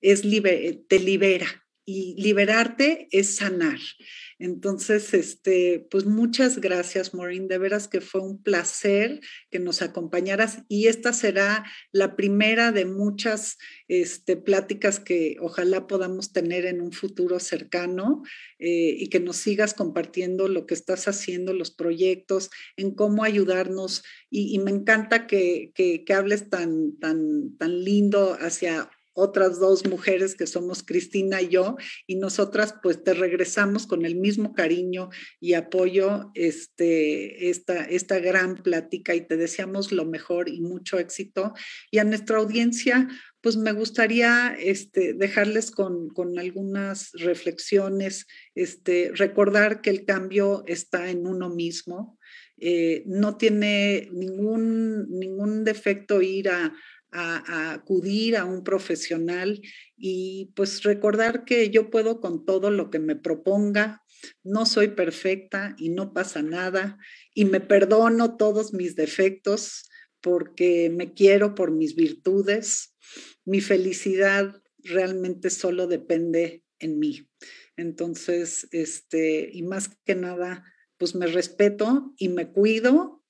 es 0.00 0.22
te 0.88 0.98
libera 0.98 1.63
y 1.86 2.20
liberarte 2.20 3.08
es 3.10 3.36
sanar. 3.36 3.78
Entonces, 4.38 5.14
este, 5.14 5.86
pues 5.90 6.06
muchas 6.06 6.58
gracias, 6.58 7.14
Maureen. 7.14 7.46
De 7.46 7.58
veras 7.58 7.88
que 7.88 8.00
fue 8.00 8.20
un 8.20 8.42
placer 8.42 9.20
que 9.50 9.58
nos 9.58 9.82
acompañaras 9.82 10.58
y 10.68 10.88
esta 10.88 11.12
será 11.12 11.64
la 11.92 12.16
primera 12.16 12.72
de 12.72 12.84
muchas 12.84 13.58
este, 13.88 14.36
pláticas 14.36 14.98
que 14.98 15.36
ojalá 15.40 15.86
podamos 15.86 16.32
tener 16.32 16.66
en 16.66 16.80
un 16.80 16.92
futuro 16.92 17.38
cercano 17.38 18.22
eh, 18.58 18.96
y 18.98 19.08
que 19.08 19.20
nos 19.20 19.36
sigas 19.36 19.74
compartiendo 19.74 20.48
lo 20.48 20.66
que 20.66 20.74
estás 20.74 21.06
haciendo, 21.06 21.52
los 21.52 21.70
proyectos, 21.70 22.50
en 22.76 22.94
cómo 22.94 23.24
ayudarnos. 23.24 24.02
Y, 24.30 24.58
me 24.58 24.70
encanta 24.70 25.26
que, 25.26 25.72
que, 25.74 26.04
que 26.04 26.14
hables 26.14 26.48
tan, 26.48 26.98
tan, 26.98 27.56
tan 27.58 27.84
lindo 27.84 28.36
hacia 28.40 28.90
otras 29.14 29.58
dos 29.58 29.86
mujeres 29.86 30.34
que 30.34 30.46
somos 30.46 30.82
Cristina 30.82 31.40
y 31.40 31.48
yo, 31.48 31.76
y 32.06 32.16
nosotras 32.16 32.74
pues 32.82 33.02
te 33.02 33.14
regresamos 33.14 33.86
con 33.86 34.04
el 34.04 34.16
mismo 34.16 34.54
cariño 34.54 35.08
y 35.40 35.54
apoyo 35.54 36.30
este, 36.34 37.48
esta, 37.48 37.84
esta 37.84 38.18
gran 38.18 38.56
plática 38.56 39.14
y 39.14 39.26
te 39.26 39.36
deseamos 39.36 39.92
lo 39.92 40.04
mejor 40.04 40.48
y 40.48 40.60
mucho 40.60 40.98
éxito. 40.98 41.54
Y 41.90 41.98
a 41.98 42.04
nuestra 42.04 42.38
audiencia, 42.38 43.08
pues 43.40 43.56
me 43.56 43.72
gustaría 43.72 44.56
este, 44.58 45.14
dejarles 45.14 45.70
con, 45.70 46.08
con, 46.08 46.38
algunas 46.38 47.12
reflexiones, 47.12 48.26
este, 48.54 49.12
recordar 49.14 49.80
que 49.80 49.90
el 49.90 50.04
cambio 50.04 50.64
está 50.66 51.10
en 51.10 51.26
uno 51.26 51.50
mismo. 51.50 52.18
Eh, 52.56 53.02
no 53.06 53.36
tiene 53.36 54.08
ningún, 54.12 55.10
ningún 55.10 55.64
defecto 55.64 56.22
ir 56.22 56.48
a, 56.48 56.72
a, 57.14 57.72
acudir 57.72 58.36
a 58.36 58.44
un 58.44 58.64
profesional 58.64 59.62
y 59.96 60.52
pues 60.56 60.82
recordar 60.82 61.44
que 61.44 61.70
yo 61.70 61.90
puedo 61.90 62.20
con 62.20 62.44
todo 62.44 62.70
lo 62.70 62.90
que 62.90 62.98
me 62.98 63.16
proponga, 63.16 64.02
no 64.42 64.66
soy 64.66 64.88
perfecta 64.88 65.74
y 65.78 65.90
no 65.90 66.12
pasa 66.12 66.42
nada 66.42 66.98
y 67.34 67.44
me 67.44 67.60
perdono 67.60 68.36
todos 68.36 68.74
mis 68.74 68.96
defectos 68.96 69.88
porque 70.20 70.90
me 70.90 71.12
quiero 71.12 71.54
por 71.54 71.70
mis 71.70 71.94
virtudes. 71.94 72.94
Mi 73.44 73.60
felicidad 73.60 74.62
realmente 74.78 75.50
solo 75.50 75.86
depende 75.86 76.64
en 76.78 76.98
mí. 76.98 77.28
Entonces, 77.76 78.66
este, 78.72 79.50
y 79.52 79.62
más 79.62 79.90
que 80.04 80.14
nada, 80.14 80.64
pues 80.96 81.14
me 81.14 81.26
respeto 81.26 82.14
y 82.16 82.28
me 82.28 82.50
cuido 82.50 83.23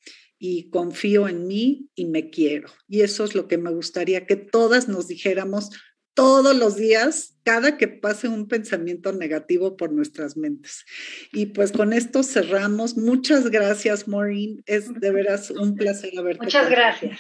y 0.47 0.69
confío 0.69 1.27
en 1.27 1.47
mí 1.47 1.89
y 1.95 2.05
me 2.05 2.29
quiero. 2.29 2.69
Y 2.87 3.01
eso 3.01 3.25
es 3.25 3.35
lo 3.35 3.49
que 3.49 3.57
me 3.57 3.73
gustaría 3.73 4.27
que 4.27 4.37
todas 4.37 4.89
nos 4.89 5.09
dijéramos 5.09 5.71
todos 6.13 6.55
los 6.55 6.77
días, 6.77 7.41
cada 7.45 7.79
que 7.79 7.89
pase 7.89 8.29
un 8.29 8.47
pensamiento 8.47 9.15
negativo 9.15 9.79
por 9.79 9.91
nuestras 9.91 10.37
mentes. 10.37 10.85
Y 11.33 11.47
pues 11.47 11.73
con 11.73 11.95
esto 11.95 12.23
cerramos. 12.23 12.99
Muchas 12.99 13.51
gracias, 13.51 14.07
Maureen. 14.07 14.63
Es 14.67 14.93
de 14.93 15.11
veras 15.13 15.51
un 15.51 15.77
placer 15.77 16.13
haberte. 16.19 16.45
Muchas 16.45 16.69
gracias. 16.69 17.19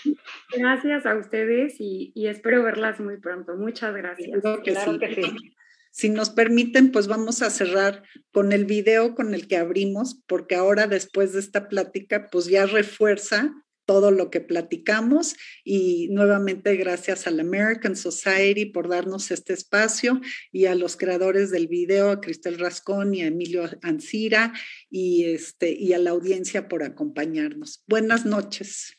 Gracias 0.54 1.06
a 1.06 1.16
ustedes 1.16 1.76
y, 1.78 2.12
espero 2.26 2.62
verlas 2.62 3.00
muy 3.00 3.16
pronto. 3.16 3.56
Muchas 3.56 3.96
gracias. 3.96 4.38
claro 4.62 4.98
que 4.98 5.14
sí. 5.14 5.56
Si 5.94 6.08
nos 6.08 6.30
permiten, 6.30 6.90
pues 6.90 7.06
vamos 7.06 7.40
a 7.40 7.50
cerrar 7.50 8.02
con 8.32 8.50
el 8.50 8.64
video 8.64 9.14
con 9.14 9.32
el 9.32 9.46
que 9.46 9.56
abrimos, 9.56 10.20
porque 10.26 10.56
ahora 10.56 10.88
después 10.88 11.32
de 11.32 11.38
esta 11.38 11.68
plática, 11.68 12.30
pues 12.32 12.46
ya 12.46 12.66
refuerza 12.66 13.54
todo 13.86 14.10
lo 14.10 14.28
que 14.28 14.40
platicamos 14.40 15.36
y 15.62 16.08
nuevamente 16.10 16.74
gracias 16.74 17.28
a 17.28 17.30
la 17.30 17.42
American 17.42 17.94
Society 17.94 18.64
por 18.64 18.88
darnos 18.88 19.30
este 19.30 19.52
espacio 19.52 20.20
y 20.50 20.66
a 20.66 20.74
los 20.74 20.96
creadores 20.96 21.52
del 21.52 21.68
video, 21.68 22.10
a 22.10 22.20
Cristel 22.20 22.58
Rascón 22.58 23.14
y 23.14 23.22
a 23.22 23.28
Emilio 23.28 23.70
Ancira 23.82 24.52
y, 24.90 25.26
este, 25.26 25.70
y 25.70 25.92
a 25.92 25.98
la 25.98 26.10
audiencia 26.10 26.66
por 26.66 26.82
acompañarnos. 26.82 27.84
Buenas 27.86 28.26
noches. 28.26 28.98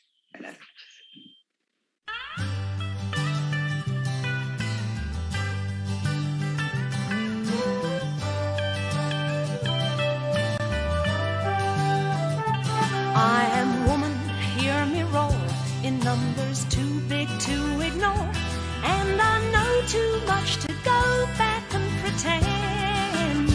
Too 19.88 20.20
much 20.26 20.56
to 20.56 20.68
go 20.84 21.28
back 21.38 21.62
and 21.72 21.88
pretend. 22.00 23.48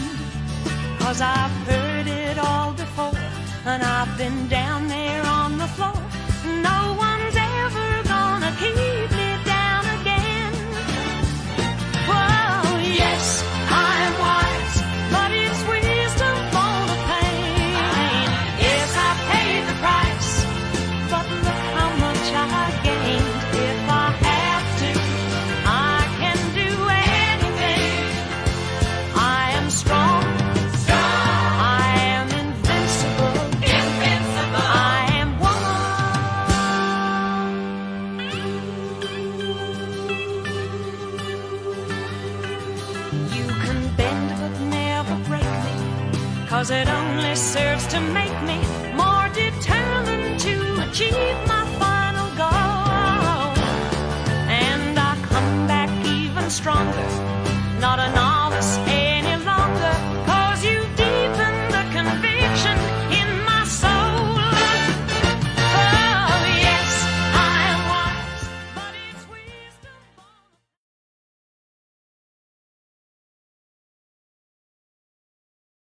Cause 0.99 1.19
I've 1.19 1.51
heard 1.67 2.07
it 2.07 2.37
all 2.39 2.71
before, 2.73 3.19
and 3.65 3.83
I've 3.83 4.17
been 4.17 4.47
down 4.47 4.87
there 4.87 5.10
Cause 46.61 46.69
it 46.69 46.87
only 46.89 47.35
serves 47.35 47.87
to 47.87 47.99
make 47.99 48.39
me 48.43 48.59
more 48.93 49.27
determined 49.29 50.39
to 50.41 50.87
achieve 50.87 51.50